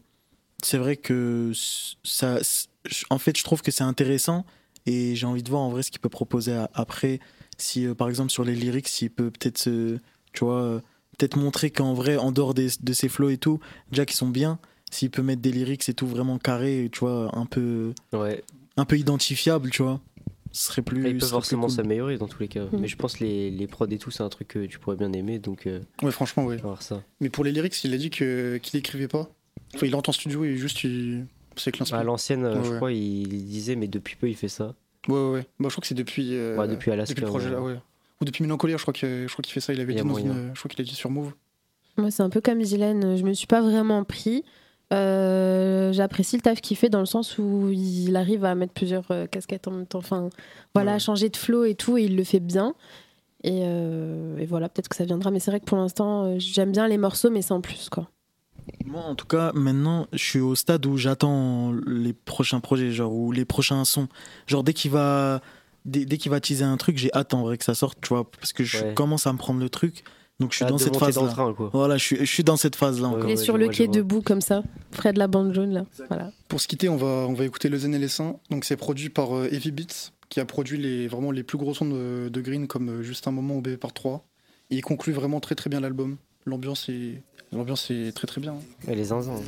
c'est 0.64 0.78
vrai 0.78 0.96
que 0.98 1.52
ça. 2.04 2.40
En 3.12 3.20
fait, 3.20 3.38
je 3.38 3.44
trouve 3.44 3.62
que 3.62 3.72
c'est 3.72 3.84
intéressant. 3.84 4.46
Et 4.86 5.16
j'ai 5.16 5.26
envie 5.28 5.44
de 5.44 5.50
voir 5.50 5.62
en 5.62 5.70
vrai 5.70 5.84
ce 5.84 5.92
qu'il 5.92 6.00
peut 6.00 6.10
proposer 6.10 6.58
après. 6.74 7.20
Si, 7.58 7.86
euh, 7.86 7.94
par 7.94 8.10
exemple, 8.10 8.32
sur 8.32 8.44
les 8.44 8.56
lyrics, 8.56 8.88
s'il 8.88 9.12
peut 9.12 9.30
peut-être. 9.30 9.62
Tu 9.64 10.46
vois. 10.46 10.62
euh, 10.62 10.80
peut-être 11.18 11.36
montrer 11.36 11.70
qu'en 11.70 11.94
vrai, 11.94 12.16
en 12.16 12.32
dehors 12.32 12.54
de 12.54 12.70
ses 12.94 13.10
flows 13.10 13.30
et 13.30 13.38
tout, 13.38 13.60
déjà 13.92 14.06
qu'ils 14.06 14.16
sont 14.16 14.30
bien, 14.30 14.58
s'il 14.90 15.10
peut 15.12 15.22
mettre 15.22 15.42
des 15.42 15.52
lyrics 15.52 15.90
et 15.90 15.94
tout 15.94 16.08
vraiment 16.08 16.38
carré, 16.38 16.88
tu 16.94 17.00
vois, 17.02 17.38
un 17.38 17.46
peu, 17.46 17.94
Ouais. 18.14 18.42
Un 18.80 18.86
peu 18.86 18.98
identifiable, 18.98 19.70
tu 19.70 19.84
vois, 19.84 20.00
ce 20.52 20.68
serait 20.68 20.82
plus. 20.82 21.08
il 21.10 21.18
peut 21.18 21.26
forcément 21.26 21.68
cool. 21.68 21.72
s'améliorer 21.76 22.18
dans 22.18 22.28
tous 22.28 22.40
les 22.42 22.48
cas. 22.48 22.66
Mm. 22.66 22.80
Mais 22.80 22.88
je 22.88 22.96
pense 22.96 23.18
que 23.18 23.24
les, 23.24 23.52
les 23.52 23.68
prods 23.68 23.86
et 23.88 23.98
tout, 23.98 24.12
c'est 24.12 24.24
un 24.24 24.30
truc 24.30 24.48
que 24.48 24.66
tu 24.66 24.80
pourrais 24.80 24.96
bien 24.96 25.12
aimer. 25.14 25.40
Donc, 25.40 25.68
euh, 25.68 25.80
Ouais, 26.02 26.12
franchement, 26.12 26.46
ouais. 26.46 26.58
voir 26.58 26.82
ça. 26.82 27.02
Mais 27.22 27.30
pour 27.30 27.44
les 27.44 27.52
lyrics, 27.52 27.84
il 27.84 27.94
a 27.94 27.98
dit 27.98 28.10
que, 28.10 28.58
qu'il 28.58 28.80
écrivait 28.80 29.08
pas. 29.08 29.30
Enfin, 29.76 29.86
il 29.86 29.96
entre 29.96 30.10
en 30.10 30.14
studio 30.14 30.44
et 30.44 30.56
juste 30.58 30.84
il. 30.84 31.26
C'est 31.56 31.72
que 31.72 31.94
À 31.94 32.04
l'ancienne, 32.04 32.46
Ouais, 32.46 32.54
je 32.64 32.70
ouais. 32.70 32.76
crois, 32.78 32.92
il 32.94 33.28
disait, 33.46 33.76
mais 33.76 33.88
depuis 33.88 34.16
peu, 34.16 34.30
il 34.30 34.36
fait 34.36 34.48
ça. 34.48 34.74
Ouais, 35.08 35.14
ouais, 35.16 35.30
ouais. 35.32 35.42
Bah, 35.60 35.68
je 35.68 35.74
crois 35.74 35.82
que 35.82 35.88
c'est 35.88 35.94
depuis. 35.96 36.30
euh, 36.36 36.58
Ouais, 36.58 36.68
depuis 36.68 36.92
Alaska, 36.92 37.14
Depuis 37.14 37.22
le 37.26 37.28
projet 37.30 37.50
là, 37.50 37.62
ouais. 37.62 37.74
ouais. 37.74 37.80
Ou 38.22 38.26
depuis 38.26 38.44
Mélancolia, 38.44 38.78
je 38.78 38.82
crois 38.82 38.94
que- 38.94 39.26
je 39.28 39.32
crois 39.32 39.44
qu'il 39.44 39.54
fait 39.54 39.60
ça. 39.62 39.74
Il 39.74 39.80
avait 39.82 39.94
dit 39.94 40.02
dans 40.02 40.16
une. 40.18 40.52
Je 40.54 40.60
crois 40.60 40.70
qu'il 40.70 40.82
a 40.82 40.84
dit 40.86 40.96
sur 40.96 41.10
Move. 41.10 41.34
Moi, 41.98 42.12
c'est 42.12 42.24
un 42.24 42.30
peu 42.30 42.40
comme 42.42 42.62
Dylan, 42.62 43.18
je 43.18 43.24
me 43.24 43.34
suis 43.34 43.48
pas 43.48 43.62
vraiment 43.62 44.04
pris. 44.06 44.44
Euh, 44.94 45.92
J'apprécie 45.94 46.36
le 46.36 46.42
taf 46.42 46.62
qu'il 46.62 46.78
fait 46.78 46.90
dans 46.90 47.00
le 47.00 47.06
sens 47.06 47.38
où 47.38 47.70
il 47.72 48.16
arrive 48.16 48.46
à 48.46 48.56
mettre 48.56 48.74
plusieurs 48.74 49.10
euh, 49.12 49.28
casquettes 49.28 49.68
en 49.68 49.72
même 49.72 49.86
temps. 49.86 50.00
Enfin, 50.00 50.30
voilà, 50.74 50.94
Ouais. 50.94 51.00
changer 51.00 51.30
de 51.30 51.38
flow 51.38 51.64
et 51.66 51.76
tout, 51.76 51.98
et 51.98 52.04
il 52.04 52.16
le 52.16 52.24
fait 52.24 52.40
bien. 52.40 52.74
Et, 53.44 53.62
euh, 53.64 54.38
et 54.38 54.46
voilà, 54.46 54.68
peut-être 54.70 54.90
que 54.90 54.96
ça 54.96 55.06
viendra. 55.06 55.32
Mais 55.32 55.40
c'est 55.40 55.52
vrai 55.52 55.60
que 55.60 55.66
pour 55.66 55.78
l'instant, 55.78 56.24
euh, 56.26 56.36
j'aime 56.40 56.72
bien 56.72 56.88
les 56.88 56.98
morceaux, 56.98 57.30
mais 57.30 57.42
sans 57.42 57.62
plus, 57.62 57.90
quoi. 57.90 58.10
Moi, 58.86 59.02
en 59.02 59.16
tout 59.16 59.26
cas, 59.26 59.52
maintenant, 59.54 60.08
je 60.14 60.24
suis 60.24 60.40
au 60.40 60.54
stade 60.56 60.86
où 60.86 60.98
j'attends 60.98 61.74
les 61.88 62.14
prochains 62.14 62.60
projets, 62.60 62.92
genre, 62.92 63.14
ou 63.14 63.32
les 63.32 63.46
prochains 63.46 63.84
sons. 63.86 64.08
Genre, 64.48 64.64
dès 64.64 64.74
qu'il 64.74 64.92
va, 64.92 65.42
dès, 65.86 66.06
dès 66.06 66.18
qu'il 66.18 66.30
va 66.32 66.40
teaser 66.40 66.66
un 66.66 66.78
truc, 66.78 66.98
j'ai 66.98 67.12
hâte 67.14 67.34
en 67.34 67.42
vrai 67.44 67.58
que 67.58 67.64
ça 67.64 67.74
sorte, 67.74 67.98
tu 68.02 68.10
vois, 68.10 68.30
parce 68.30 68.54
que 68.54 68.64
je 68.64 68.78
Ouais. 68.86 68.94
commence 68.94 69.26
à 69.26 69.34
me 69.34 69.38
prendre 69.38 69.60
le 69.60 69.70
truc. 69.70 70.04
Donc, 70.40 70.52
je 70.52 70.58
suis 70.58 70.66
hâte 70.66 70.72
dans 70.72 70.78
cette 70.78 70.94
dans 70.94 71.00
le 71.00 71.06
phase-là. 71.14 71.28
train, 71.28 71.54
quoi. 71.54 71.70
Voilà, 71.74 71.98
je 71.98 72.04
suis, 72.04 72.18
je 72.18 72.24
suis 72.26 72.44
dans 72.44 72.56
cette 72.56 72.80
Ouais, 72.82 72.90
encore. 73.04 73.26
il 73.26 73.32
est 73.32 73.36
sur 73.36 73.58
le 73.58 73.66
vois, 73.66 73.74
quai 73.74 73.88
debout 73.88 74.22
comme 74.22 74.42
ça, 74.42 74.64
près 74.92 75.12
de 75.12 75.20
la 75.20 75.28
bande 75.28 75.54
jaune, 75.54 75.72
là. 75.72 75.86
Voilà. 76.08 76.32
Pour 76.48 76.62
se 76.62 76.68
quitter, 76.68 76.88
on 76.88 76.96
va, 76.96 77.26
on 77.28 77.34
va 77.34 77.46
écouter 77.46 77.68
Le 77.68 77.78
Zen 77.78 77.94
et 77.94 78.00
les 78.00 78.08
Saints. 78.08 78.38
Donc, 78.50 78.64
c'est 78.64 78.78
produit 78.78 79.10
par 79.10 79.36
euh, 79.36 79.50
Heavy 79.52 79.72
Beats, 79.72 80.12
qui 80.30 80.40
a 80.40 80.46
produit 80.46 80.78
les, 80.78 81.08
vraiment 81.08 81.32
les 81.32 81.44
plus 81.44 81.58
gros 81.58 81.74
sons 81.74 81.90
de, 81.90 82.30
de 82.30 82.42
Green, 82.42 82.68
comme 82.68 82.90
euh, 82.90 83.04
Juste 83.04 83.28
un 83.28 83.32
moment 83.32 83.56
ou 83.58 83.62
Bébé 83.62 83.78
par 83.78 83.92
3. 83.94 84.26
Et 84.72 84.76
il 84.78 84.82
conclut 84.82 85.14
vraiment 85.14 85.40
très 85.40 85.56
très 85.56 85.70
bien 85.70 85.80
l'album. 85.82 86.18
L'ambiance 86.46 86.88
est, 86.90 87.22
l'ambiance 87.52 87.92
est 87.92 88.12
très 88.14 88.26
très 88.26 88.42
bien. 88.42 88.56
Et 88.88 88.96
les 88.96 89.06
zinzins. 89.06 89.42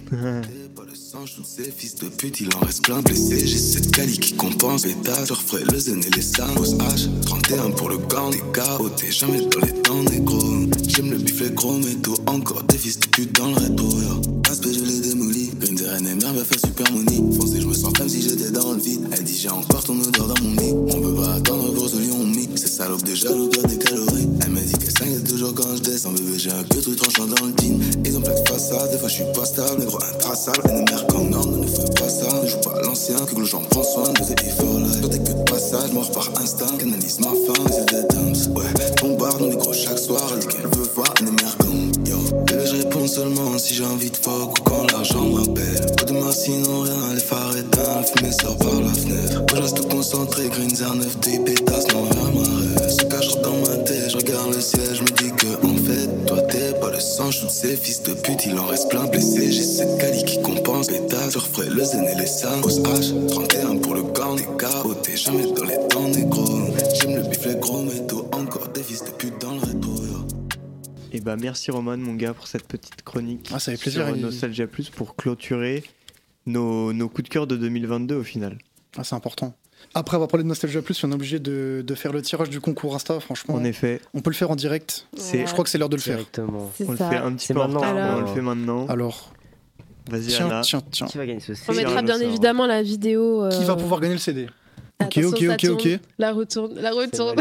Singe, 0.93 1.35
tous 1.35 1.43
ces 1.43 1.71
fils 1.71 1.95
de 1.95 2.09
pute, 2.09 2.41
il 2.41 2.49
en 2.55 2.59
reste 2.59 2.83
plein 2.83 3.01
blessés. 3.01 3.47
J'ai 3.47 3.57
cette 3.57 3.91
cali 3.91 4.17
qui 4.19 4.35
compense. 4.35 4.83
Bêta, 4.83 5.23
je 5.25 5.33
referai 5.33 5.63
le 5.71 5.79
zen 5.79 6.03
et 6.03 6.09
les 6.09 6.21
sangs. 6.21 6.53
Pose 6.55 6.75
H, 6.75 7.21
31 7.21 7.71
pour 7.71 7.89
le 7.89 7.97
gang. 7.97 8.31
Des 8.31 8.39
KO, 8.39 8.89
t'es 8.89 9.11
jamais 9.11 9.41
dans 9.41 9.59
les 9.61 9.81
temps 9.81 10.03
négro. 10.03 10.39
J'aime 10.87 11.11
le 11.11 11.17
biflet 11.17 11.51
gros, 11.51 11.77
mais 11.77 11.95
tout 11.95 12.15
encore 12.27 12.63
des 12.63 12.77
fils 12.77 12.99
de 12.99 13.07
pute 13.07 13.33
dans 13.35 13.47
le 13.47 13.55
rétro. 13.55 13.89
Aspect, 14.49 14.73
je 14.73 14.83
l'ai 14.83 14.99
démoli. 14.99 15.49
Green 15.59 15.75
des 15.75 15.85
reines 15.87 16.07
et 16.07 16.15
merde 16.15 16.35
va 16.35 16.43
faire 16.43 16.59
super 16.59 16.91
money. 16.91 17.17
Foncé, 17.37 17.61
je 17.61 17.67
me 17.67 17.73
sens 17.73 17.93
comme 17.93 18.09
si 18.09 18.21
j'étais 18.21 18.51
dans 18.51 18.73
le 18.73 18.79
vide. 18.79 19.07
Elle 19.13 19.23
dit, 19.23 19.37
j'ai 19.37 19.49
encore 19.49 19.83
ton 19.83 19.99
odeur 19.99 20.27
dans 20.27 20.43
mon 20.43 20.55
lit. 20.55 20.71
On 20.95 21.01
peut 21.01 21.15
pas 21.15 21.33
attendre 21.35 21.73
pour 21.73 21.87
ce 21.87 21.95
lion 21.97 22.25
mi. 22.25 22.49
C'est 22.55 22.67
salope 22.67 23.03
de 23.03 23.15
jaloux, 23.15 23.49
des 23.49 23.77
calories. 23.77 24.27
Elle 24.43 24.49
me 24.51 24.59
dit 24.59 24.73
qu'elle 24.73 24.90
s'inquiète 25.01 25.27
toujours 25.27 25.53
quand 25.53 25.75
je 25.75 25.81
descends. 25.81 26.11
Bébé, 26.11 26.37
j'ai 26.37 26.51
un 26.51 26.63
queue 26.63 26.81
tout 26.81 26.95
tranchant 26.95 27.25
dans 27.25 27.45
le. 27.45 27.53
Ils 28.05 28.17
ont 28.17 28.21
plein 28.21 28.33
de 28.33 28.49
façades, 28.49 28.91
des 28.91 28.97
fois 28.97 29.09
je 29.09 29.15
suis 29.15 29.31
pas 29.33 29.45
stable. 29.45 29.79
Négro 29.79 29.97
intraçable, 30.03 30.61
NMR 30.67 31.07
comme 31.07 31.29
non, 31.29 31.45
ne 31.45 31.67
fais 31.67 31.89
pas 31.99 32.09
ça. 32.09 32.41
Ne 32.41 32.47
joue 32.47 32.57
pas 32.57 32.81
l'ancien, 32.83 33.15
que 33.25 33.39
le 33.39 33.45
j'en 33.45 33.61
prends 33.61 33.83
soin. 33.83 34.03
Deux 34.19 34.31
efforts 34.31 34.79
là, 34.79 34.91
sur 34.91 35.09
des 35.09 35.19
queues 35.19 35.33
de 35.33 35.49
passage, 35.49 35.91
mort 35.93 36.11
par 36.11 36.29
instinct. 36.41 36.77
Canalise 36.77 37.19
ma 37.19 37.29
faim, 37.29 37.63
c'est 37.71 37.89
des 37.89 38.07
dumps. 38.15 38.49
Ouais, 38.55 38.63
bombarde 39.01 39.39
dans 39.39 39.47
les 39.47 39.55
gros 39.55 39.73
chaque 39.73 39.99
soir. 39.99 40.21
Qu'elle 40.39 40.67
veut 40.67 40.89
voir 40.95 41.13
NMR 41.21 41.57
comme 41.59 41.91
yo. 42.05 42.17
Bébé, 42.45 42.65
je 42.65 42.75
réponds 42.77 43.07
seulement 43.07 43.57
si 43.57 43.73
j'ai 43.73 43.85
envie 43.85 44.11
de 44.11 44.17
fuck 44.17 44.59
ou 44.59 44.63
quand 44.63 44.91
l'argent 44.91 45.25
m'appelle. 45.25 45.85
Pas 45.97 46.05
de 46.05 46.31
sinon 46.31 46.81
rien, 46.81 47.13
les 47.13 47.19
phares 47.19 47.55
éteints, 47.57 48.03
fumée 48.03 48.31
sort 48.31 48.57
par 48.57 48.79
la 48.81 48.93
fenêtre. 48.93 49.39
Moi 49.39 49.55
je 49.55 49.61
reste 49.61 49.89
concentré, 49.89 50.49
green 50.49 50.69
09, 50.69 51.19
des 51.19 51.39
pétasses, 51.39 51.87
non 51.93 52.03
rien 52.03 52.31
m'arrête. 52.31 52.70
Sang, 57.21 57.31
je 57.31 57.47
ces 57.47 57.75
fils 57.77 58.03
de 58.03 58.13
pute, 58.13 58.45
il 58.45 58.57
en 58.57 58.65
reste 58.65 58.89
plein 58.89 59.05
blessé. 59.07 59.51
J'ai 59.51 59.61
cette 59.63 59.97
cali 59.99 60.23
qui 60.25 60.41
compense, 60.41 60.87
pétale, 60.87 61.29
je 61.31 61.37
referai 61.37 61.69
le 61.69 61.83
zen 61.83 62.03
et 62.05 62.15
les 62.15 62.25
sangs. 62.25 62.61
Pose 62.61 62.81
H, 62.81 63.27
31 63.27 63.77
pour 63.77 63.93
le 63.95 64.03
gang, 64.03 64.35
des 64.37 64.43
KO, 64.43 64.93
t'es 64.95 65.15
jamais 65.17 65.51
dans 65.51 65.65
les 65.65 65.87
temps 65.89 66.07
négro. 66.07 66.45
J'aime 66.99 67.15
le 67.17 67.29
biflet 67.29 67.55
gros, 67.59 67.83
mais 67.83 68.05
tout 68.07 68.25
encore 68.31 68.69
des 68.69 68.83
fils 68.83 69.03
de 69.05 69.11
pute 69.11 69.39
dans 69.39 69.53
le 69.53 69.59
rétro. 69.59 70.03
yo. 70.03 70.27
Et 71.13 71.19
bah 71.19 71.35
merci 71.35 71.71
Roman 71.71 71.97
mon 71.97 72.13
gars 72.15 72.33
pour 72.33 72.47
cette 72.47 72.63
petite 72.67 73.01
chronique. 73.03 73.49
Ah, 73.53 73.59
ça 73.59 73.71
fait 73.73 73.77
plaisir, 73.77 74.05
Sur 74.07 74.15
il- 74.15 74.21
Nostalgia 74.21 74.65
Plus 74.67 74.89
pour 74.89 75.15
clôturer 75.15 75.83
nos, 76.45 76.93
nos 76.93 77.09
coups 77.09 77.23
de 77.23 77.29
cœur 77.29 77.47
de 77.47 77.57
2022 77.57 78.15
au 78.15 78.23
final. 78.23 78.57
Ah, 78.97 79.03
c'est 79.03 79.15
important. 79.15 79.53
Après 79.93 80.15
avoir 80.15 80.27
parlé 80.29 80.43
de 80.43 80.47
Nostalgia 80.49 80.81
Plus, 80.81 81.03
on 81.03 81.11
est 81.11 81.15
obligé 81.15 81.39
de, 81.39 81.83
de 81.85 81.95
faire 81.95 82.13
le 82.13 82.21
tirage 82.21 82.49
du 82.49 82.59
concours 82.61 82.95
Insta, 82.95 83.19
franchement. 83.19 83.55
En 83.55 83.63
effet. 83.63 83.99
On 84.13 84.21
peut 84.21 84.29
le 84.29 84.35
faire 84.35 84.51
en 84.51 84.55
direct. 84.55 85.07
C'est- 85.17 85.45
Je 85.45 85.51
crois 85.51 85.63
que 85.63 85.69
c'est 85.69 85.77
l'heure 85.77 85.89
de 85.89 85.95
le 85.97 86.01
faire. 86.01 86.19
C'est 86.33 86.41
On 86.87 86.91
le 86.91 86.97
fait 86.97 87.03
un 87.17 87.33
petit 87.33 87.53
peu 87.53 87.59
en 87.59 87.63
maintenant. 87.67 87.79
retard, 87.79 87.93
mais 87.95 88.01
on 88.01 88.03
Alors- 88.05 88.21
le 88.21 88.27
fait 88.35 88.41
maintenant. 88.41 88.85
Alors, 88.87 89.33
Vas-y 90.09 90.27
tiens, 90.27 90.45
Anna. 90.47 90.61
tiens, 90.61 90.81
tiens. 90.91 91.07
Qui 91.07 91.17
va 91.17 91.25
gagner 91.25 91.39
ce 91.39 91.53
On 91.69 91.73
mettra 91.73 92.01
bien 92.01 92.15
le 92.15 92.21
sort. 92.21 92.29
évidemment 92.29 92.65
la 92.67 92.81
vidéo. 92.81 93.47
Qui 93.51 93.57
euh, 93.57 93.65
va 93.65 93.75
pouvoir 93.75 93.99
gagner 94.01 94.15
le 94.15 94.19
CD 94.19 94.47
Ok, 95.03 95.17
attention, 95.17 95.29
ok, 95.29 95.53
ok, 95.53 95.57
tourne. 95.57 95.73
ok. 95.93 95.99
La 96.19 96.31
retourne, 96.31 96.75
la 96.79 96.91
retourne. 96.91 97.35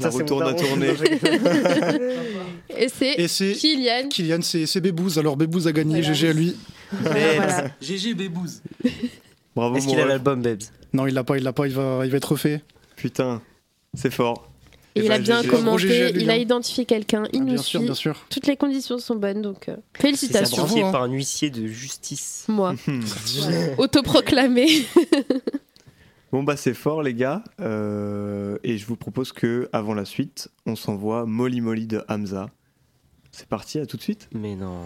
Ça 0.00 0.10
retourne 0.10 0.42
à 0.48 0.52
tourner. 0.54 0.88
Et 2.78 2.88
c'est 2.88 3.14
Et 3.20 3.28
c'est 3.28 3.52
Kylian. 3.52 4.08
Kylian, 4.10 4.42
c'est 4.42 4.66
c'est 4.66 4.80
Bébouze. 4.80 5.18
Alors 5.18 5.36
Bébouze 5.36 5.66
a 5.66 5.72
gagné, 5.72 6.00
Voilà. 6.00 6.12
GG 6.14 6.28
à 6.28 6.32
lui. 6.32 6.56
Voilà. 7.00 7.64
GG 7.80 8.14
Bébouze. 8.14 8.60
Bravo 9.56 9.74
Est-ce 9.76 9.88
qu'il 9.88 9.98
a 9.98 10.06
l'album, 10.06 10.40
Babs 10.42 10.62
Non, 10.92 11.06
il 11.08 11.14
l'a 11.14 11.24
pas, 11.24 11.36
il 11.38 11.42
l'a 11.42 11.52
pas, 11.52 11.66
il 11.66 11.72
va, 11.74 12.02
il 12.04 12.10
va 12.10 12.16
être 12.18 12.30
refait. 12.32 12.62
Putain, 12.94 13.42
c'est 13.94 14.12
fort. 14.12 14.48
Et 14.94 15.00
Eh 15.00 15.04
il 15.06 15.12
a 15.12 15.16
ben, 15.18 15.22
bien 15.24 15.42
commenté, 15.44 16.10
il 16.14 16.30
a 16.30 16.36
identifié 16.38 16.84
quelqu'un, 16.86 17.24
il 17.32 17.40
Ah, 17.40 17.44
nous 17.44 17.46
bien 17.46 17.56
sûr, 17.56 17.80
suit. 17.80 17.86
bien 17.86 17.94
sûr. 17.94 18.16
Toutes 18.30 18.46
les 18.46 18.56
conditions 18.56 18.98
sont 18.98 19.16
bonnes, 19.16 19.42
donc 19.42 19.68
euh, 19.68 19.76
C'est 19.96 20.02
félicitations. 20.02 20.64
Bravo, 20.64 20.84
hein. 20.86 20.92
par 20.92 21.02
un 21.02 21.10
huissier 21.10 21.50
de 21.50 21.66
justice. 21.66 22.44
Moi, 22.48 22.74
autoproclamé. 23.78 24.66
Bon 26.32 26.42
bah 26.42 26.56
c'est 26.56 26.74
fort 26.74 27.02
les 27.02 27.14
gars. 27.14 27.44
Euh, 27.60 28.58
et 28.64 28.78
je 28.78 28.86
vous 28.86 28.96
propose 28.96 29.32
que 29.32 29.68
avant 29.72 29.94
la 29.94 30.04
suite, 30.04 30.48
on 30.66 30.74
s'envoie 30.74 31.24
Molly 31.24 31.60
Molly 31.60 31.86
de 31.86 32.02
Hamza. 32.08 32.50
C'est 33.30 33.46
parti, 33.46 33.78
à 33.78 33.86
tout 33.86 33.96
de 33.96 34.02
suite. 34.02 34.28
Mais 34.34 34.56
non. 34.56 34.80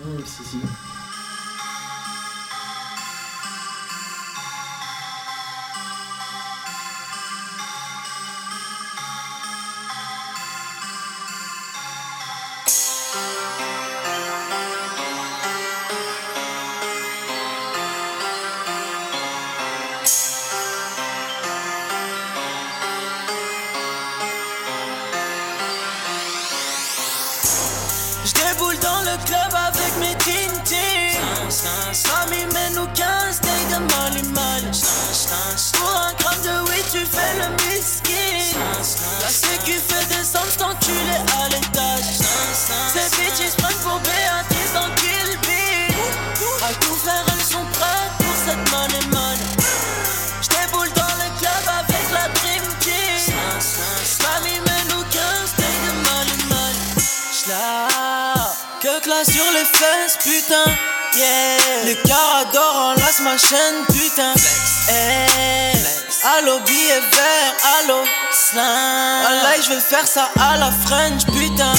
Je 0.00 1.05
fesses, 59.76 60.16
putain. 60.22 60.64
Yeah. 61.16 61.84
Les 61.84 61.96
caradors 61.96 62.76
enlacent 62.76 63.20
ma 63.20 63.36
chaîne, 63.36 63.84
putain. 63.88 64.34
Hey. 64.88 65.76
Allo 66.38 66.58
billet 66.60 67.00
vert, 67.12 67.54
allo 67.78 68.04
slang. 68.32 69.24
Wallah, 69.24 69.60
je 69.62 69.74
vais 69.74 69.80
faire 69.80 70.06
ça 70.06 70.28
à 70.40 70.56
la 70.56 70.70
French, 70.84 71.24
putain. 71.26 71.72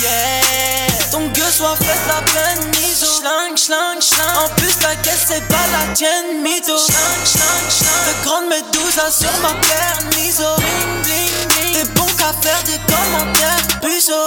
Yeah. 0.00 1.10
Ton 1.10 1.26
gueule 1.28 1.52
soit 1.52 1.76
faite 1.76 2.00
la 2.08 2.22
pleine 2.22 2.64
mise 2.80 3.04
Schlang, 3.04 3.56
schlang, 3.56 4.00
schlang. 4.00 4.44
En 4.44 4.48
plus, 4.56 4.74
la 4.82 4.96
caisse, 4.96 5.26
c'est 5.28 5.46
pas 5.48 5.66
la 5.72 5.92
tienne, 5.94 6.42
mytho. 6.42 6.76
Schlang, 6.76 7.22
schlang, 7.24 7.70
schlang. 7.70 8.02
De 8.08 8.24
grandes 8.24 8.48
méduses 8.48 9.18
sur 9.18 9.32
ma 9.42 9.52
paire, 9.66 9.98
miso. 10.16 10.54
Bling, 10.56 11.02
bling. 11.02 11.31
T'es 11.72 11.84
bon 11.94 12.06
qu'à 12.18 12.32
faire 12.42 12.62
des 12.64 12.78
commentaires, 12.92 13.66
puceau. 13.80 14.24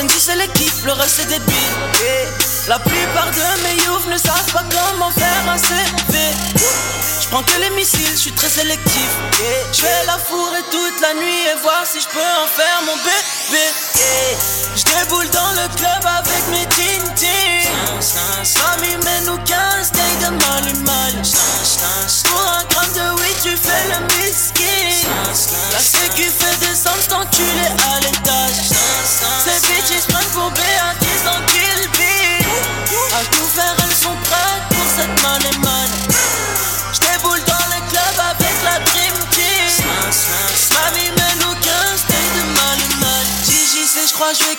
NG, 0.00 0.10
c'est 0.18 0.36
l'équipe, 0.36 0.84
le 0.84 0.92
reste, 0.92 1.16
c'est 1.18 1.28
débile. 1.28 1.54
Yeah. 2.00 2.28
La 2.68 2.78
plupart 2.78 3.30
de 3.30 3.62
mes 3.64 3.76
youths 3.84 4.06
ne 4.08 4.16
savent 4.16 4.52
pas 4.52 4.64
comment 4.70 5.10
faire 5.10 5.44
un 5.52 5.58
CV. 5.58 5.78
Je 7.20 7.28
prends 7.28 7.42
que 7.42 7.58
les 7.60 7.70
missiles, 7.70 8.12
je 8.12 8.18
suis 8.18 8.32
très 8.32 8.48
sélectif. 8.48 9.10
Je 9.72 9.82
vais 9.82 10.06
la 10.06 10.18
fourrer 10.18 10.62
toute 10.70 11.00
la 11.00 11.14
nuit 11.14 11.42
et 11.50 11.60
voir 11.62 11.84
si 11.84 12.00
je 12.00 12.06
peux 12.06 12.20
en 12.20 12.46
faire 12.46 12.82
mon 12.86 12.96
bébé. 12.96 13.64
Je 14.76 14.84
déboule 14.84 15.28
dans 15.30 15.52
le 15.52 15.68
club 15.76 16.04
avec 16.06 16.42
mes 16.50 16.66
tintins. 16.66 18.02
Samy 18.44 18.96
mène 19.04 19.24
nous 19.26 19.38
15 19.38 19.92
tailles 19.92 20.20
de 20.20 20.30
Mali 20.30 20.74
Mali. 20.84 21.32
Pour 22.02 22.40
un 22.40 22.64
gramme 22.64 22.92
de 22.94 23.20
weed, 23.20 23.36
tu 23.42 23.56
fais 23.56 23.86
le 23.86 23.98
miskin. 24.16 25.08
La 25.72 25.78
sécu 25.78 26.24
fait 26.24 26.56
descendre 26.58 26.98
cet 27.00 27.12
enculé 27.12 27.68
à 27.90 28.00
l'étage. 28.00 28.70
Ces 29.44 29.60
bitches 29.68 30.06
prennent 30.08 30.26
pour 30.32 30.50
Béatrice 30.50 31.22
dans 31.24 31.38
Kill 31.46 31.88
Bill. 31.92 32.46
À 33.14 33.24
tout 33.30 33.46
faire, 33.54 33.76
elles 33.84 33.94
sont 33.94 34.16
prêtes 34.24 34.66
pour 34.70 34.86
cette 34.96 35.22
money 35.22 35.56
money. 35.58 36.14
J'déboule 36.92 37.42
dans 37.46 37.66
le 37.70 37.80
club 37.90 38.14
avec 38.18 38.56
la 38.64 38.80
Dream 38.90 39.14
Team. 39.30 39.86
Mamie 40.74 41.10
mène 41.10 41.38
nous 41.40 41.54
15 41.54 42.06
tailles 42.08 42.32
de 42.34 42.42
Mali. 42.58 42.86
Gigi, 43.44 43.86
c'est 43.86 44.08
j'crois 44.08 44.32
jouer 44.32 44.56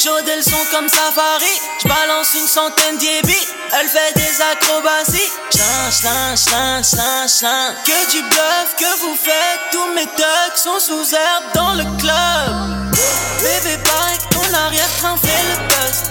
J. 0.00 0.08
Chaud 0.08 0.18
elles 0.26 0.44
sont 0.44 0.66
comme 0.70 0.88
Safari. 0.88 1.60
J'balance 1.82 2.34
une 2.34 2.46
centaine 2.46 2.98
d'ébis. 2.98 3.46
Elle 3.72 3.88
fait 3.88 4.12
des 4.14 4.40
acrobaties. 4.52 5.30
Chin, 5.50 5.90
chin, 5.90 6.36
chin, 6.36 6.82
chin, 6.82 7.26
chin. 7.26 7.74
Que 7.84 8.10
du 8.10 8.22
bluff 8.22 8.76
que 8.78 9.00
vous 9.00 9.16
faites. 9.16 9.60
Tous 9.72 9.94
mes 9.94 10.06
thugs 10.06 10.56
sont 10.56 10.78
sous 10.80 11.14
herbe 11.14 11.44
dans 11.54 11.74
le 11.74 11.84
club. 11.98 12.90
Bébé, 13.40 13.78
que 13.82 14.34
ton 14.34 14.54
arrière-train 14.54 15.16
fait 15.16 15.42
le 15.48 15.68
buzz. 15.68 16.02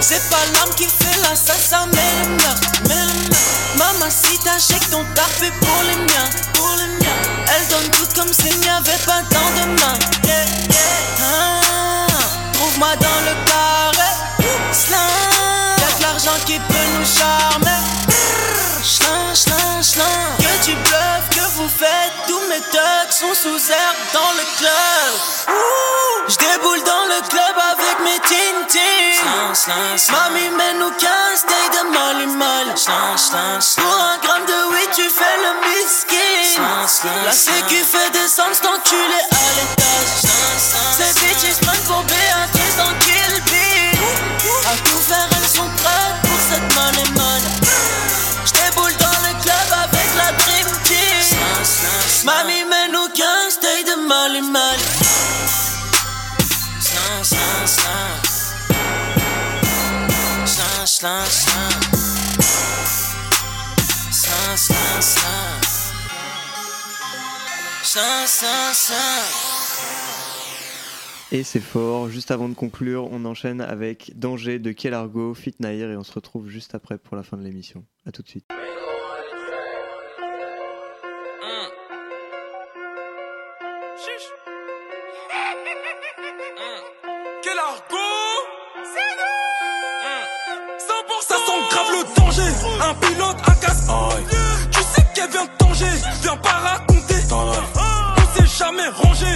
C'est 0.00 0.30
pas 0.30 0.44
l'arme 0.54 0.74
qui 0.74 0.84
fait 0.84 1.20
l'assassin, 1.22 1.86
mais 1.92 2.24
le 2.24 2.28
meurtre, 2.42 2.68
mais 2.88 2.94
le 2.94 3.28
meurtre. 3.28 3.76
Mamacita, 3.76 4.52
j'ai 4.58 4.78
ton 4.90 5.04
tarpé 5.14 5.50
pour 5.60 5.82
les 5.84 5.96
miens, 5.96 6.30
pour 6.54 6.70
les 6.76 6.86
miens. 6.86 7.20
Elle 7.46 7.68
donne 7.68 7.90
tout 7.90 8.08
comme 8.14 8.32
s'il 8.32 8.58
n'y 8.60 8.68
avait 8.68 9.04
pas 9.04 9.22
de 9.22 9.34
lendemain. 9.34 10.09
Chlin, 18.82 19.32
chlin, 19.34 19.82
chlin. 19.82 20.36
Que 20.38 20.64
tu 20.64 20.72
bluffes, 20.74 21.28
que 21.30 21.46
vous 21.56 21.68
faites. 21.68 22.12
Tous 22.26 22.40
mes 22.48 22.60
thugs 22.60 23.10
sont 23.10 23.34
sous 23.34 23.70
herbe 23.72 23.96
dans 24.12 24.32
le 24.38 24.44
club. 24.58 25.12
Ouh, 25.48 26.28
J'déboule 26.28 26.82
dans 26.84 27.04
le 27.14 27.20
club 27.28 27.56
avec 27.72 27.96
mes 28.04 28.20
tintin. 28.20 28.78
Mamie, 30.12 30.48
mets-nous 30.56 30.90
15 30.90 31.44
tailles 31.46 31.72
de 31.72 31.88
Mali. 31.90 32.26
Pour 33.76 33.94
un 34.00 34.18
gramme 34.22 34.46
de 34.46 34.72
weed, 34.72 34.90
tu 34.94 35.08
fais 35.10 35.36
le 35.44 35.52
miskin. 35.68 36.62
La 37.26 37.32
sécu 37.32 37.84
fait 37.84 38.10
descendre 38.12 38.54
cet 38.54 38.66
enculé 38.66 39.20
à 39.30 39.79
Et 71.32 71.44
c'est 71.44 71.60
fort. 71.60 72.08
Juste 72.08 72.32
avant 72.32 72.48
de 72.48 72.54
conclure, 72.54 73.08
on 73.12 73.24
enchaîne 73.24 73.60
avec 73.60 74.12
Danger 74.16 74.58
de 74.58 74.72
Kelargo, 74.72 75.34
Fit 75.34 75.54
Nair 75.60 75.90
et 75.90 75.96
on 75.96 76.02
se 76.02 76.12
retrouve 76.12 76.48
juste 76.48 76.74
après 76.74 76.98
pour 76.98 77.16
la 77.16 77.22
fin 77.22 77.36
de 77.36 77.44
l'émission. 77.44 77.84
A 78.04 78.10
tout 78.10 78.22
de 78.22 78.28
suite. 78.28 78.46
Viens 96.30 96.38
pas 96.42 96.58
raconter. 96.58 97.16
On 97.32 97.52
s'est 98.38 98.46
jamais 98.56 98.88
rangé. 99.02 99.26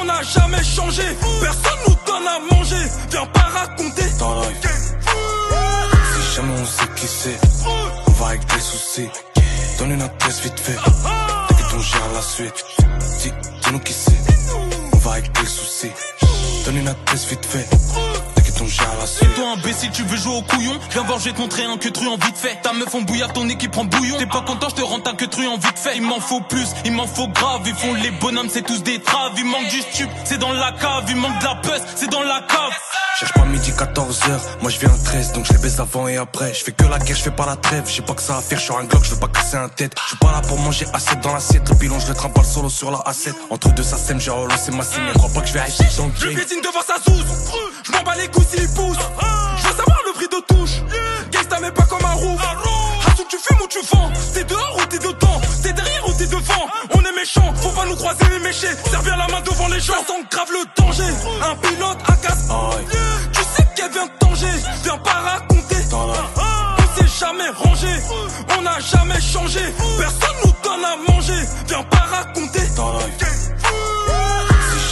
On 0.00 0.04
n'a 0.04 0.20
jamais 0.22 0.64
changé. 0.64 1.04
Personne 1.40 1.78
nous 1.86 1.94
donne 2.04 2.26
à 2.26 2.40
manger. 2.52 2.82
Viens 3.10 3.26
pas 3.26 3.40
raconter. 3.40 4.02
Si 4.02 4.18
jamais 6.34 6.54
on 6.60 6.66
sait 6.66 6.88
qui 6.96 7.06
c'est, 7.06 7.38
on 8.08 8.12
va 8.12 8.26
avec 8.26 8.44
des 8.46 8.60
soucis. 8.60 9.08
Donne 9.78 9.92
une 9.92 10.02
adresse 10.02 10.40
vite 10.40 10.58
fait, 10.58 10.74
t'inquiète 10.74 11.66
on 11.72 11.80
gère 11.80 12.12
la 12.12 12.22
suite. 12.22 12.64
Dis, 13.20 13.32
dis-nous 13.64 13.78
qui 13.78 13.92
c'est, 13.92 14.18
on 14.92 14.96
va 14.98 15.12
avec 15.12 15.30
des 15.40 15.46
soucis. 15.46 15.92
Donne 16.64 16.78
une 16.78 16.88
adresse 16.88 17.26
vite 17.26 17.46
fait, 17.46 17.68
t'inquiète 18.54 18.62
on 18.62 18.66
gère 18.66 18.98
la 18.98 19.06
suite. 19.06 19.22
Et 19.30 19.34
toi 19.34 19.52
imbécile 19.52 19.90
tu 19.92 20.02
veux 20.02 20.16
jouer 20.16 20.36
au 20.36 20.42
couillon 20.42 20.78
Viens 20.90 21.02
voir 21.02 21.18
je 21.18 21.24
vais 21.24 21.32
te 21.32 21.40
montrer 21.40 21.64
un 21.64 21.76
que 21.76 21.88
truand 21.88 22.16
vite 22.16 22.36
fait 22.36 22.58
Ta 22.62 22.72
meuf 22.72 22.94
en 22.94 23.02
bouillard 23.02 23.32
ton 23.32 23.48
équipe 23.48 23.72
prend 23.72 23.84
bouillon 23.84 24.16
T'es 24.18 24.26
pas 24.26 24.42
content 24.42 24.68
je 24.70 24.76
te 24.76 24.82
rends 24.82 25.00
ta 25.00 25.12
que 25.12 25.24
truand 25.24 25.56
vite 25.56 25.78
fait 25.78 25.96
Il 25.96 26.02
m'en 26.02 26.20
faut 26.20 26.40
plus, 26.40 26.68
il 26.84 26.92
m'en 26.92 27.06
faut 27.06 27.28
grave 27.28 27.62
Ils 27.66 27.74
font 27.74 27.94
les 27.94 28.10
bonhommes 28.10 28.48
c'est 28.48 28.62
tous 28.62 28.82
des 28.82 29.00
traves 29.00 29.32
Il 29.36 29.44
manque 29.44 29.68
du 29.68 29.80
stup, 29.80 30.10
c'est 30.24 30.38
dans 30.38 30.52
la 30.52 30.72
cave 30.72 31.04
Il 31.08 31.16
manque 31.16 31.38
de 31.38 31.44
la 31.44 31.54
puce, 31.56 31.82
c'est 31.96 32.10
dans 32.10 32.22
la 32.22 32.40
cave 32.40 32.72
Cherche 33.18 33.32
pas 33.32 33.44
midi 33.44 33.70
14h, 33.70 34.40
moi 34.60 34.70
je 34.70 34.78
viens 34.80 34.92
à 34.92 34.98
13 34.98 35.32
donc 35.32 35.46
je 35.46 35.52
les 35.52 35.58
baise 35.58 35.78
avant 35.78 36.08
et 36.08 36.16
après. 36.16 36.52
Je 36.52 36.64
fais 36.64 36.72
que 36.72 36.84
la 36.84 36.98
guerre, 36.98 37.16
je 37.16 37.22
fais 37.22 37.30
pas 37.30 37.46
la 37.46 37.56
trêve. 37.56 37.84
J'ai 37.86 38.02
pas 38.02 38.14
que 38.14 38.22
ça 38.22 38.36
à 38.36 38.40
faire, 38.40 38.58
je 38.58 38.64
suis 38.64 38.74
un 38.74 38.84
glock, 38.84 39.04
je 39.04 39.10
veux 39.10 39.20
pas 39.20 39.28
casser 39.28 39.56
un 39.56 39.68
tête. 39.68 39.92
Je 40.02 40.08
suis 40.08 40.16
pas 40.16 40.32
là 40.32 40.40
pour 40.40 40.58
manger 40.58 40.86
assiette 40.92 41.20
dans 41.20 41.32
l'assiette. 41.32 41.68
Le 41.68 41.76
pilon, 41.76 41.98
je 42.00 42.08
le 42.08 42.14
trimballe 42.14 42.44
solo 42.44 42.68
sur 42.68 42.90
la 42.90 42.98
A7. 42.98 43.32
Entre 43.50 43.72
deux, 43.72 43.82
ça 43.82 43.98
sème, 43.98 44.20
j'ai 44.20 44.30
relancé 44.30 44.72
ma 44.72 44.82
signe. 44.82 45.02
Crois 45.14 45.30
pas 45.30 45.40
que 45.42 45.46
je 45.46 45.52
vais 45.52 45.60
acheter 45.60 45.84
dans 45.96 46.06
le 46.06 46.12
game. 46.12 46.34
devant 46.34 46.82
sa 46.84 46.94
sous 47.04 47.22
Je 47.84 47.92
m'en 47.92 48.02
bats 48.02 48.16
les 48.16 48.28
couilles 48.28 48.43
Je 48.52 48.60
veux 48.60 49.76
savoir 49.76 49.98
le 50.06 50.12
prix 50.12 50.28
de 50.28 50.40
touche. 50.46 50.82
Gangsta 51.32 51.58
mais 51.60 51.70
pas 51.70 51.84
comme 51.84 52.04
un 52.04 52.12
roux. 52.12 52.36
Hasouk 53.06 53.26
tu 53.28 53.38
fumes 53.38 53.58
ou 53.62 53.66
tu 53.68 53.78
vends. 53.92 54.10
T'es 54.34 54.44
dehors 54.44 54.76
ou 54.78 54.84
t'es 54.86 54.98
dedans. 54.98 55.40
T'es 55.62 55.72
derrière 55.72 56.06
ou 56.08 56.12
t'es 56.12 56.26
devant. 56.26 56.66
On 56.94 57.00
est 57.00 57.12
méchant, 57.16 57.52
faut 57.56 57.70
pas 57.70 57.86
nous 57.86 57.96
croiser 57.96 58.26
les 58.30 58.38
méchés. 58.40 58.68
Servir 58.90 59.16
la 59.16 59.26
main 59.28 59.40
devant 59.40 59.68
les 59.68 59.80
gens. 59.80 59.94
Sans 60.06 60.20
grave 60.30 60.48
le 60.52 60.64
danger. 60.82 61.04
Un 61.42 61.56
pilote 61.56 61.98
à 62.06 62.12
casse 62.16 62.48
Tu 63.32 63.40
sais 63.40 63.66
qu'elle 63.74 63.90
vient 63.92 64.06
de 64.06 64.12
danger. 64.20 64.52
Viens 64.82 64.98
pas 64.98 65.10
raconter. 65.10 65.76
On 65.92 66.14
s'est 67.00 67.08
jamais 67.18 67.48
rangé. 67.48 67.88
On 68.58 68.62
n'a 68.62 68.78
jamais 68.80 69.20
changé. 69.20 69.60
Personne 69.98 70.36
nous 70.44 70.52
donne 70.62 70.84
à 70.84 70.96
manger. 71.12 71.40
Viens 71.66 71.82
pas 71.84 71.96
raconter. 71.96 72.60
Si 72.60 72.76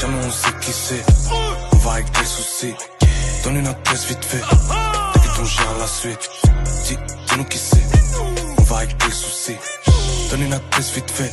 jamais 0.00 0.24
on 0.24 0.30
sait 0.30 0.52
qui 0.60 0.72
c'est, 0.72 1.04
on 1.72 1.76
va 1.78 1.92
avec 1.92 2.10
des 2.12 2.24
soucis. 2.24 2.74
Donne 3.44 3.56
une 3.56 3.66
adresse 3.66 4.06
vite 4.06 4.24
fait, 4.24 4.38
t'inquiète 4.38 5.32
on 5.40 5.44
gère 5.44 5.78
la 5.80 5.86
suite. 5.88 6.30
Dis, 6.86 6.96
dis-nous 7.28 7.44
qui 7.44 7.58
c'est, 7.58 7.82
on 8.58 8.62
va 8.62 8.76
avec 8.76 8.96
des 8.96 9.10
soucis. 9.10 9.56
Donne 10.30 10.42
une 10.42 10.52
adresse 10.52 10.92
vite 10.92 11.10
fait, 11.10 11.32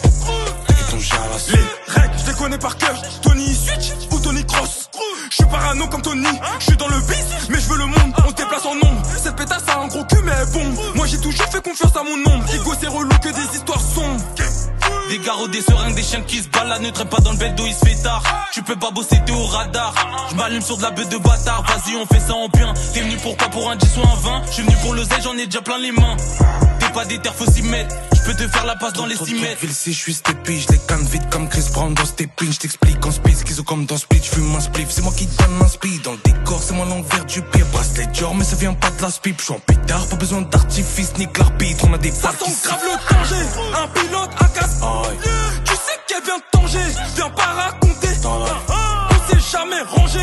t'inquiète 0.68 0.93
on 0.95 0.99
gère 0.99 1.30
la 1.32 1.38
suite. 1.38 1.60
Les 1.88 1.93
règles, 1.93 2.14
je 2.18 2.32
les 2.32 2.38
connais 2.38 2.57
par 2.57 2.78
cœur. 2.78 2.99
Tony 3.22 3.53
Switch 3.53 3.91
ou 4.12 4.20
Tony 4.20 4.43
Cross. 4.43 4.89
Je 5.30 5.36
suis 5.36 5.45
parano 5.45 5.88
comme 5.88 6.01
Tony, 6.01 6.26
je 6.60 6.66
suis 6.66 6.78
dans 6.78 6.88
le 6.88 6.99
bis, 7.01 7.47
mais 7.49 7.60
je 7.60 7.70
veux 7.70 7.78
le 7.78 7.86
monde. 7.86 8.14
On 8.26 8.30
se 8.30 8.36
déplace 8.36 8.66
en 8.66 8.74
nombre. 8.74 9.01
Cette 9.22 9.36
pétasse 9.36 9.68
a 9.68 9.80
un 9.82 9.88
gros 9.88 10.03
cul, 10.05 10.22
mais 10.24 10.45
bon. 10.51 10.66
Moi 10.95 11.05
j'ai 11.05 11.20
toujours 11.20 11.45
fait 11.47 11.64
confiance 11.64 11.95
à 11.95 12.03
mon 12.03 12.18
nombre. 12.18 12.43
Ego 12.55 12.74
c'est 12.82 12.88
relou 12.88 13.16
que 13.22 13.30
des 13.30 13.55
histoires 13.55 13.82
sombres. 13.82 14.24
Des 15.10 15.20
garrots, 15.20 15.48
des 15.48 15.62
seringues, 15.62 15.96
des 15.96 16.04
chiens 16.04 16.22
qui 16.22 16.38
se 16.38 16.50
baladent, 16.50 16.82
ne 16.82 16.90
traîne 16.92 17.10
pas 17.10 17.20
dans 17.20 17.32
le 17.32 17.38
bed 17.38 17.60
il 17.66 17.74
se 17.74 17.86
fait 17.86 18.02
tard. 18.02 18.24
Tu 18.54 18.62
peux 18.62 18.76
pas 18.76 18.92
bosser, 18.92 19.20
t'es 19.26 19.32
au 19.32 19.46
radar. 19.46 19.94
Je 20.30 20.36
m'allume 20.36 20.62
sur 20.62 20.78
de 20.78 20.84
la 20.84 20.92
bête 20.92 21.10
de 21.10 21.18
bâtard, 21.18 21.64
vas-y, 21.64 21.96
on 21.96 22.06
fait 22.06 22.20
ça 22.20 22.34
en 22.34 22.48
bien. 22.50 22.74
T'es 22.94 23.02
venu 23.02 23.18
pour 23.18 23.36
quoi? 23.38 23.48
Pour 23.50 23.70
un 23.70 23.76
10 23.76 23.98
ou 23.98 24.02
un 24.02 24.16
20 24.16 24.42
Je 24.48 24.52
suis 24.54 24.64
venu 24.64 24.76
pour 24.82 24.94
l'oseille, 24.94 25.22
j'en 25.24 25.38
ai 25.38 25.46
déjà 25.46 25.62
plein 25.62 25.78
les 25.80 25.92
mains. 25.92 26.16
Pas 27.00 27.06
des 27.06 27.18
terres, 27.20 27.34
faut 27.34 27.50
s'y 27.50 27.62
mettre. 27.62 27.95
Je 28.14 28.22
peux 28.24 28.34
te 28.34 28.45
faire 28.45 28.66
la 28.66 28.76
passe 28.76 28.91
dans 28.91 29.06
les 29.06 29.16
6 29.16 29.36
mètres. 29.36 29.62
Ville 29.62 29.74
si 29.74 29.93
je 29.93 29.97
suis 29.97 30.14
steppy, 30.14 30.60
je 30.60 30.68
les 30.74 30.80
canne 30.80 31.06
vite 31.06 31.30
comme 31.30 31.47
Chris 31.47 31.64
Brown 31.72 31.93
dans 31.93 32.04
Steppin. 32.04 32.52
Je 32.52 32.58
t'explique 32.58 33.06
en 33.06 33.12
speed, 33.12 33.38
schizo 33.38 33.64
comme 33.64 33.86
dans 33.86 33.95
Split, 33.95 34.20
je 34.22 34.30
fume 34.32 34.54
un 34.54 34.60
spliff. 34.60 34.89
C'est 34.89 35.02
moi 35.02 35.14
qui 35.16 35.26
donne 35.26 35.62
un 35.62 35.68
speed 35.70 36.02
dans 36.02 36.12
le 36.12 36.18
décor, 36.26 36.62
c'est 36.62 36.74
moi 36.74 36.86
l'envers 36.86 37.24
du 37.24 37.41
pied. 37.41 37.64
Bracelet 37.72 38.08
Dior, 38.08 38.36
mais 38.36 38.43
ça 38.43 38.58
vient 38.58 38.74
pas 38.74 38.89
de 38.89 39.02
la 39.02 39.12
spip. 39.12 39.39
Je 39.39 39.45
suis 39.45 39.54
en 39.54 39.60
pétard, 39.60 40.06
pas 40.08 40.16
besoin 40.18 40.41
d'artifice 40.41 41.14
ni 41.18 41.30
l'arbitre. 41.38 41.86
On 41.89 41.93
a 41.93 41.97
des 41.97 42.12
Ça 42.12 42.32
sent 42.32 42.52
grave 42.66 42.82
le 42.84 43.16
danger. 43.16 43.45
Un 43.82 43.88
pilote 43.88 44.32
à 44.38 44.45
casse. 44.50 44.82
Tu 45.64 45.72
sais 45.72 46.00
qu'elle 46.06 46.24
vient 46.26 46.38
de 46.38 46.60
danger. 46.60 46.86
Viens 47.16 47.30
pas 47.30 47.43
raconter. 47.43 48.10
On 48.26 49.32
s'est 49.32 49.58
jamais 49.58 49.82
rangé. 49.84 50.20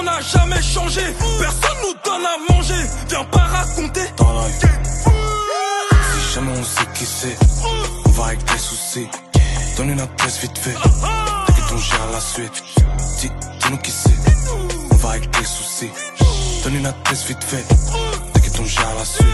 On 0.00 0.02
n'a 0.04 0.22
jamais 0.22 0.62
changé. 0.62 1.02
Personne 1.38 1.78
nous 1.82 1.94
donne 2.02 2.24
à 2.24 2.52
manger. 2.54 2.82
Viens 3.10 3.24
pas 3.24 3.47
fait, 17.48 17.64
t'inquiète 18.34 18.60
on 18.60 18.64
gère 18.64 18.94
la 18.94 19.04
suite. 19.06 19.26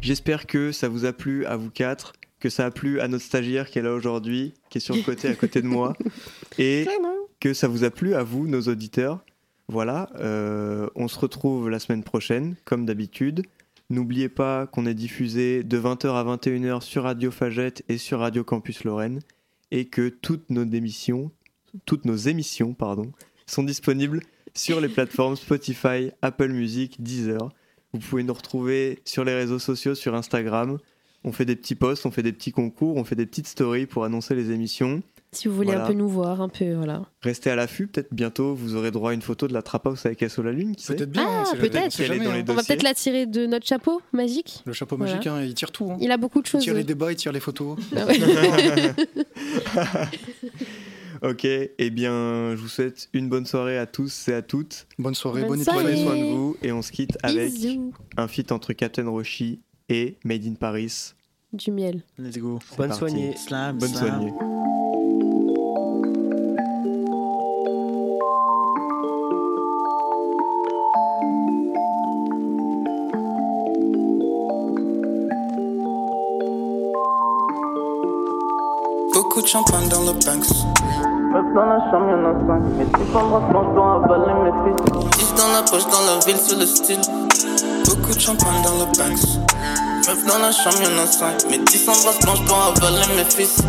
J'espère 0.00 0.46
que 0.46 0.72
ça 0.72 0.88
vous 0.88 1.04
a 1.04 1.12
plu 1.12 1.44
à 1.44 1.56
vous 1.56 1.70
quatre, 1.70 2.14
que 2.40 2.48
ça 2.48 2.64
a 2.64 2.70
plu 2.70 2.98
à 2.98 3.08
notre 3.08 3.24
stagiaire 3.24 3.68
qui 3.68 3.78
est 3.78 3.82
là 3.82 3.92
aujourd'hui, 3.92 4.54
qui 4.70 4.78
est 4.78 4.80
sur 4.80 4.96
le 4.96 5.02
côté 5.02 5.28
à 5.28 5.34
côté 5.34 5.60
de 5.60 5.66
moi, 5.66 5.92
et 6.58 6.86
que 7.40 7.52
ça 7.52 7.68
vous 7.68 7.84
a 7.84 7.90
plu 7.90 8.14
à 8.14 8.22
vous, 8.22 8.46
nos 8.48 8.62
auditeurs. 8.62 9.22
Voilà, 9.68 10.08
euh, 10.16 10.88
on 10.94 11.08
se 11.08 11.18
retrouve 11.18 11.68
la 11.68 11.78
semaine 11.78 12.02
prochaine, 12.02 12.56
comme 12.64 12.86
d'habitude. 12.86 13.42
N'oubliez 13.92 14.30
pas 14.30 14.66
qu'on 14.66 14.86
est 14.86 14.94
diffusé 14.94 15.62
de 15.64 15.78
20h 15.78 16.14
à 16.14 16.24
21h 16.24 16.80
sur 16.80 17.02
Radio 17.02 17.30
Fagette 17.30 17.84
et 17.90 17.98
sur 17.98 18.20
Radio 18.20 18.42
Campus 18.42 18.84
Lorraine, 18.84 19.20
et 19.70 19.84
que 19.84 20.08
toutes 20.08 20.48
nos 20.48 20.64
émissions, 20.64 21.30
toutes 21.84 22.06
nos 22.06 22.16
émissions, 22.16 22.74
sont 23.44 23.62
disponibles 23.62 24.22
sur 24.54 24.80
les 24.80 24.88
plateformes 24.88 25.36
Spotify, 25.36 26.10
Apple 26.22 26.48
Music, 26.48 27.02
Deezer. 27.02 27.52
Vous 27.92 27.98
pouvez 27.98 28.22
nous 28.22 28.32
retrouver 28.32 29.00
sur 29.04 29.24
les 29.24 29.34
réseaux 29.34 29.58
sociaux, 29.58 29.94
sur 29.94 30.14
Instagram. 30.14 30.78
On 31.22 31.32
fait 31.32 31.44
des 31.44 31.54
petits 31.54 31.74
posts, 31.74 32.06
on 32.06 32.10
fait 32.10 32.22
des 32.22 32.32
petits 32.32 32.50
concours, 32.50 32.96
on 32.96 33.04
fait 33.04 33.14
des 33.14 33.26
petites 33.26 33.46
stories 33.46 33.84
pour 33.84 34.04
annoncer 34.04 34.34
les 34.34 34.52
émissions. 34.52 35.02
Si 35.34 35.48
vous 35.48 35.54
voulez 35.54 35.68
Voilà. 35.68 35.84
un 35.84 35.86
peu 35.86 35.94
nous 35.94 36.08
voir, 36.10 36.42
un 36.42 36.50
peu, 36.50 36.74
voilà. 36.74 37.06
Restez 37.22 37.48
à 37.50 37.56
l'affût, 37.56 37.86
peut-être 37.86 38.12
bientôt 38.12 38.54
vous 38.54 38.74
aurez 38.76 38.90
droit 38.90 39.12
à 39.12 39.14
une 39.14 39.22
photo 39.22 39.48
de 39.48 39.54
la 39.54 39.62
Trap 39.62 39.86
House 39.86 40.04
avec 40.04 40.22
SO 40.28 40.42
la 40.42 40.52
Lune, 40.52 40.76
qui 40.76 40.84
sait 40.84 40.94
Peut-être 40.94 41.10
bien, 41.10 41.24
Ah, 41.26 41.44
peut-être. 41.56 41.76
hein. 41.76 42.44
On 42.48 42.52
va 42.52 42.62
peut-être 42.62 42.82
la 42.82 42.92
tirer 42.92 43.24
de 43.24 43.46
notre 43.46 43.66
chapeau 43.66 44.02
magique. 44.12 44.62
Le 44.66 44.74
chapeau 44.74 44.98
Voilà. 44.98 45.14
magique, 45.14 45.26
hein, 45.28 45.40
il 45.42 45.54
tire 45.54 45.72
tout. 45.72 45.90
hein. 45.90 45.96
Il 46.02 46.10
a 46.10 46.18
beaucoup 46.18 46.42
de 46.42 46.46
Il 46.46 46.50
choses. 46.50 46.62
tire 46.62 46.74
les 46.74 46.84
débats, 46.84 47.10
il 47.12 47.16
tire 47.16 47.32
les 47.32 47.40
photos. 47.40 47.78
Ah 47.96 48.04
ouais. 48.06 48.18
Ok, 51.22 51.44
eh 51.44 51.90
bien, 51.90 52.50
je 52.50 52.56
vous 52.56 52.68
souhaite 52.68 53.08
une 53.12 53.28
bonne 53.28 53.46
soirée 53.46 53.78
à 53.78 53.86
tous 53.86 54.26
et 54.28 54.34
à 54.34 54.42
toutes. 54.42 54.86
Bonne 54.98 55.14
soirée, 55.14 55.42
Bonne 55.42 55.50
bonne 55.50 55.62
soirée. 55.64 55.84
Prenez 55.84 56.02
soin 56.04 56.16
de 56.16 56.24
vous 56.24 56.56
et 56.62 56.72
on 56.72 56.82
se 56.82 56.90
quitte 56.90 57.16
avec 57.22 57.52
Bisous. 57.52 57.92
un 58.16 58.26
feat 58.26 58.50
entre 58.50 58.72
Captain 58.72 59.08
Roshi 59.08 59.60
et 59.88 60.16
Made 60.24 60.44
in 60.46 60.54
Paris. 60.54 61.12
Du 61.52 61.70
miel. 61.70 62.02
Let's 62.18 62.38
go. 62.38 62.58
Bonne 62.76 62.88
parti. 62.88 62.98
soignée. 62.98 63.36
Slam, 63.36 63.78
Bonne 63.78 63.88
slam. 63.94 64.08
soignée. 64.08 64.32
Beaucoup 79.32 79.44
de 79.44 79.48
champagne 79.48 79.88
dans 79.88 80.02
le 80.02 80.12
Banks. 80.12 80.44
Meuf 81.32 81.54
dans 81.54 81.64
la 81.64 81.78
chambre, 81.90 82.10
y'en 82.10 82.22
a 82.22 82.34
cinq. 82.46 82.76
Mes 82.76 82.84
petits 82.84 83.16
embrasses 83.16 83.48
blanches 83.48 83.74
doivent 83.74 84.04
avaler 84.04 84.34
mes 84.44 84.52
fils. 84.62 84.84
10 84.84 85.34
dans 85.36 85.52
la 85.54 85.62
poche, 85.62 85.84
dans 85.90 86.04
la 86.04 86.18
ville, 86.26 86.36
sur 86.36 86.58
le 86.58 86.66
style. 86.66 87.00
Beaucoup 87.86 88.12
de 88.12 88.20
champagne 88.20 88.60
dans 88.62 88.74
le 88.74 88.84
Banks. 88.92 89.40
Meuf 90.06 90.26
dans 90.26 90.38
la 90.38 90.52
chambre, 90.52 90.82
y'en 90.82 91.02
a 91.02 91.06
5. 91.06 91.48
Mes 91.48 91.56
10 91.56 91.88
embrasses 91.88 92.20
blanches 92.20 92.44
doivent 92.44 92.76
avaler 92.76 93.14
mes 93.16 93.24
fils. 93.24 93.56
10 93.56 93.62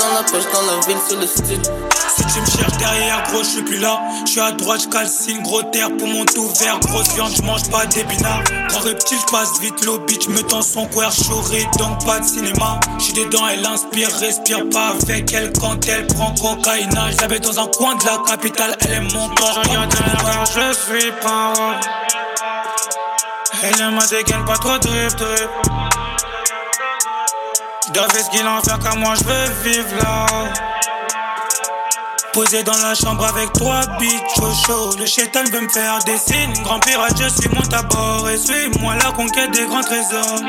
dans 0.00 0.14
la 0.14 0.22
poche, 0.22 0.50
dans 0.54 0.72
la 0.72 0.80
ville, 0.86 0.96
sur 1.06 1.20
le 1.20 1.26
style. 1.26 1.89
Si 2.20 2.34
tu 2.34 2.40
me 2.40 2.46
cherches 2.46 2.76
derrière, 2.78 3.22
gros, 3.30 3.42
je 3.42 3.48
suis 3.48 3.62
plus 3.62 3.78
là. 3.78 4.00
Je 4.24 4.30
suis 4.32 4.40
à 4.40 4.52
droite, 4.52 4.82
je 4.82 4.88
calcine, 4.88 5.42
gros 5.42 5.62
terre 5.62 5.88
pour 5.96 6.06
mon 6.06 6.24
tout 6.24 6.48
vert. 6.60 6.78
Grosse 6.80 7.08
viande, 7.14 7.32
je 7.34 7.42
mange 7.42 7.68
pas 7.70 7.86
d'épinards. 7.86 8.42
Grand 8.68 8.80
reptile, 8.80 9.18
je 9.26 9.32
passe 9.32 9.60
vite, 9.60 9.84
l'eau 9.84 9.98
bitch 9.98 10.28
me 10.28 10.42
tend 10.42 10.62
son 10.62 10.86
coeur 10.86 11.12
chauré, 11.12 11.66
donc 11.78 12.04
pas 12.04 12.20
de 12.20 12.26
cinéma. 12.26 12.78
Je 12.98 13.04
suis 13.04 13.12
dedans, 13.14 13.48
elle 13.48 13.64
inspire, 13.64 14.08
respire 14.18 14.68
pas 14.68 14.88
avec 14.88 15.32
elle 15.32 15.52
quand 15.58 15.86
elle 15.88 16.06
prend 16.06 16.34
cocaïna. 16.34 17.10
J'habite 17.18 17.44
dans 17.44 17.58
un 17.60 17.66
coin 17.66 17.94
de 17.96 18.04
la 18.04 18.18
capitale, 18.26 18.76
elle 18.80 18.92
est 18.92 19.14
mon 19.14 19.28
corps. 19.30 19.60
Je 19.64 19.68
regarde 19.68 19.90
derrière, 19.90 20.44
je 20.46 20.72
suis 20.74 21.12
pas. 21.22 21.52
Elle 23.62 23.78
ne 23.78 23.90
me 23.90 24.08
dégaine 24.08 24.44
pas 24.44 24.54
trop 24.54 24.78
drip 24.78 25.16
drip. 25.16 25.48
J'davais 27.88 28.22
ce 28.22 28.30
qu'il 28.30 28.46
en 28.46 28.60
faire 28.62 28.78
car 28.78 28.96
moi 28.96 29.14
je 29.16 29.24
veux 29.24 29.50
vivre 29.64 29.96
là-haut. 29.96 30.69
Posé 32.32 32.62
dans 32.62 32.76
la 32.78 32.94
chambre 32.94 33.24
avec 33.24 33.52
trois 33.52 33.80
bitches 33.98 34.34
chaud 34.36 34.52
chaud. 34.66 34.90
Le 34.98 35.06
chétan 35.06 35.42
veut 35.52 35.60
me 35.60 35.68
faire 35.68 35.98
des 36.04 36.16
signes. 36.16 36.62
Grand 36.62 36.78
pirate 36.78 37.20
je 37.20 37.28
suis 37.28 37.48
mon 37.48 37.62
tabord 37.62 38.28
Et 38.30 38.36
suis-moi 38.36 38.94
la 39.02 39.10
conquête 39.10 39.50
des 39.52 39.66
grands 39.66 39.82
trésors. 39.82 40.40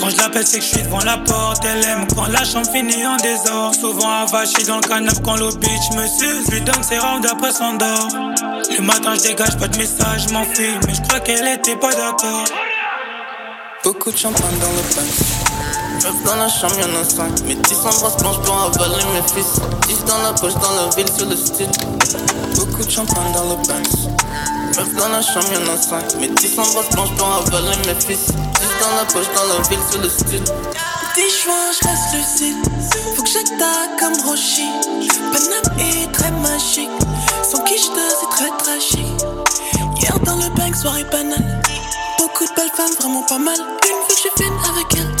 Quand 0.00 0.10
je 0.10 0.16
l'appelle 0.16 0.46
c'est 0.46 0.58
que 0.58 0.64
je 0.64 0.70
suis 0.70 0.82
devant 0.82 1.04
la 1.04 1.18
porte. 1.18 1.64
Elle 1.64 1.84
aime 1.84 2.06
quand 2.16 2.26
la 2.26 2.44
chambre 2.44 2.70
finit 2.72 3.06
en 3.06 3.16
désordre. 3.16 3.74
Souvent 3.74 4.10
avachi 4.22 4.64
dans 4.66 4.76
le 4.76 4.82
canapé 4.82 5.20
quand 5.24 5.36
le 5.36 5.54
bitch 5.54 5.90
me 5.94 6.06
suce. 6.06 6.50
Lui 6.50 6.60
donne 6.62 6.82
ses 6.82 6.98
rounds 6.98 7.26
après 7.30 7.52
s'endort. 7.52 8.08
Le 8.76 8.82
matin 8.82 9.14
je 9.14 9.28
dégage 9.28 9.56
pas 9.56 9.68
de 9.68 9.78
message 9.78 10.32
m'enfuis. 10.32 10.74
Mais 10.86 10.94
je 10.94 11.02
crois 11.02 11.20
qu'elle 11.20 11.46
était 11.46 11.76
pas 11.76 11.92
d'accord. 11.92 12.44
Beaucoup 13.84 14.10
de 14.10 14.16
champagne 14.16 14.58
dans 14.60 14.68
le 14.68 14.94
Banks. 14.94 15.49
Meuf 16.02 16.22
dans 16.24 16.36
la 16.36 16.48
chambre, 16.48 16.76
y'en 16.78 16.98
a 16.98 17.04
5. 17.04 17.42
Mes 17.44 17.56
10 17.56 17.78
embrasses 17.80 18.16
blanches 18.16 18.40
doivent 18.40 18.74
avaler 18.74 19.04
mes 19.12 19.22
fils. 19.34 19.60
10 19.86 20.04
dans 20.04 20.22
la 20.22 20.32
poche, 20.32 20.54
dans 20.54 20.72
la 20.72 20.88
ville, 20.96 21.06
sur 21.14 21.26
le 21.28 21.36
style. 21.36 21.70
Beaucoup 22.56 22.84
de 22.84 22.90
champagne 22.90 23.32
dans 23.34 23.44
le 23.50 23.56
Banks. 23.56 24.08
Meuf 24.76 24.94
dans 24.96 25.08
la 25.08 25.20
chambre, 25.20 25.52
y'en 25.52 25.74
a 25.74 25.76
5. 25.76 26.14
Mes 26.20 26.28
10 26.28 26.58
embrasses 26.58 26.88
blanches 26.92 27.14
doivent 27.16 27.46
avaler 27.48 27.76
mes 27.86 28.00
fils. 28.00 28.26
10 28.28 28.32
dans 28.80 28.96
la 28.96 29.04
poche, 29.12 29.26
dans 29.36 29.44
la 29.54 29.68
ville, 29.68 29.78
sur 29.90 30.00
le 30.00 30.08
style. 30.08 30.44
Petit 31.12 31.28
joint, 31.44 31.70
je 31.76 31.88
reste 31.88 32.14
lucide. 32.14 32.56
Faut 33.16 33.22
que 33.22 33.28
j'attaque 33.28 33.98
comme 33.98 34.16
Roshi. 34.26 34.70
Paname 35.32 35.78
est 35.80 36.10
très 36.12 36.30
magique. 36.30 36.88
Son 37.42 37.58
quiche 37.64 37.90
c'est 37.94 38.30
très 38.30 38.50
tragique. 38.56 39.24
Hier 40.00 40.18
dans 40.20 40.36
le 40.36 40.48
bank, 40.56 40.74
soirée 40.74 41.04
banale. 41.12 41.62
Beaucoup 42.16 42.44
de 42.44 42.54
belles 42.56 42.72
femmes, 42.74 42.94
vraiment 42.98 43.22
pas 43.22 43.38
mal. 43.38 43.58
Une 43.58 43.96
fois 43.96 44.08
que 44.08 44.14
je 44.14 44.42
fine 44.42 44.54
avec 44.72 44.86
elle. 44.94 45.19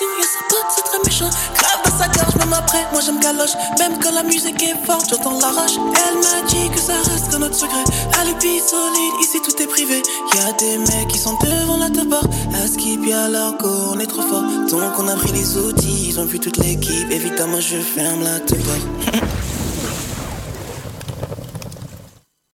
Y'a 0.00 0.24
sa 0.24 0.40
pote, 0.48 0.66
c'est 0.74 0.82
très 0.82 0.98
méchant. 1.04 1.28
Grave 1.54 1.80
dans 1.84 1.98
sa 1.98 2.08
gorge, 2.08 2.34
même 2.36 2.52
après, 2.54 2.86
moi 2.90 3.02
j'aime 3.04 3.20
galoche. 3.20 3.52
Même 3.78 3.98
quand 4.02 4.12
la 4.12 4.22
musique 4.22 4.62
est 4.62 4.86
forte, 4.86 5.10
j'entends 5.10 5.38
la 5.38 5.48
roche. 5.48 5.76
Elle 5.76 6.14
m'a 6.16 6.48
dit 6.48 6.70
que 6.70 6.80
ça 6.80 6.94
reste 7.04 7.34
un 7.34 7.42
autre 7.42 7.54
secret. 7.54 7.84
Alibi 8.18 8.60
solide, 8.60 9.14
ici 9.20 9.40
tout 9.44 9.62
est 9.62 9.66
privé. 9.66 10.00
Y'a 10.34 10.52
des 10.52 10.78
mecs 10.78 11.08
qui 11.08 11.18
sont 11.18 11.36
devant 11.44 11.76
la 11.76 11.90
top 11.90 12.08
bar. 12.08 12.24
À 12.54 12.66
skip, 12.66 13.04
y'a 13.04 13.28
leur 13.28 13.58
go, 13.58 13.68
on 13.94 13.98
est 13.98 14.06
trop 14.06 14.22
fort. 14.22 14.44
Donc 14.70 14.98
on 14.98 15.06
a 15.06 15.16
pris 15.16 15.32
les 15.32 15.58
outils, 15.58 16.08
ils 16.08 16.18
ont 16.18 16.24
vu 16.24 16.40
toute 16.40 16.56
l'équipe. 16.56 17.10
Évidemment, 17.10 17.60
je 17.60 17.76
ferme 17.76 18.22
la 18.24 18.40
top 18.40 18.58
bar. 18.58 19.20